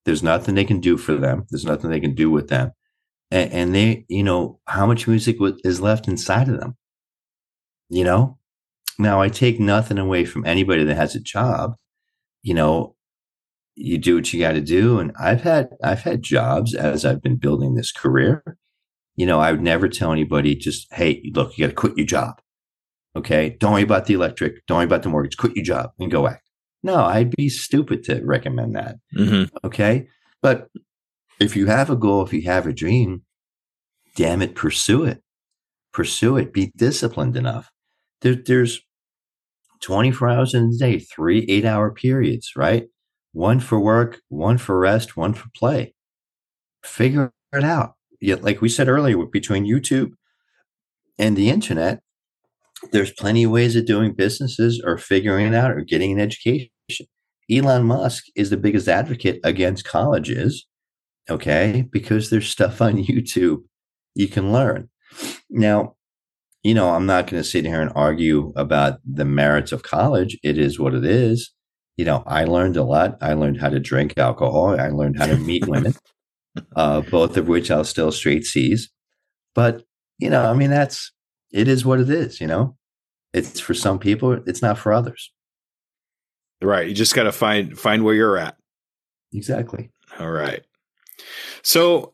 There's 0.05 0.23
nothing 0.23 0.55
they 0.55 0.65
can 0.65 0.80
do 0.80 0.97
for 0.97 1.15
them. 1.15 1.45
There's 1.49 1.65
nothing 1.65 1.89
they 1.89 1.99
can 1.99 2.15
do 2.15 2.32
with 2.32 2.47
them, 2.47 2.71
and, 3.30 3.51
and 3.51 3.75
they, 3.75 4.05
you 4.07 4.23
know, 4.23 4.59
how 4.65 4.88
much 4.88 5.07
music 5.07 5.38
is 5.63 5.82
left 5.82 6.07
inside 6.07 6.47
of 6.47 6.59
them. 6.59 6.78
You 7.89 8.03
know, 8.03 8.38
now 8.97 9.21
I 9.21 9.30
take 9.30 9.59
nothing 9.59 9.97
away 9.97 10.25
from 10.25 10.45
anybody 10.45 10.84
that 10.86 10.95
has 10.95 11.15
a 11.15 11.19
job. 11.19 11.75
You 12.41 12.53
know, 12.53 12.95
you 13.78 13.97
do 13.97 14.15
what 14.15 14.34
you 14.34 14.39
got 14.39 14.53
to 14.53 14.61
do 14.61 14.99
and 14.99 15.11
i've 15.19 15.41
had 15.41 15.69
i've 15.84 16.01
had 16.01 16.23
jobs 16.23 16.73
as 16.73 17.05
i've 17.05 17.21
been 17.21 17.36
building 17.36 17.75
this 17.75 17.91
career 17.91 18.43
you 19.18 19.26
know 19.26 19.39
i 19.41 19.51
would 19.51 19.61
never 19.61 19.89
tell 19.89 20.13
anybody 20.13 20.55
just 20.55 20.88
hey 20.93 21.22
look 21.34 21.57
you 21.57 21.65
got 21.65 21.70
to 21.70 21.76
quit 21.76 21.97
your 21.97 22.05
job. 22.07 22.39
Okay? 23.15 23.57
Don't 23.59 23.74
worry 23.74 23.82
about 23.82 24.05
the 24.05 24.13
electric. 24.13 24.63
Don't 24.68 24.78
worry 24.78 24.86
about 24.86 25.01
the 25.01 25.09
mortgage. 25.09 25.38
Quit 25.38 25.55
your 25.55 25.65
job 25.65 25.89
and 25.99 26.11
go 26.11 26.28
act. 26.28 26.47
No 26.84 26.95
i'd 27.03 27.36
be 27.36 27.49
stupid 27.49 28.03
to 28.05 28.22
recommend 28.24 28.76
that. 28.76 28.97
Mhm. 29.18 29.49
okay? 29.65 30.07
But 30.41 30.70
if 31.39 31.55
you 31.55 31.65
have 31.65 31.89
a 31.89 31.95
goal 31.95 32.24
if 32.24 32.32
you 32.32 32.43
have 32.43 32.68
a 32.68 32.74
dream 32.74 33.24
damn 34.15 34.41
it 34.41 34.55
pursue 34.55 35.03
it. 35.03 35.22
Pursue 35.93 36.38
it. 36.38 36.53
Be 36.53 36.72
disciplined 36.76 37.36
enough. 37.36 37.72
There, 38.22 38.36
there's 38.36 38.82
24 39.82 40.30
hours 40.30 40.53
in 40.53 40.72
a 40.74 40.78
day 40.78 40.99
three 40.99 41.45
eight 41.49 41.65
hour 41.65 41.91
periods 41.91 42.51
right? 42.55 42.88
One 43.34 43.59
for 43.59 43.80
work 43.80 44.22
one 44.30 44.57
for 44.59 44.78
rest 44.80 45.18
one 45.18 45.34
for 45.34 45.49
play. 45.55 45.95
Figure 46.84 47.32
it 47.53 47.63
out 47.63 47.97
Yet, 48.20 48.43
like 48.43 48.61
we 48.61 48.70
said 48.70 48.88
earlier 48.88 49.18
between 49.26 49.65
youtube 49.65 50.11
and 51.20 51.36
the 51.36 51.49
internet 51.49 51.99
there's 52.91 53.11
plenty 53.11 53.43
of 53.43 53.51
ways 53.51 53.76
of 53.76 53.86
doing 53.86 54.13
businesses 54.13 54.82
or 54.84 54.97
figuring 54.97 55.47
it 55.47 55.55
out 55.55 55.72
or 55.72 55.82
getting 55.82 56.11
an 56.11 56.20
education. 56.20 56.70
Elon 57.51 57.86
musk 57.86 58.26
is 58.36 58.49
the 58.49 58.57
biggest 58.57 58.88
advocate 58.88 59.39
against 59.43 59.86
colleges 59.86 60.68
okay 61.30 61.86
because 61.91 62.30
there's 62.30 62.49
stuff 62.49 62.82
on 62.82 63.03
youtube 63.03 63.59
you 64.15 64.28
can 64.28 64.51
learn. 64.51 64.89
Now 65.49 65.95
you 66.63 66.74
know 66.74 66.89
i'm 66.89 67.05
not 67.05 67.28
going 67.28 67.41
to 67.41 67.47
sit 67.47 67.65
here 67.65 67.82
and 67.82 67.91
argue 67.95 68.51
about 68.55 68.99
the 69.05 69.26
merits 69.26 69.72
of 69.72 69.84
college. 69.84 70.38
It 70.43 70.57
is 70.57 70.80
what 70.80 70.93
it 70.93 71.05
is. 71.05 71.51
You 71.95 72.05
know 72.05 72.24
i 72.28 72.43
learned 72.43 72.78
a 72.78 72.84
lot. 72.84 73.18
I 73.22 73.34
learned 73.34 73.61
how 73.61 73.70
to 73.70 73.80
drink 73.80 74.13
alcohol. 74.18 74.80
I 74.80 74.89
learned 74.89 75.18
how 75.18 75.28
to 75.28 75.38
meet 75.38 75.68
women 75.68 75.95
uh, 76.76 77.01
both 77.01 77.38
of 77.38 77.47
which 77.47 77.72
i'll 77.72 77.84
still 77.84 78.12
straight 78.12 78.45
c's 78.45 78.89
but 79.53 79.84
you 80.18 80.30
know 80.30 80.49
i 80.49 80.53
mean 80.53 80.70
that's 80.70 81.12
it 81.51 81.68
is 81.68 81.86
what 81.86 81.99
it 81.99 82.10
is 82.10 82.39
you 82.41 82.47
know 82.47 82.76
it's 83.34 83.60
for 83.60 83.74
some 83.74 83.99
people 83.99 84.34
it's 84.45 84.62
not 84.62 84.78
for 84.78 84.93
others 84.93 85.32
Right. 86.62 86.88
You 86.88 86.95
just 86.95 87.16
got 87.16 87.24
to 87.24 87.32
find 87.32 87.78
find 87.78 88.03
where 88.03 88.16
you're 88.16 88.38
at. 88.38 88.55
exactly 89.34 89.91
All 90.20 90.30
right. 90.32 90.64
So 91.62 92.14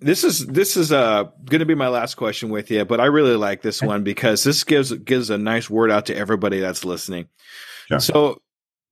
this 0.00 0.24
is 0.24 0.46
this 0.46 0.76
is 0.76 0.92
uh 0.92 1.24
going 1.44 1.60
to 1.60 1.66
be 1.66 1.74
my 1.74 1.88
last 1.88 2.16
question 2.16 2.50
with 2.50 2.70
you, 2.70 2.84
but 2.84 3.00
I 3.00 3.06
really 3.06 3.36
like 3.36 3.62
this 3.62 3.80
one 3.80 4.02
because 4.02 4.42
this 4.42 4.64
gives 4.64 4.92
gives 4.92 5.30
a 5.30 5.38
nice 5.38 5.70
word 5.70 5.90
out 5.90 6.06
to 6.06 6.16
everybody 6.16 6.60
that's 6.60 6.84
listening. 6.84 7.28
Sure. 7.88 8.00
So, 8.00 8.42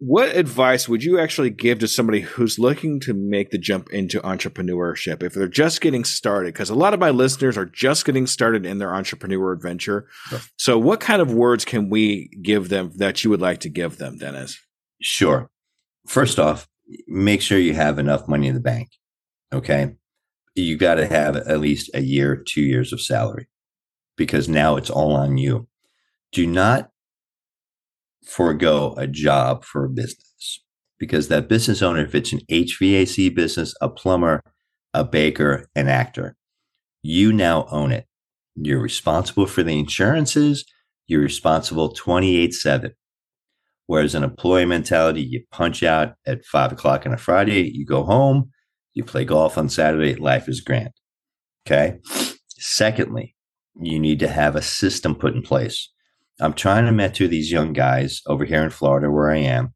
what 0.04 0.34
advice 0.34 0.88
would 0.88 1.04
you 1.04 1.20
actually 1.20 1.50
give 1.50 1.78
to 1.78 1.86
somebody 1.86 2.22
who's 2.22 2.58
looking 2.58 2.98
to 2.98 3.14
make 3.14 3.50
the 3.50 3.58
jump 3.58 3.88
into 3.90 4.20
entrepreneurship 4.22 5.22
if 5.22 5.32
they're 5.32 5.46
just 5.46 5.80
getting 5.80 6.02
started? 6.02 6.52
Because 6.52 6.70
a 6.70 6.74
lot 6.74 6.92
of 6.92 6.98
my 6.98 7.10
listeners 7.10 7.56
are 7.56 7.66
just 7.66 8.04
getting 8.04 8.26
started 8.26 8.66
in 8.66 8.78
their 8.78 8.92
entrepreneur 8.92 9.52
adventure. 9.52 10.08
Sure. 10.26 10.40
So, 10.56 10.76
what 10.76 10.98
kind 10.98 11.22
of 11.22 11.32
words 11.32 11.64
can 11.64 11.88
we 11.88 12.30
give 12.42 12.68
them 12.68 12.90
that 12.96 13.22
you 13.22 13.30
would 13.30 13.40
like 13.40 13.60
to 13.60 13.68
give 13.68 13.98
them, 13.98 14.18
Dennis? 14.18 14.58
Sure. 15.00 15.48
First 16.08 16.40
off, 16.40 16.66
make 17.06 17.40
sure 17.40 17.58
you 17.58 17.74
have 17.74 18.00
enough 18.00 18.26
money 18.26 18.48
in 18.48 18.54
the 18.54 18.60
bank. 18.60 18.88
Okay. 19.52 19.92
You 20.56 20.76
got 20.78 20.96
to 20.96 21.06
have 21.06 21.36
at 21.36 21.60
least 21.60 21.90
a 21.94 22.00
year, 22.00 22.34
two 22.34 22.62
years 22.62 22.92
of 22.92 23.00
salary 23.00 23.46
because 24.16 24.48
now 24.48 24.74
it's 24.74 24.90
all 24.90 25.12
on 25.12 25.38
you. 25.38 25.68
Do 26.32 26.44
not 26.44 26.90
forego 28.24 28.94
a 28.96 29.06
job 29.06 29.64
for 29.64 29.84
a 29.84 29.90
business 29.90 30.60
because 30.98 31.28
that 31.28 31.48
business 31.48 31.82
owner, 31.82 32.04
if 32.04 32.14
it's 32.14 32.32
an 32.32 32.40
HVAC 32.50 33.34
business, 33.34 33.74
a 33.80 33.88
plumber, 33.88 34.42
a 34.94 35.04
baker, 35.04 35.68
an 35.74 35.88
actor, 35.88 36.36
you 37.02 37.32
now 37.32 37.66
own 37.70 37.90
it. 37.92 38.06
You're 38.54 38.80
responsible 38.80 39.46
for 39.46 39.62
the 39.62 39.78
insurances. 39.78 40.64
You're 41.06 41.22
responsible 41.22 41.90
28 41.90 42.54
7. 42.54 42.92
Whereas 43.86 44.14
an 44.14 44.22
employee 44.22 44.64
mentality, 44.64 45.22
you 45.22 45.42
punch 45.50 45.82
out 45.82 46.14
at 46.24 46.44
five 46.44 46.72
o'clock 46.72 47.04
on 47.04 47.12
a 47.12 47.18
Friday, 47.18 47.70
you 47.74 47.84
go 47.84 48.04
home, 48.04 48.50
you 48.94 49.04
play 49.04 49.24
golf 49.24 49.58
on 49.58 49.68
Saturday, 49.68 50.14
life 50.14 50.48
is 50.48 50.60
grand. 50.60 50.90
Okay. 51.66 51.98
Secondly, 52.48 53.34
you 53.80 53.98
need 53.98 54.20
to 54.20 54.28
have 54.28 54.54
a 54.54 54.62
system 54.62 55.14
put 55.14 55.34
in 55.34 55.42
place. 55.42 55.90
I'm 56.42 56.54
trying 56.54 56.86
to 56.86 56.92
mentor 56.92 57.28
these 57.28 57.52
young 57.52 57.72
guys 57.72 58.20
over 58.26 58.44
here 58.44 58.62
in 58.62 58.70
Florida 58.70 59.10
where 59.10 59.30
I 59.30 59.38
am. 59.38 59.74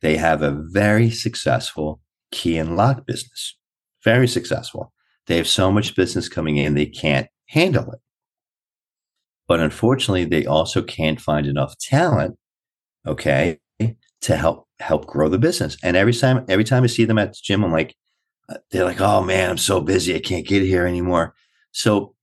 They 0.00 0.16
have 0.16 0.42
a 0.42 0.56
very 0.70 1.10
successful 1.10 2.00
key 2.30 2.56
and 2.56 2.76
lock 2.76 3.06
business. 3.06 3.56
Very 4.04 4.28
successful. 4.28 4.92
They 5.26 5.36
have 5.36 5.48
so 5.48 5.70
much 5.70 5.96
business 5.96 6.28
coming 6.28 6.56
in, 6.56 6.74
they 6.74 6.86
can't 6.86 7.28
handle 7.46 7.90
it. 7.92 7.98
But 9.46 9.60
unfortunately, 9.60 10.24
they 10.24 10.46
also 10.46 10.82
can't 10.82 11.20
find 11.20 11.46
enough 11.46 11.76
talent, 11.78 12.36
okay, 13.06 13.58
to 14.20 14.36
help 14.36 14.66
help 14.80 15.06
grow 15.06 15.28
the 15.28 15.38
business. 15.38 15.76
And 15.82 15.96
every 15.96 16.12
time 16.12 16.44
every 16.48 16.64
time 16.64 16.84
I 16.84 16.86
see 16.86 17.04
them 17.04 17.18
at 17.18 17.32
the 17.32 17.38
gym, 17.42 17.64
I'm 17.64 17.72
like, 17.72 17.94
uh, 18.48 18.58
they're 18.70 18.84
like, 18.84 19.00
oh 19.00 19.22
man, 19.22 19.50
I'm 19.50 19.58
so 19.58 19.80
busy, 19.80 20.14
I 20.14 20.20
can't 20.20 20.46
get 20.46 20.62
here 20.62 20.86
anymore. 20.86 21.34
So 21.72 22.14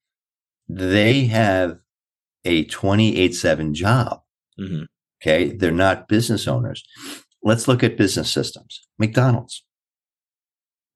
they 0.68 1.26
have 1.26 1.78
a 2.46 2.66
28-7 2.66 3.74
job. 3.74 4.22
Mm-hmm. 4.60 4.84
Okay. 5.22 5.56
They're 5.56 5.72
not 5.72 6.08
business 6.08 6.48
owners. 6.48 6.84
Let's 7.44 7.68
look 7.68 7.84
at 7.84 7.98
business 7.98 8.32
systems. 8.32 8.88
McDonald's. 8.98 9.64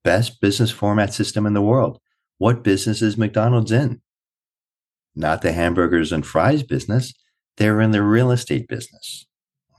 Best 0.02 0.40
business 0.40 0.70
format 0.70 1.12
system 1.12 1.46
in 1.46 1.54
the 1.54 1.62
world. 1.62 2.00
What 2.38 2.64
business 2.64 3.02
is 3.02 3.18
McDonald's 3.18 3.72
in? 3.72 4.00
Not 5.14 5.42
the 5.42 5.52
hamburgers 5.52 6.12
and 6.12 6.24
fries 6.24 6.62
business. 6.62 7.12
They're 7.56 7.80
in 7.80 7.90
the 7.90 8.02
real 8.02 8.30
estate 8.30 8.68
business. 8.68 9.26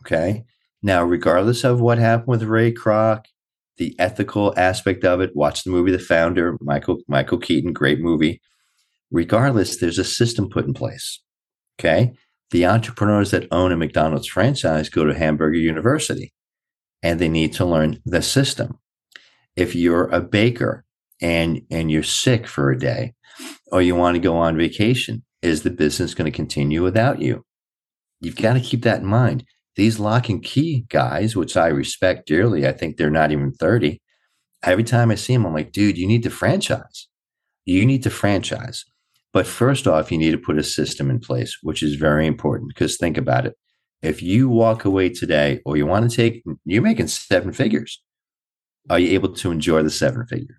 Okay. 0.01 0.43
Now, 0.83 1.03
regardless 1.03 1.63
of 1.63 1.79
what 1.79 1.97
happened 1.97 2.27
with 2.27 2.43
Ray 2.43 2.71
Kroc, 2.71 3.25
the 3.77 3.95
ethical 3.97 4.53
aspect 4.57 5.03
of 5.03 5.21
it, 5.21 5.35
watch 5.35 5.63
the 5.63 5.71
movie 5.71 5.91
The 5.91 5.99
Founder, 5.99 6.57
Michael 6.61 6.99
Michael 7.07 7.37
Keaton, 7.39 7.73
great 7.73 7.99
movie. 7.99 8.41
Regardless, 9.09 9.77
there's 9.77 9.99
a 9.99 10.03
system 10.03 10.49
put 10.49 10.65
in 10.65 10.73
place. 10.73 11.21
Okay. 11.79 12.13
The 12.51 12.65
entrepreneurs 12.65 13.31
that 13.31 13.47
own 13.51 13.71
a 13.71 13.77
McDonald's 13.77 14.27
franchise 14.27 14.89
go 14.89 15.05
to 15.05 15.17
Hamburger 15.17 15.57
University 15.57 16.33
and 17.01 17.19
they 17.19 17.29
need 17.29 17.53
to 17.53 17.65
learn 17.65 17.99
the 18.05 18.21
system. 18.21 18.79
If 19.55 19.75
you're 19.75 20.09
a 20.09 20.21
baker 20.21 20.85
and 21.21 21.61
and 21.69 21.91
you're 21.91 22.03
sick 22.03 22.47
for 22.47 22.71
a 22.71 22.79
day 22.79 23.13
or 23.71 23.81
you 23.81 23.95
want 23.95 24.15
to 24.15 24.21
go 24.21 24.37
on 24.37 24.57
vacation, 24.57 25.23
is 25.41 25.63
the 25.63 25.69
business 25.69 26.13
going 26.13 26.31
to 26.31 26.35
continue 26.35 26.83
without 26.83 27.21
you? 27.21 27.43
You've 28.19 28.35
got 28.35 28.53
to 28.53 28.59
keep 28.59 28.83
that 28.83 28.99
in 28.99 29.05
mind. 29.05 29.45
These 29.75 29.99
lock 29.99 30.29
and 30.29 30.43
key 30.43 30.85
guys, 30.89 31.35
which 31.35 31.55
I 31.55 31.67
respect 31.67 32.27
dearly, 32.27 32.67
I 32.67 32.73
think 32.73 32.97
they're 32.97 33.09
not 33.09 33.31
even 33.31 33.53
30. 33.53 33.99
Every 34.63 34.83
time 34.83 35.09
I 35.09 35.15
see 35.15 35.33
them, 35.33 35.45
I'm 35.45 35.53
like, 35.53 35.71
dude, 35.71 35.97
you 35.97 36.05
need 36.05 36.23
to 36.23 36.29
franchise. 36.29 37.07
You 37.65 37.85
need 37.85 38.03
to 38.03 38.09
franchise. 38.09 38.85
But 39.33 39.47
first 39.47 39.87
off, 39.87 40.11
you 40.11 40.17
need 40.17 40.31
to 40.31 40.37
put 40.37 40.57
a 40.57 40.63
system 40.63 41.09
in 41.09 41.19
place, 41.19 41.57
which 41.61 41.81
is 41.81 41.95
very 41.95 42.27
important 42.27 42.69
because 42.69 42.97
think 42.97 43.17
about 43.17 43.45
it. 43.45 43.55
If 44.01 44.21
you 44.21 44.49
walk 44.49 44.83
away 44.83 45.09
today 45.09 45.61
or 45.65 45.77
you 45.77 45.85
want 45.85 46.09
to 46.09 46.15
take, 46.15 46.43
you're 46.65 46.81
making 46.81 47.07
seven 47.07 47.53
figures. 47.53 48.01
Are 48.89 48.99
you 48.99 49.11
able 49.11 49.33
to 49.35 49.51
enjoy 49.51 49.83
the 49.83 49.91
seven 49.91 50.25
figures? 50.25 50.57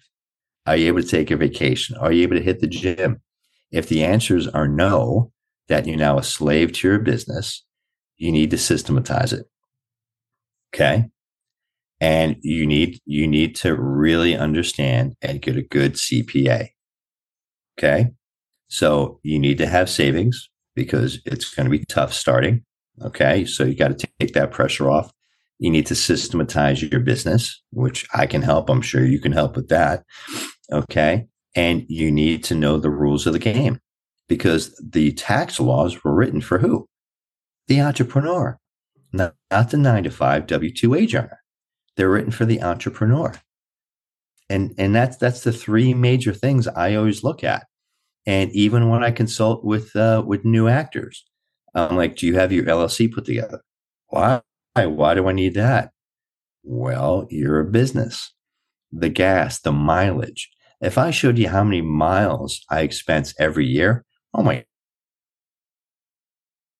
Are 0.66 0.76
you 0.76 0.86
able 0.86 1.02
to 1.02 1.08
take 1.08 1.30
a 1.30 1.36
vacation? 1.36 1.96
Are 1.96 2.12
you 2.12 2.22
able 2.22 2.36
to 2.36 2.42
hit 2.42 2.60
the 2.60 2.68
gym? 2.68 3.20
If 3.72 3.88
the 3.88 4.04
answers 4.04 4.46
are 4.46 4.68
no, 4.68 5.32
that 5.68 5.86
you're 5.86 5.96
now 5.96 6.18
a 6.18 6.22
slave 6.22 6.72
to 6.72 6.88
your 6.88 6.98
business, 6.98 7.64
you 8.16 8.30
need 8.30 8.50
to 8.52 8.58
systematize 8.58 9.32
it. 9.32 9.46
Okay. 10.74 11.06
And 12.00 12.36
you 12.42 12.66
need, 12.66 13.00
you 13.04 13.26
need 13.26 13.56
to 13.56 13.74
really 13.74 14.36
understand 14.36 15.14
and 15.20 15.42
get 15.42 15.56
a 15.56 15.62
good 15.62 15.94
CPA. 15.94 16.68
Okay. 17.78 18.10
So 18.72 19.20
you 19.22 19.38
need 19.38 19.58
to 19.58 19.66
have 19.66 19.90
savings 19.90 20.48
because 20.74 21.20
it's 21.26 21.54
going 21.54 21.66
to 21.66 21.70
be 21.70 21.84
tough 21.90 22.10
starting. 22.10 22.64
Okay. 23.02 23.44
So 23.44 23.64
you 23.64 23.74
got 23.74 23.98
to 23.98 24.06
take 24.18 24.32
that 24.32 24.50
pressure 24.50 24.90
off. 24.90 25.12
You 25.58 25.70
need 25.70 25.84
to 25.88 25.94
systematize 25.94 26.82
your 26.82 27.00
business, 27.00 27.62
which 27.72 28.06
I 28.14 28.24
can 28.24 28.40
help. 28.40 28.70
I'm 28.70 28.80
sure 28.80 29.04
you 29.04 29.20
can 29.20 29.32
help 29.32 29.56
with 29.56 29.68
that. 29.68 30.04
Okay. 30.72 31.26
And 31.54 31.84
you 31.88 32.10
need 32.10 32.44
to 32.44 32.54
know 32.54 32.78
the 32.78 32.88
rules 32.88 33.26
of 33.26 33.34
the 33.34 33.38
game 33.38 33.78
because 34.26 34.74
the 34.82 35.12
tax 35.12 35.60
laws 35.60 36.02
were 36.02 36.14
written 36.14 36.40
for 36.40 36.58
who? 36.58 36.88
The 37.68 37.82
entrepreneur, 37.82 38.58
not, 39.12 39.34
not 39.50 39.70
the 39.70 39.76
nine 39.76 40.04
to 40.04 40.10
five 40.10 40.46
W 40.46 40.72
2 40.72 40.88
wage 40.88 41.14
earner. 41.14 41.40
They're 41.96 42.08
written 42.08 42.32
for 42.32 42.46
the 42.46 42.62
entrepreneur. 42.62 43.34
And, 44.48 44.74
and 44.78 44.94
that's, 44.94 45.18
that's 45.18 45.42
the 45.42 45.52
three 45.52 45.92
major 45.92 46.32
things 46.32 46.66
I 46.68 46.94
always 46.94 47.22
look 47.22 47.44
at. 47.44 47.66
And 48.26 48.52
even 48.52 48.88
when 48.88 49.02
I 49.02 49.10
consult 49.10 49.64
with, 49.64 49.94
uh, 49.96 50.22
with 50.26 50.44
new 50.44 50.68
actors, 50.68 51.24
I'm 51.74 51.96
like, 51.96 52.16
do 52.16 52.26
you 52.26 52.34
have 52.36 52.52
your 52.52 52.64
LLC 52.64 53.12
put 53.12 53.24
together? 53.24 53.62
Why? 54.08 54.40
Why 54.74 55.14
do 55.14 55.28
I 55.28 55.32
need 55.32 55.54
that? 55.54 55.90
Well, 56.62 57.26
you're 57.30 57.60
a 57.60 57.64
business. 57.64 58.32
The 58.92 59.08
gas, 59.08 59.60
the 59.60 59.72
mileage, 59.72 60.50
if 60.80 60.98
I 60.98 61.10
showed 61.10 61.38
you 61.38 61.48
how 61.48 61.64
many 61.64 61.80
miles 61.80 62.60
I 62.68 62.80
expense 62.80 63.34
every 63.38 63.66
year, 63.66 64.04
oh 64.34 64.42
my, 64.42 64.64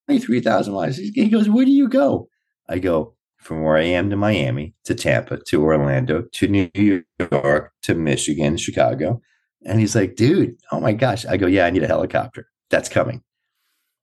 23,000 0.06 0.74
miles. 0.74 0.96
He 0.96 1.28
goes, 1.28 1.48
Where 1.48 1.64
do 1.64 1.70
you 1.70 1.88
go? 1.88 2.28
I 2.68 2.78
go 2.78 3.14
from 3.38 3.62
where 3.62 3.76
I 3.76 3.84
am 3.84 4.10
to 4.10 4.16
Miami 4.16 4.74
to 4.84 4.94
Tampa 4.94 5.38
to 5.46 5.62
Orlando 5.62 6.24
to 6.32 6.48
New 6.48 6.70
York 6.74 7.72
to 7.82 7.94
Michigan, 7.94 8.56
Chicago. 8.56 9.20
And 9.64 9.80
he's 9.80 9.94
like, 9.94 10.16
Dude, 10.16 10.56
oh 10.70 10.80
my 10.80 10.92
gosh. 10.92 11.24
I 11.26 11.36
go, 11.36 11.46
Yeah, 11.46 11.66
I 11.66 11.70
need 11.70 11.82
a 11.82 11.88
helicopter. 11.88 12.46
That's 12.70 12.88
coming. 12.88 13.22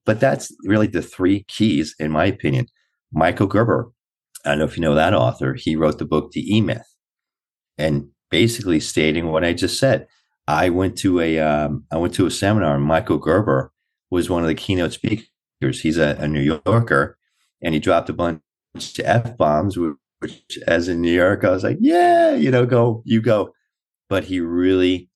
But 0.06 0.20
that's 0.20 0.54
really 0.64 0.88
the 0.88 1.02
three 1.02 1.44
keys, 1.48 1.96
in 2.00 2.12
my 2.12 2.26
opinion. 2.26 2.68
Michael 3.12 3.48
Gerber, 3.48 3.92
I 4.46 4.50
don't 4.50 4.60
know 4.60 4.66
if 4.66 4.78
you 4.78 4.82
know 4.82 4.96
that 4.96 5.14
author, 5.14 5.54
he 5.54 5.76
wrote 5.76 6.00
the 6.00 6.06
book, 6.06 6.32
The 6.32 6.56
E 6.56 6.62
Myth. 6.62 6.96
And 7.78 8.10
basically 8.30 8.80
stating 8.80 9.28
what 9.28 9.44
I 9.44 9.54
just 9.54 9.80
said. 9.80 10.08
I 10.48 10.70
went 10.70 10.98
to 11.00 11.20
a 11.20 11.40
um, 11.40 11.86
I 11.92 11.98
went 11.98 12.14
to 12.16 12.26
a 12.26 12.32
seminar, 12.32 12.76
and 12.76 12.84
Michael 12.84 13.18
Gerber 13.18 13.72
was 14.10 14.30
one 14.30 14.42
of 14.42 14.48
the 14.48 14.56
keynote 14.56 14.94
speakers. 14.94 15.28
He's 15.62 15.98
a, 15.98 16.16
a 16.20 16.28
New 16.28 16.60
Yorker, 16.66 17.18
and 17.62 17.74
he 17.74 17.80
dropped 17.80 18.10
a 18.10 18.14
bunch 18.14 18.42
of 18.76 19.06
f 19.06 19.38
bombs, 19.38 19.78
which, 19.78 20.60
as 20.66 20.88
in 20.88 21.02
New 21.02 21.12
York, 21.12 21.44
I 21.44 21.52
was 21.52 21.64
like, 21.64 21.78
yeah, 21.80 22.34
you 22.34 22.50
know, 22.50 22.66
go, 22.66 23.04
you 23.06 23.22
go. 23.22 23.54
But 24.10 24.24
he 24.24 24.40
really 24.40 25.09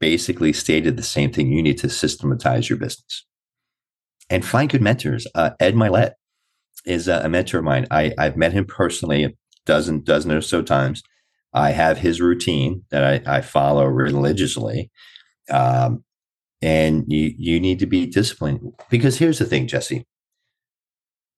basically 0.00 0.52
stated 0.52 0.96
the 0.96 1.02
same 1.02 1.30
thing. 1.30 1.52
You 1.52 1.62
need 1.62 1.78
to 1.78 1.88
systematize 1.88 2.68
your 2.68 2.78
business 2.78 3.26
and 4.28 4.44
find 4.44 4.70
good 4.70 4.82
mentors. 4.82 5.26
Uh, 5.34 5.50
Ed 5.60 5.74
Mylett 5.74 6.12
is 6.86 7.08
a, 7.08 7.20
a 7.24 7.28
mentor 7.28 7.58
of 7.58 7.64
mine. 7.64 7.86
I, 7.90 8.12
I've 8.18 8.36
met 8.36 8.52
him 8.52 8.64
personally 8.64 9.24
a 9.24 9.32
dozen, 9.66 10.02
dozen 10.02 10.32
or 10.32 10.40
so 10.40 10.62
times. 10.62 11.02
I 11.52 11.72
have 11.72 11.98
his 11.98 12.20
routine 12.20 12.84
that 12.90 13.26
I, 13.26 13.38
I 13.38 13.40
follow 13.40 13.84
religiously. 13.84 14.90
Um, 15.50 16.04
and 16.62 17.04
you, 17.08 17.34
you 17.36 17.60
need 17.60 17.78
to 17.80 17.86
be 17.86 18.06
disciplined 18.06 18.60
because 18.88 19.18
here's 19.18 19.38
the 19.38 19.44
thing, 19.44 19.66
Jesse. 19.66 20.06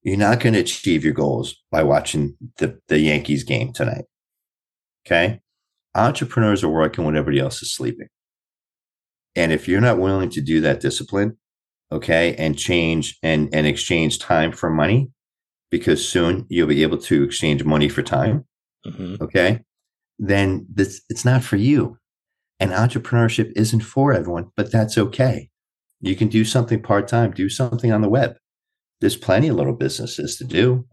You're 0.03 0.17
not 0.17 0.41
going 0.41 0.55
to 0.55 0.61
achieve 0.61 1.05
your 1.05 1.13
goals 1.13 1.55
by 1.71 1.85
watching 1.85 2.37
the, 2.59 2.79
the 2.89 2.99
Yankees 2.99 3.45
game 3.45 3.73
tonight. 3.73 4.05
Okay. 5.07 5.41
Entrepreneurs 5.95 6.65
are 6.65 6.69
working 6.69 7.05
when 7.05 7.17
everybody 7.17 7.41
else 7.41 7.63
is 7.63 7.73
sleeping. 7.73 8.09
And 9.35 9.53
if 9.53 9.67
you're 9.67 9.81
not 9.81 9.99
willing 9.99 10.31
to 10.31 10.41
do 10.41 10.61
that 10.61 10.81
discipline, 10.81 11.37
okay, 11.91 12.35
and 12.37 12.59
change 12.59 13.19
and, 13.23 13.49
and 13.53 13.67
exchange 13.67 14.19
time 14.19 14.53
for 14.53 14.71
money, 14.71 15.11
because 15.71 16.07
soon 16.07 16.47
you'll 16.49 16.69
be 16.69 16.83
able 16.83 16.99
to 16.99 17.25
exchange 17.25 17.65
money 17.65 17.89
for 17.89 18.03
time. 18.03 18.45
Mm-hmm. 18.87 19.23
Okay 19.23 19.61
then 20.23 20.67
this, 20.73 21.03
it's 21.09 21.25
not 21.25 21.43
for 21.43 21.57
you. 21.57 21.99
And 22.61 22.71
entrepreneurship 22.71 23.53
isn't 23.57 23.81
for 23.81 24.13
everyone, 24.13 24.51
but 24.57 24.71
that's 24.71 24.97
okay. 24.97 25.51
You 26.01 26.15
can 26.15 26.29
do 26.29 26.45
something 26.45 26.81
part 26.81 27.09
time, 27.09 27.33
do 27.33 27.49
something 27.49 27.93
on 27.93 28.03
the 28.03 28.09
web. 28.09 28.37
There's 29.01 29.17
plenty 29.17 29.49
of 29.49 29.57
little 29.57 29.75
businesses 29.75 30.37
to 30.37 30.45
do. 30.45 30.87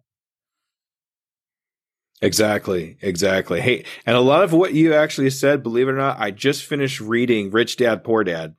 Exactly, 2.22 2.98
exactly. 3.02 3.62
Hey, 3.62 3.86
and 4.06 4.16
a 4.16 4.22
lot 4.22 4.44
of 4.44 4.52
what 4.52 4.74
you 4.74 4.94
actually 4.94 5.30
said, 5.30 5.64
believe 5.64 5.88
it 5.88 5.92
or 5.92 5.98
not, 5.98 6.20
I 6.20 6.32
just 6.32 6.66
finished 6.66 7.00
reading 7.00 7.50
Rich 7.50 7.78
Dad 7.78 8.04
Poor 8.04 8.24
Dad. 8.24 8.56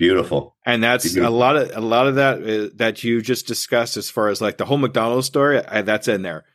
Beautiful. 0.00 0.56
And 0.64 0.82
that's 0.82 1.12
Beautiful. 1.12 1.28
a 1.28 1.36
lot 1.36 1.56
of 1.56 1.76
a 1.76 1.80
lot 1.80 2.06
of 2.06 2.14
that 2.14 2.42
uh, 2.42 2.70
that 2.76 3.04
you 3.04 3.20
just 3.20 3.46
discussed 3.46 3.98
as 3.98 4.08
far 4.08 4.28
as 4.28 4.40
like 4.40 4.56
the 4.56 4.64
whole 4.64 4.78
McDonald's 4.78 5.26
story. 5.26 5.62
I, 5.64 5.82
that's 5.82 6.08
in 6.08 6.22
there. 6.22 6.46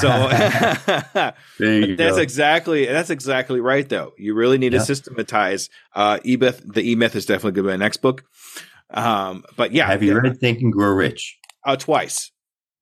So 0.00 0.08
that's 0.28 1.36
go. 1.58 2.16
exactly 2.16 2.86
that's 2.86 3.10
exactly 3.10 3.60
right 3.60 3.86
though. 3.86 4.12
You 4.16 4.34
really 4.34 4.56
need 4.56 4.70
to 4.72 4.80
systematize 4.80 5.68
uh 5.94 6.18
E-Myth. 6.24 6.62
The 6.64 6.90
E-Myth 6.92 7.14
is 7.14 7.26
definitely 7.26 7.52
going 7.52 7.66
to 7.66 7.72
be 7.74 7.78
my 7.78 7.84
next 7.84 7.98
book. 7.98 8.24
Um 8.88 9.44
but 9.56 9.72
yeah. 9.72 9.86
Have 9.86 10.02
you 10.02 10.18
read 10.18 10.40
Think 10.40 10.60
and 10.62 10.72
Grow 10.72 10.88
Rich? 10.88 11.36
Uh 11.62 11.76
twice. 11.76 12.32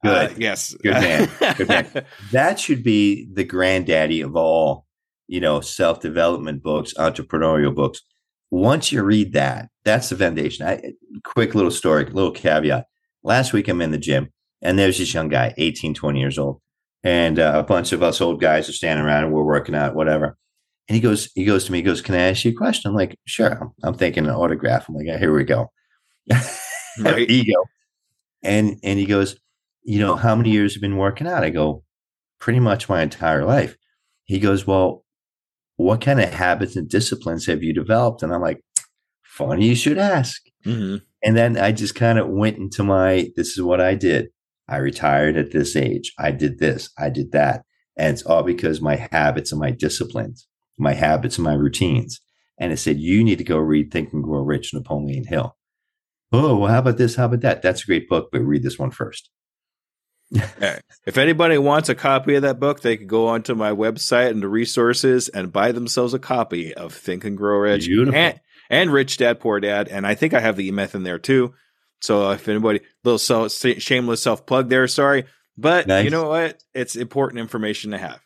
Good. 0.02 0.30
Uh, 0.30 0.34
yes. 0.36 0.74
Good 0.82 0.94
man. 0.94 1.30
Good 1.56 1.68
man. 1.68 2.04
that 2.32 2.58
should 2.58 2.82
be 2.82 3.28
the 3.32 3.44
granddaddy 3.44 4.20
of 4.20 4.36
all, 4.36 4.86
you 5.28 5.40
know, 5.40 5.60
self-development 5.60 6.62
books, 6.62 6.92
entrepreneurial 6.94 7.74
books. 7.74 8.00
Once 8.50 8.92
you 8.92 9.02
read 9.02 9.32
that, 9.32 9.68
that's 9.84 10.08
the 10.08 10.16
foundation. 10.16 10.66
I, 10.66 10.92
quick 11.24 11.54
little 11.54 11.70
story, 11.70 12.04
little 12.06 12.32
caveat. 12.32 12.86
Last 13.22 13.52
week 13.52 13.68
I'm 13.68 13.80
in 13.80 13.92
the 13.92 13.98
gym 13.98 14.32
and 14.60 14.78
there's 14.78 14.98
this 14.98 15.14
young 15.14 15.28
guy, 15.28 15.54
18, 15.56 15.94
20 15.94 16.20
years 16.20 16.38
old 16.38 16.60
and 17.04 17.38
uh, 17.38 17.52
a 17.56 17.62
bunch 17.62 17.92
of 17.92 18.02
us 18.02 18.20
old 18.20 18.40
guys 18.40 18.68
are 18.68 18.72
standing 18.72 19.04
around 19.04 19.24
and 19.24 19.32
we're 19.32 19.44
working 19.44 19.74
out, 19.74 19.94
whatever. 19.94 20.36
And 20.88 20.94
he 20.94 21.00
goes, 21.00 21.30
he 21.34 21.44
goes 21.44 21.64
to 21.64 21.72
me, 21.72 21.78
he 21.78 21.82
goes, 21.82 22.02
"Can 22.02 22.14
I 22.14 22.30
ask 22.30 22.44
you 22.44 22.50
a 22.50 22.54
question?" 22.54 22.90
I'm 22.90 22.96
like, 22.96 23.16
"Sure." 23.24 23.52
I'm, 23.52 23.72
I'm 23.82 23.94
thinking 23.94 24.26
an 24.26 24.32
autograph. 24.32 24.88
I'm 24.88 24.96
like, 24.96 25.06
"Here 25.06 25.34
we 25.34 25.44
go." 25.44 25.70
Right. 27.00 27.30
Ego. 27.30 27.64
And 28.42 28.78
and 28.82 28.98
he 28.98 29.06
goes, 29.06 29.40
you 29.82 29.98
know, 29.98 30.16
how 30.16 30.34
many 30.34 30.50
years 30.50 30.74
have 30.74 30.82
you 30.82 30.88
been 30.88 30.98
working 30.98 31.26
out? 31.26 31.44
I 31.44 31.50
go, 31.50 31.84
pretty 32.38 32.60
much 32.60 32.88
my 32.88 33.02
entire 33.02 33.44
life. 33.44 33.76
He 34.24 34.38
goes, 34.38 34.66
well, 34.66 35.04
what 35.76 36.00
kind 36.00 36.20
of 36.20 36.32
habits 36.32 36.76
and 36.76 36.88
disciplines 36.88 37.46
have 37.46 37.62
you 37.62 37.72
developed? 37.72 38.22
And 38.22 38.32
I'm 38.32 38.40
like, 38.40 38.62
funny 39.22 39.66
you 39.66 39.74
should 39.74 39.98
ask. 39.98 40.42
Mm-hmm. 40.64 40.96
And 41.24 41.36
then 41.36 41.56
I 41.56 41.72
just 41.72 41.94
kind 41.94 42.18
of 42.18 42.28
went 42.28 42.58
into 42.58 42.84
my, 42.84 43.30
this 43.36 43.56
is 43.56 43.62
what 43.62 43.80
I 43.80 43.94
did. 43.94 44.28
I 44.68 44.76
retired 44.76 45.36
at 45.36 45.50
this 45.50 45.76
age. 45.76 46.12
I 46.18 46.30
did 46.30 46.58
this. 46.58 46.90
I 46.98 47.10
did 47.10 47.32
that. 47.32 47.64
And 47.96 48.12
it's 48.12 48.22
all 48.22 48.42
because 48.42 48.80
my 48.80 49.08
habits 49.10 49.52
and 49.52 49.60
my 49.60 49.70
disciplines, 49.70 50.46
my 50.78 50.94
habits 50.94 51.36
and 51.38 51.44
my 51.44 51.54
routines. 51.54 52.20
And 52.58 52.72
it 52.72 52.78
said, 52.78 52.98
you 52.98 53.24
need 53.24 53.38
to 53.38 53.44
go 53.44 53.58
read 53.58 53.90
Think 53.90 54.12
and 54.12 54.22
Grow 54.22 54.42
Rich, 54.42 54.72
Napoleon 54.72 55.24
Hill. 55.24 55.56
Oh, 56.32 56.56
well, 56.56 56.70
how 56.70 56.78
about 56.78 56.96
this? 56.96 57.16
How 57.16 57.26
about 57.26 57.40
that? 57.40 57.62
That's 57.62 57.82
a 57.82 57.86
great 57.86 58.08
book, 58.08 58.30
but 58.32 58.40
read 58.40 58.62
this 58.62 58.78
one 58.78 58.90
first. 58.90 59.30
If 60.32 61.18
anybody 61.18 61.58
wants 61.58 61.88
a 61.88 61.94
copy 61.94 62.34
of 62.36 62.42
that 62.42 62.58
book, 62.58 62.80
they 62.80 62.96
can 62.96 63.06
go 63.06 63.28
onto 63.28 63.54
my 63.54 63.70
website 63.70 64.30
and 64.30 64.42
the 64.42 64.48
resources 64.48 65.28
and 65.28 65.52
buy 65.52 65.72
themselves 65.72 66.14
a 66.14 66.18
copy 66.18 66.72
of 66.74 66.94
Think 66.94 67.24
and 67.24 67.36
Grow 67.36 67.58
Rich 67.58 67.88
and, 67.88 68.40
and, 68.70 68.92
Rich 68.92 69.18
Dad 69.18 69.40
Poor 69.40 69.60
Dad. 69.60 69.88
And 69.88 70.06
I 70.06 70.14
think 70.14 70.32
I 70.32 70.40
have 70.40 70.56
the 70.56 70.66
e-myth 70.68 70.94
in 70.94 71.02
there 71.02 71.18
too. 71.18 71.54
So 72.00 72.30
if 72.30 72.48
anybody 72.48 72.80
little 73.04 73.18
so, 73.18 73.48
shameless 73.48 74.22
self 74.22 74.46
plug 74.46 74.68
there, 74.68 74.88
sorry, 74.88 75.24
but 75.56 75.86
nice. 75.86 76.04
you 76.04 76.10
know 76.10 76.28
what? 76.28 76.62
It's 76.74 76.96
important 76.96 77.40
information 77.40 77.90
to 77.90 77.98
have. 77.98 78.20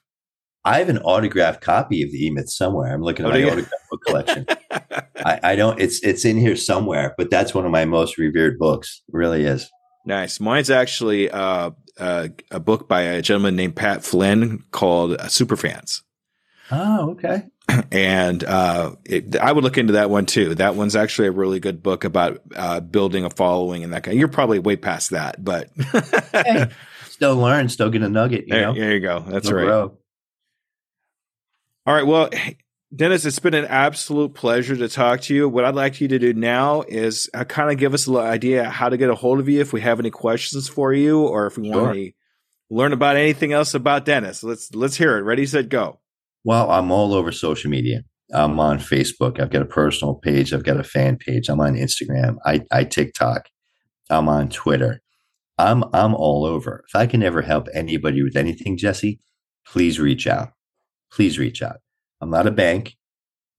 I 0.64 0.78
have 0.78 0.88
an 0.88 0.98
autographed 0.98 1.61
copy 1.61 2.02
of 2.02 2.11
the 2.11 2.26
E-Myth 2.26 2.50
somewhere. 2.50 2.92
I'm 2.92 3.02
looking 3.02 3.24
at 3.24 3.32
oh, 3.32 3.34
my 3.34 3.44
autograph 3.44 3.70
book 3.90 4.00
collection. 4.04 4.46
I, 5.16 5.40
I, 5.42 5.57
don't. 5.57 5.80
It's 5.80 6.02
it's 6.02 6.24
in 6.24 6.36
here 6.36 6.57
somewhere, 6.57 7.14
but 7.16 7.30
that's 7.30 7.54
one 7.54 7.64
of 7.64 7.70
my 7.70 7.84
most 7.84 8.18
revered 8.18 8.59
books. 8.59 9.02
It 9.09 9.14
really 9.14 9.44
is. 9.44 9.70
Nice. 10.07 10.40
Mine's 10.40 10.70
actually 10.70 11.30
uh, 11.30 11.70
uh, 11.99 12.28
a 12.51 12.61
book 12.61 12.88
by 12.88 13.03
a 13.03 13.22
gentleman 13.22 13.57
named 13.57 13.76
Pat 13.76 14.05
Flynn 14.05 14.64
called 14.70 15.12
uh, 15.12 15.24
Superfans. 15.24 16.03
Oh, 16.70 17.11
okay. 17.11 17.42
And 17.90 18.44
uh, 18.44 18.94
it, 19.05 19.36
I 19.36 19.51
would 19.51 19.64
look 19.64 19.76
into 19.76 19.94
that 19.94 20.09
one 20.09 20.24
too. 20.24 20.55
That 20.55 20.76
one's 20.76 20.94
actually 20.94 21.28
a 21.28 21.32
really 21.32 21.59
good 21.59 21.82
book 21.82 22.05
about 22.05 22.40
uh, 22.55 22.78
building 22.78 23.24
a 23.24 23.30
following 23.30 23.82
and 23.82 23.92
that 23.92 24.05
kind. 24.05 24.16
You're 24.16 24.28
probably 24.28 24.61
way 24.61 24.76
past 24.76 25.11
that, 25.11 25.44
but 25.44 25.68
hey, 26.32 26.70
still 27.07 27.36
learn, 27.36 27.68
still 27.68 27.90
get 27.90 28.03
a 28.03 28.09
nugget. 28.09 28.47
You 28.47 28.55
there, 28.55 28.62
know, 28.62 28.74
there 28.74 28.94
you 28.94 29.01
go. 29.01 29.18
That's 29.26 29.51
no 29.51 29.57
right. 29.57 29.90
All 31.86 31.94
right. 31.94 32.07
Well, 32.07 32.30
Dennis, 32.97 33.26
it's 33.26 33.38
been 33.38 33.53
an 33.53 33.66
absolute 33.66 34.32
pleasure 34.32 34.74
to 34.74 34.88
talk 34.88 35.20
to 35.22 35.34
you. 35.34 35.49
What 35.51 35.66
I'd 35.66 35.74
like 35.74 36.01
you 36.01 36.09
to 36.09 36.18
do 36.18 36.32
now 36.32 36.82
is 36.82 37.28
uh, 37.34 37.44
kind 37.44 37.70
of 37.70 37.76
give 37.76 37.92
us 37.92 38.07
a 38.07 38.12
little 38.12 38.26
idea 38.26 38.70
how 38.70 38.88
to 38.88 38.97
get 38.97 39.11
a 39.11 39.14
hold 39.14 39.38
of 39.38 39.49
you 39.49 39.61
if 39.61 39.74
we 39.74 39.82
have 39.82 40.01
any 40.01 40.11
questions 40.11 40.66
for 40.66 40.94
you 40.94 41.20
or 41.26 41.47
if 41.47 41.59
we 41.59 41.70
sure. 41.70 41.82
want 41.82 41.97
to 41.97 42.12
learn 42.70 42.94
about 42.94 43.16
anything 43.16 43.53
else 43.53 43.74
about 43.74 44.07
Dennis. 44.07 44.42
Let's 44.42 44.74
let's 44.74 44.97
hear 44.97 45.18
it. 45.18 45.22
Ready, 45.22 45.44
set, 45.44 45.68
go. 45.68 46.01
Well, 46.42 46.70
I'm 46.70 46.90
all 46.90 47.12
over 47.12 47.32
social 47.32 47.70
media. 47.70 48.03
I'm 48.32 48.59
on 48.59 48.78
Facebook. 48.78 49.40
I've 49.40 49.51
got 49.51 49.62
a 49.62 49.66
personal 49.66 50.14
page. 50.14 50.55
I've 50.55 50.64
got 50.64 50.80
a 50.80 50.84
fan 50.84 51.18
page. 51.18 51.49
I'm 51.51 51.61
on 51.61 51.74
Instagram. 51.74 52.36
I, 52.47 52.62
I 52.72 52.84
TikTok. 52.84 53.49
I'm 54.09 54.28
on 54.28 54.49
Twitter. 54.49 55.03
I'm 55.59 55.84
I'm 55.92 56.14
all 56.14 56.47
over. 56.47 56.82
If 56.88 56.97
I 56.97 57.07
can 57.07 57.22
ever 57.22 57.42
help 57.42 57.68
anybody 57.74 58.22
with 58.22 58.36
anything, 58.36 58.78
Jesse, 58.78 59.20
please 59.66 60.01
reach 60.01 60.26
out. 60.26 60.53
Please 61.11 61.38
reach 61.38 61.62
out. 61.62 61.76
I'm 62.21 62.31
not 62.31 62.47
a 62.47 62.51
bank. 62.51 62.97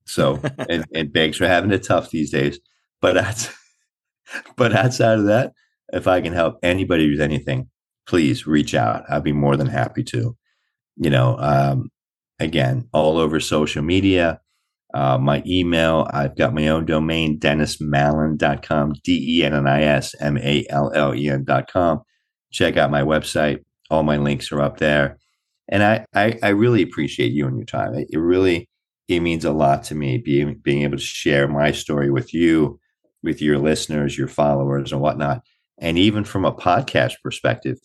So, 0.05 0.41
and, 0.69 0.85
and 0.93 1.13
banks 1.13 1.39
are 1.41 1.47
having 1.47 1.71
it 1.71 1.83
tough 1.83 2.09
these 2.09 2.31
days. 2.31 2.59
But 3.01 3.13
that's, 3.13 3.53
but 4.55 4.73
outside 4.73 5.19
of 5.19 5.25
that, 5.25 5.53
if 5.93 6.07
I 6.07 6.21
can 6.21 6.33
help 6.33 6.57
anybody 6.63 7.09
with 7.09 7.21
anything, 7.21 7.69
please 8.07 8.47
reach 8.47 8.73
out. 8.73 9.03
I'd 9.09 9.23
be 9.23 9.33
more 9.33 9.55
than 9.55 9.67
happy 9.67 10.03
to. 10.05 10.35
You 10.95 11.09
know, 11.09 11.37
um, 11.37 11.89
again, 12.39 12.89
all 12.91 13.17
over 13.17 13.39
social 13.39 13.83
media, 13.83 14.41
uh, 14.93 15.17
my 15.17 15.43
email, 15.45 16.07
I've 16.11 16.35
got 16.35 16.53
my 16.53 16.67
own 16.69 16.85
domain, 16.85 17.39
dennismallen.com, 17.39 18.93
D 19.03 19.39
E 19.39 19.43
N 19.43 19.53
N 19.53 19.67
I 19.67 19.83
S 19.83 20.15
M 20.19 20.37
A 20.37 20.65
L 20.69 20.91
L 20.93 21.13
E 21.13 21.29
N.com. 21.29 22.01
Check 22.51 22.77
out 22.77 22.89
my 22.89 23.01
website. 23.01 23.59
All 23.89 24.03
my 24.03 24.17
links 24.17 24.51
are 24.51 24.61
up 24.61 24.77
there 24.77 25.17
and 25.69 25.83
I, 25.83 26.05
I, 26.13 26.39
I 26.41 26.49
really 26.49 26.81
appreciate 26.81 27.31
you 27.31 27.47
and 27.47 27.57
your 27.57 27.65
time. 27.65 27.93
It, 27.95 28.07
it, 28.11 28.17
really 28.17 28.69
it 29.07 29.19
means 29.21 29.45
a 29.45 29.51
lot 29.51 29.83
to 29.85 29.95
me 29.95 30.17
being 30.17 30.59
being 30.63 30.83
able 30.83 30.97
to 30.97 31.03
share 31.03 31.47
my 31.47 31.71
story 31.71 32.09
with 32.09 32.33
you, 32.33 32.79
with 33.23 33.41
your 33.41 33.57
listeners, 33.57 34.17
your 34.17 34.27
followers, 34.27 34.91
and 34.91 35.01
whatnot. 35.01 35.43
And 35.79 35.97
even 35.97 36.23
from 36.23 36.45
a 36.45 36.53
podcast 36.53 37.15
perspective, 37.23 37.77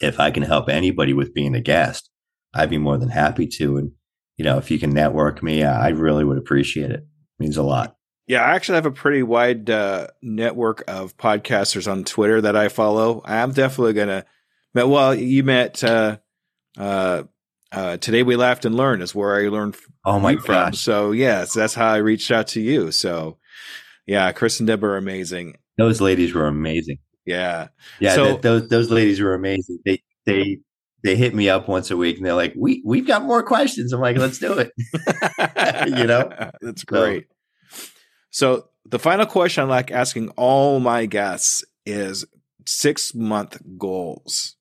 if 0.00 0.20
I 0.20 0.30
can 0.30 0.42
help 0.42 0.68
anybody 0.68 1.12
with 1.12 1.34
being 1.34 1.54
a 1.54 1.60
guest, 1.60 2.10
I'd 2.54 2.70
be 2.70 2.78
more 2.78 2.98
than 2.98 3.10
happy 3.10 3.46
to. 3.58 3.76
And 3.76 3.92
you 4.36 4.44
know, 4.44 4.58
if 4.58 4.70
you 4.70 4.78
can 4.78 4.90
network 4.90 5.42
me, 5.42 5.62
I 5.64 5.88
really 5.88 6.24
would 6.24 6.38
appreciate 6.38 6.90
it. 6.90 7.00
it 7.00 7.06
means 7.38 7.56
a 7.56 7.62
lot. 7.62 7.96
Yeah, 8.26 8.42
I 8.42 8.54
actually 8.54 8.76
have 8.76 8.86
a 8.86 8.90
pretty 8.90 9.22
wide 9.22 9.68
uh, 9.68 10.06
network 10.22 10.82
of 10.88 11.16
podcasters 11.18 11.90
on 11.90 12.04
Twitter 12.04 12.40
that 12.40 12.56
I 12.56 12.68
follow. 12.68 13.20
I'm 13.24 13.52
definitely 13.52 13.92
gonna. 13.92 14.24
Well, 14.74 15.14
you 15.14 15.44
met 15.44 15.84
uh, 15.84 16.18
uh, 16.78 17.24
uh, 17.72 17.96
today 17.96 18.22
we 18.22 18.36
laughed 18.36 18.64
and 18.64 18.76
learned 18.76 19.02
is 19.02 19.14
where 19.14 19.34
I 19.34 19.48
learned. 19.48 19.76
Oh 20.04 20.20
my 20.20 20.34
gosh! 20.34 20.78
So 20.78 21.12
yes, 21.12 21.52
that's 21.52 21.74
how 21.74 21.92
I 21.92 21.96
reached 21.96 22.30
out 22.30 22.48
to 22.48 22.60
you. 22.60 22.92
So 22.92 23.38
yeah, 24.06 24.30
Chris 24.32 24.60
and 24.60 24.66
Deb 24.66 24.84
are 24.84 24.96
amazing. 24.96 25.56
Those 25.76 26.00
ladies 26.00 26.34
were 26.34 26.46
amazing. 26.46 26.98
Yeah, 27.24 27.68
yeah. 28.00 28.14
So, 28.14 28.36
those 28.36 28.68
those 28.68 28.90
ladies 28.90 29.20
were 29.20 29.34
amazing. 29.34 29.78
They 29.84 30.02
they 30.26 30.58
they 31.02 31.16
hit 31.16 31.34
me 31.34 31.48
up 31.48 31.68
once 31.68 31.90
a 31.90 31.96
week 31.96 32.16
and 32.16 32.26
they're 32.26 32.34
like, 32.34 32.54
"We 32.56 32.82
we've 32.84 33.06
got 33.06 33.24
more 33.24 33.42
questions." 33.42 33.92
I'm 33.92 34.00
like, 34.00 34.16
"Let's 34.16 34.38
do 34.38 34.58
it." 34.58 34.72
you 35.98 36.06
know, 36.06 36.30
that's 36.60 36.84
great. 36.84 37.26
So, 38.30 38.56
so 38.56 38.68
the 38.84 38.98
final 38.98 39.26
question 39.26 39.64
I 39.64 39.66
like 39.66 39.90
asking 39.90 40.30
all 40.30 40.80
my 40.80 41.06
guests 41.06 41.64
is 41.86 42.24
six 42.66 43.14
month 43.14 43.58
goals. 43.78 44.56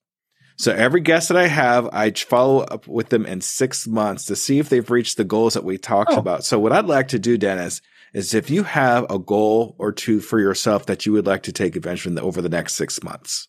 So 0.57 0.71
every 0.71 1.01
guest 1.01 1.29
that 1.29 1.37
I 1.37 1.47
have, 1.47 1.89
I 1.91 2.11
follow 2.11 2.59
up 2.59 2.87
with 2.87 3.09
them 3.09 3.25
in 3.25 3.41
six 3.41 3.87
months 3.87 4.25
to 4.25 4.35
see 4.35 4.59
if 4.59 4.69
they've 4.69 4.89
reached 4.89 5.17
the 5.17 5.23
goals 5.23 5.55
that 5.55 5.63
we 5.63 5.77
talked 5.77 6.13
oh. 6.13 6.17
about. 6.17 6.45
So 6.45 6.59
what 6.59 6.71
I'd 6.71 6.85
like 6.85 7.07
to 7.09 7.19
do, 7.19 7.37
Dennis, 7.37 7.81
is 8.13 8.33
if 8.33 8.49
you 8.49 8.63
have 8.63 9.09
a 9.09 9.17
goal 9.17 9.75
or 9.79 9.91
two 9.91 10.19
for 10.19 10.39
yourself 10.39 10.85
that 10.85 11.05
you 11.05 11.11
would 11.13 11.25
like 11.25 11.43
to 11.43 11.51
take 11.51 11.75
advantage 11.75 12.05
adventure 12.05 12.25
over 12.25 12.41
the 12.41 12.49
next 12.49 12.75
six 12.75 13.01
months. 13.03 13.47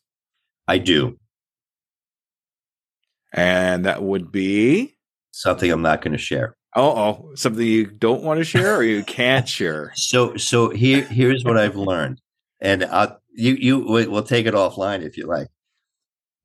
I 0.67 0.79
do. 0.79 1.19
And 3.33 3.85
that 3.85 4.03
would 4.03 4.33
be 4.33 4.97
something 5.33 5.71
I'm 5.71 5.83
not 5.83 6.01
going 6.01 6.13
to 6.13 6.19
share. 6.19 6.57
Oh, 6.77 6.91
oh, 6.91 7.35
something 7.35 7.65
you 7.65 7.87
don't 7.87 8.23
want 8.23 8.39
to 8.39 8.45
share 8.45 8.77
or 8.77 8.83
you 8.83 9.05
can't 9.05 9.49
share. 9.49 9.93
So, 9.97 10.37
so 10.37 10.71
here, 10.71 11.03
here's 11.03 11.45
what 11.45 11.59
I've 11.59 11.77
learned, 11.77 12.21
and 12.61 12.85
I'll, 12.85 13.21
you, 13.33 13.55
you, 13.55 13.79
we'll 13.81 14.23
take 14.23 14.47
it 14.47 14.55
offline 14.55 15.03
if 15.03 15.17
you 15.17 15.27
like 15.27 15.49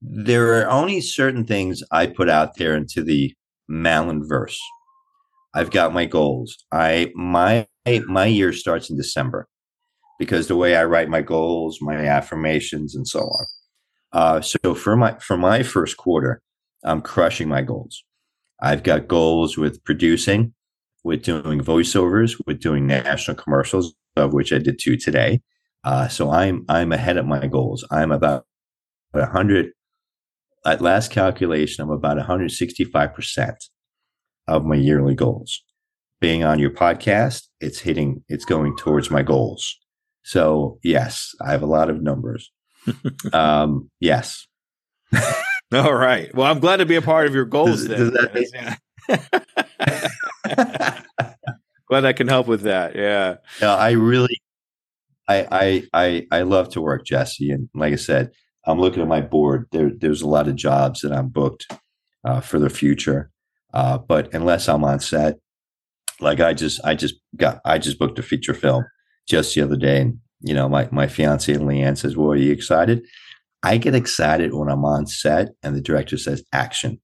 there 0.02 0.60
are 0.60 0.70
only 0.70 1.00
certain 1.00 1.44
things 1.44 1.82
I 1.90 2.06
put 2.06 2.28
out 2.28 2.56
there 2.56 2.74
into 2.74 3.02
the 3.02 3.34
Mallen 3.68 4.26
verse. 4.26 4.58
I've 5.54 5.70
got 5.70 5.92
my 5.92 6.06
goals. 6.06 6.56
I 6.72 7.10
my 7.14 7.66
my 8.06 8.26
year 8.26 8.52
starts 8.52 8.90
in 8.90 8.96
December 8.96 9.48
because 10.18 10.46
the 10.46 10.56
way 10.56 10.76
I 10.76 10.84
write 10.84 11.08
my 11.08 11.22
goals, 11.22 11.78
my 11.80 11.96
affirmations, 11.96 12.94
and 12.94 13.06
so 13.06 13.20
on. 13.20 13.46
Uh, 14.12 14.40
so 14.40 14.74
for 14.74 14.96
my 14.96 15.18
for 15.18 15.36
my 15.36 15.62
first 15.62 15.96
quarter, 15.96 16.40
I'm 16.84 17.02
crushing 17.02 17.48
my 17.48 17.62
goals. 17.62 18.02
I've 18.62 18.82
got 18.82 19.08
goals 19.08 19.56
with 19.56 19.82
producing, 19.84 20.54
with 21.04 21.22
doing 21.22 21.60
voiceovers, 21.60 22.40
with 22.46 22.60
doing 22.60 22.86
national 22.86 23.36
commercials, 23.36 23.94
of 24.16 24.32
which 24.32 24.52
I 24.52 24.58
did 24.58 24.78
two 24.78 24.96
today. 24.96 25.40
Uh, 25.84 26.08
so 26.08 26.30
I'm 26.30 26.64
I'm 26.68 26.92
ahead 26.92 27.16
of 27.16 27.26
my 27.26 27.46
goals. 27.46 27.84
I'm 27.90 28.12
about 28.12 28.46
100 29.12 29.72
at 30.64 30.80
last 30.80 31.10
calculation, 31.10 31.82
I'm 31.82 31.90
about 31.90 32.18
165% 32.18 33.54
of 34.46 34.64
my 34.64 34.76
yearly 34.76 35.14
goals. 35.14 35.62
Being 36.20 36.44
on 36.44 36.58
your 36.58 36.70
podcast, 36.70 37.48
it's 37.60 37.80
hitting, 37.80 38.24
it's 38.28 38.44
going 38.44 38.76
towards 38.76 39.10
my 39.10 39.22
goals. 39.22 39.78
So, 40.22 40.78
yes, 40.82 41.34
I 41.40 41.52
have 41.52 41.62
a 41.62 41.66
lot 41.66 41.88
of 41.88 42.02
numbers. 42.02 42.52
um, 43.32 43.90
yes. 44.00 44.46
All 45.72 45.94
right. 45.94 46.34
Well, 46.34 46.50
I'm 46.50 46.58
glad 46.60 46.78
to 46.78 46.86
be 46.86 46.96
a 46.96 47.02
part 47.02 47.26
of 47.26 47.34
your 47.34 47.46
goals. 47.46 47.86
Does, 47.86 48.12
then. 48.12 48.32
Does 48.34 48.50
that 48.52 48.74
glad 51.88 52.04
I 52.04 52.12
can 52.12 52.28
help 52.28 52.46
with 52.46 52.62
that. 52.62 52.94
Yeah. 52.94 53.36
Yeah, 53.60 53.74
I 53.74 53.92
really, 53.92 54.40
I, 55.28 55.46
I, 55.50 55.82
I, 55.94 56.26
I 56.30 56.42
love 56.42 56.70
to 56.70 56.80
work, 56.80 57.06
Jesse, 57.06 57.50
and 57.50 57.68
like 57.74 57.92
I 57.92 57.96
said, 57.96 58.32
I'm 58.66 58.80
looking 58.80 59.02
at 59.02 59.08
my 59.08 59.20
board. 59.20 59.66
There, 59.72 59.90
there's 59.96 60.22
a 60.22 60.28
lot 60.28 60.48
of 60.48 60.56
jobs 60.56 61.00
that 61.00 61.12
I'm 61.12 61.28
booked 61.28 61.66
uh, 62.24 62.40
for 62.40 62.58
the 62.58 62.70
future, 62.70 63.30
uh, 63.72 63.98
but 63.98 64.32
unless 64.34 64.68
I'm 64.68 64.84
on 64.84 65.00
set, 65.00 65.38
like 66.20 66.40
I 66.40 66.52
just, 66.52 66.80
I 66.84 66.94
just 66.94 67.14
got, 67.36 67.60
I 67.64 67.78
just 67.78 67.98
booked 67.98 68.18
a 68.18 68.22
feature 68.22 68.54
film 68.54 68.84
just 69.28 69.54
the 69.54 69.62
other 69.62 69.76
day, 69.76 70.02
and 70.02 70.18
you 70.40 70.54
know, 70.54 70.68
my 70.68 70.88
my 70.90 71.06
fiance 71.06 71.52
Leanne 71.52 71.96
says, 71.96 72.16
"Well, 72.16 72.32
are 72.32 72.36
you 72.36 72.52
excited?" 72.52 73.06
I 73.62 73.76
get 73.76 73.94
excited 73.94 74.54
when 74.54 74.68
I'm 74.68 74.84
on 74.84 75.06
set 75.06 75.50
and 75.62 75.76
the 75.76 75.82
director 75.82 76.16
says 76.16 76.42
action. 76.52 77.00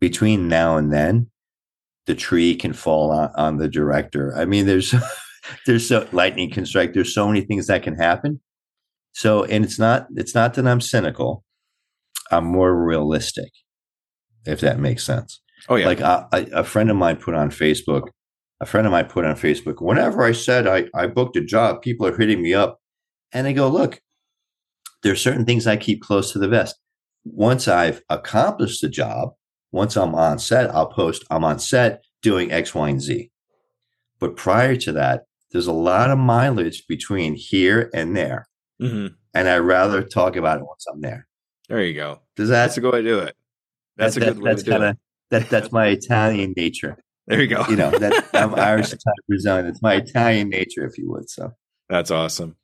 Between 0.00 0.48
now 0.48 0.76
and 0.76 0.92
then, 0.92 1.30
the 2.06 2.14
tree 2.14 2.54
can 2.54 2.72
fall 2.72 3.10
on, 3.10 3.30
on 3.34 3.56
the 3.56 3.68
director. 3.68 4.36
I 4.36 4.44
mean, 4.44 4.66
there's 4.66 4.94
there's 5.66 5.88
so 5.88 6.06
lightning 6.12 6.50
can 6.50 6.66
strike. 6.66 6.92
There's 6.92 7.14
so 7.14 7.26
many 7.26 7.40
things 7.40 7.66
that 7.66 7.82
can 7.82 7.96
happen. 7.96 8.40
So, 9.18 9.42
and 9.42 9.64
it's 9.64 9.80
not 9.80 10.06
it's 10.14 10.32
not 10.32 10.54
that 10.54 10.68
I'm 10.68 10.80
cynical. 10.80 11.42
I'm 12.30 12.44
more 12.44 12.72
realistic, 12.72 13.50
if 14.46 14.60
that 14.60 14.78
makes 14.78 15.02
sense. 15.02 15.40
Oh 15.68 15.74
yeah. 15.74 15.86
Like 15.86 16.00
uh, 16.00 16.28
I, 16.32 16.46
a 16.52 16.62
friend 16.62 16.88
of 16.88 16.96
mine 16.96 17.16
put 17.16 17.34
on 17.34 17.50
Facebook. 17.50 18.10
A 18.60 18.66
friend 18.66 18.86
of 18.86 18.92
mine 18.92 19.06
put 19.06 19.24
on 19.24 19.34
Facebook. 19.34 19.82
Whenever 19.82 20.22
I 20.22 20.30
said 20.30 20.68
I 20.68 20.84
I 20.94 21.08
booked 21.08 21.36
a 21.36 21.44
job, 21.44 21.82
people 21.82 22.06
are 22.06 22.16
hitting 22.16 22.40
me 22.40 22.54
up, 22.54 22.78
and 23.32 23.48
I 23.48 23.52
go, 23.54 23.66
look, 23.66 24.00
there's 25.02 25.20
certain 25.20 25.44
things 25.44 25.66
I 25.66 25.76
keep 25.76 26.00
close 26.00 26.32
to 26.32 26.38
the 26.38 26.46
vest. 26.46 26.78
Once 27.24 27.66
I've 27.66 28.02
accomplished 28.08 28.82
the 28.82 28.88
job, 28.88 29.30
once 29.72 29.96
I'm 29.96 30.14
on 30.14 30.38
set, 30.38 30.72
I'll 30.72 30.92
post 30.92 31.24
I'm 31.28 31.42
on 31.42 31.58
set 31.58 32.04
doing 32.22 32.52
X, 32.52 32.72
Y, 32.72 32.88
and 32.88 33.02
Z. 33.02 33.32
But 34.20 34.36
prior 34.36 34.76
to 34.76 34.92
that, 34.92 35.24
there's 35.50 35.66
a 35.66 35.72
lot 35.72 36.08
of 36.08 36.18
mileage 36.18 36.86
between 36.86 37.34
here 37.34 37.90
and 37.92 38.16
there. 38.16 38.46
Mm-hmm. 38.80 39.14
And 39.34 39.48
I'd 39.48 39.58
rather 39.58 40.02
talk 40.02 40.36
about 40.36 40.58
it 40.58 40.66
once 40.66 40.86
I'm 40.90 41.00
there. 41.00 41.26
There 41.68 41.82
you 41.82 41.94
go. 41.94 42.20
Does 42.36 42.48
that, 42.48 42.66
That's 42.66 42.76
a 42.78 42.80
good 42.80 42.92
way 42.92 43.02
to 43.02 43.08
do 43.08 43.18
it. 43.20 43.36
That's 43.96 44.14
that, 44.14 44.22
a 44.22 44.26
good 44.26 44.36
that, 44.36 44.42
way 44.42 44.50
that's 44.50 44.62
to 44.62 44.66
do 44.66 44.72
kinda, 44.72 44.88
it. 44.88 44.98
That, 45.30 45.48
that's 45.50 45.72
my 45.72 45.86
Italian 45.88 46.54
nature. 46.56 46.98
There 47.26 47.42
you 47.42 47.48
go. 47.48 47.64
You 47.68 47.76
know, 47.76 47.90
that 47.90 48.28
I'm 48.32 48.54
Irish 48.58 48.86
Italian 48.86 49.24
Brazilian. 49.28 49.66
It's 49.66 49.82
my 49.82 49.94
Italian 49.94 50.48
nature, 50.48 50.86
if 50.86 50.96
you 50.96 51.10
would. 51.10 51.28
So 51.28 51.52
That's 51.88 52.10
awesome. 52.10 52.56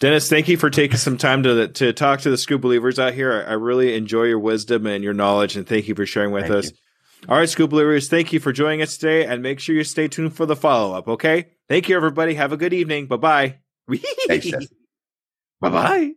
Dennis, 0.00 0.28
thank 0.28 0.48
you 0.48 0.56
for 0.56 0.70
taking 0.70 0.98
some 0.98 1.16
time 1.16 1.42
to 1.44 1.68
to 1.68 1.92
talk 1.92 2.20
to 2.20 2.30
the 2.30 2.36
Skoobelievers 2.36 2.98
out 2.98 3.14
here. 3.14 3.44
I, 3.46 3.52
I 3.52 3.52
really 3.54 3.94
enjoy 3.94 4.24
your 4.24 4.38
wisdom 4.38 4.86
and 4.86 5.02
your 5.02 5.14
knowledge, 5.14 5.56
and 5.56 5.66
thank 5.66 5.88
you 5.88 5.94
for 5.94 6.04
sharing 6.04 6.32
with 6.32 6.48
Thank 6.48 6.66
us. 6.66 6.72
All 7.28 7.38
right, 7.38 7.48
Skoobelievers, 7.48 8.10
thank 8.10 8.32
you 8.32 8.40
for 8.40 8.52
joining 8.52 8.82
us 8.82 8.98
today, 8.98 9.24
and 9.24 9.42
make 9.42 9.60
sure 9.60 9.74
you 9.74 9.84
stay 9.84 10.08
tuned 10.08 10.36
for 10.36 10.44
the 10.44 10.56
follow 10.56 10.94
up. 10.94 11.08
Okay, 11.08 11.46
thank 11.68 11.88
you, 11.88 11.96
everybody. 11.96 12.34
Have 12.34 12.52
a 12.52 12.58
good 12.58 12.74
evening. 12.74 13.06
Bye 13.06 13.16
bye. 13.16 13.58
thanks. 14.26 14.50
Bye 15.60 15.70
bye. 15.70 16.14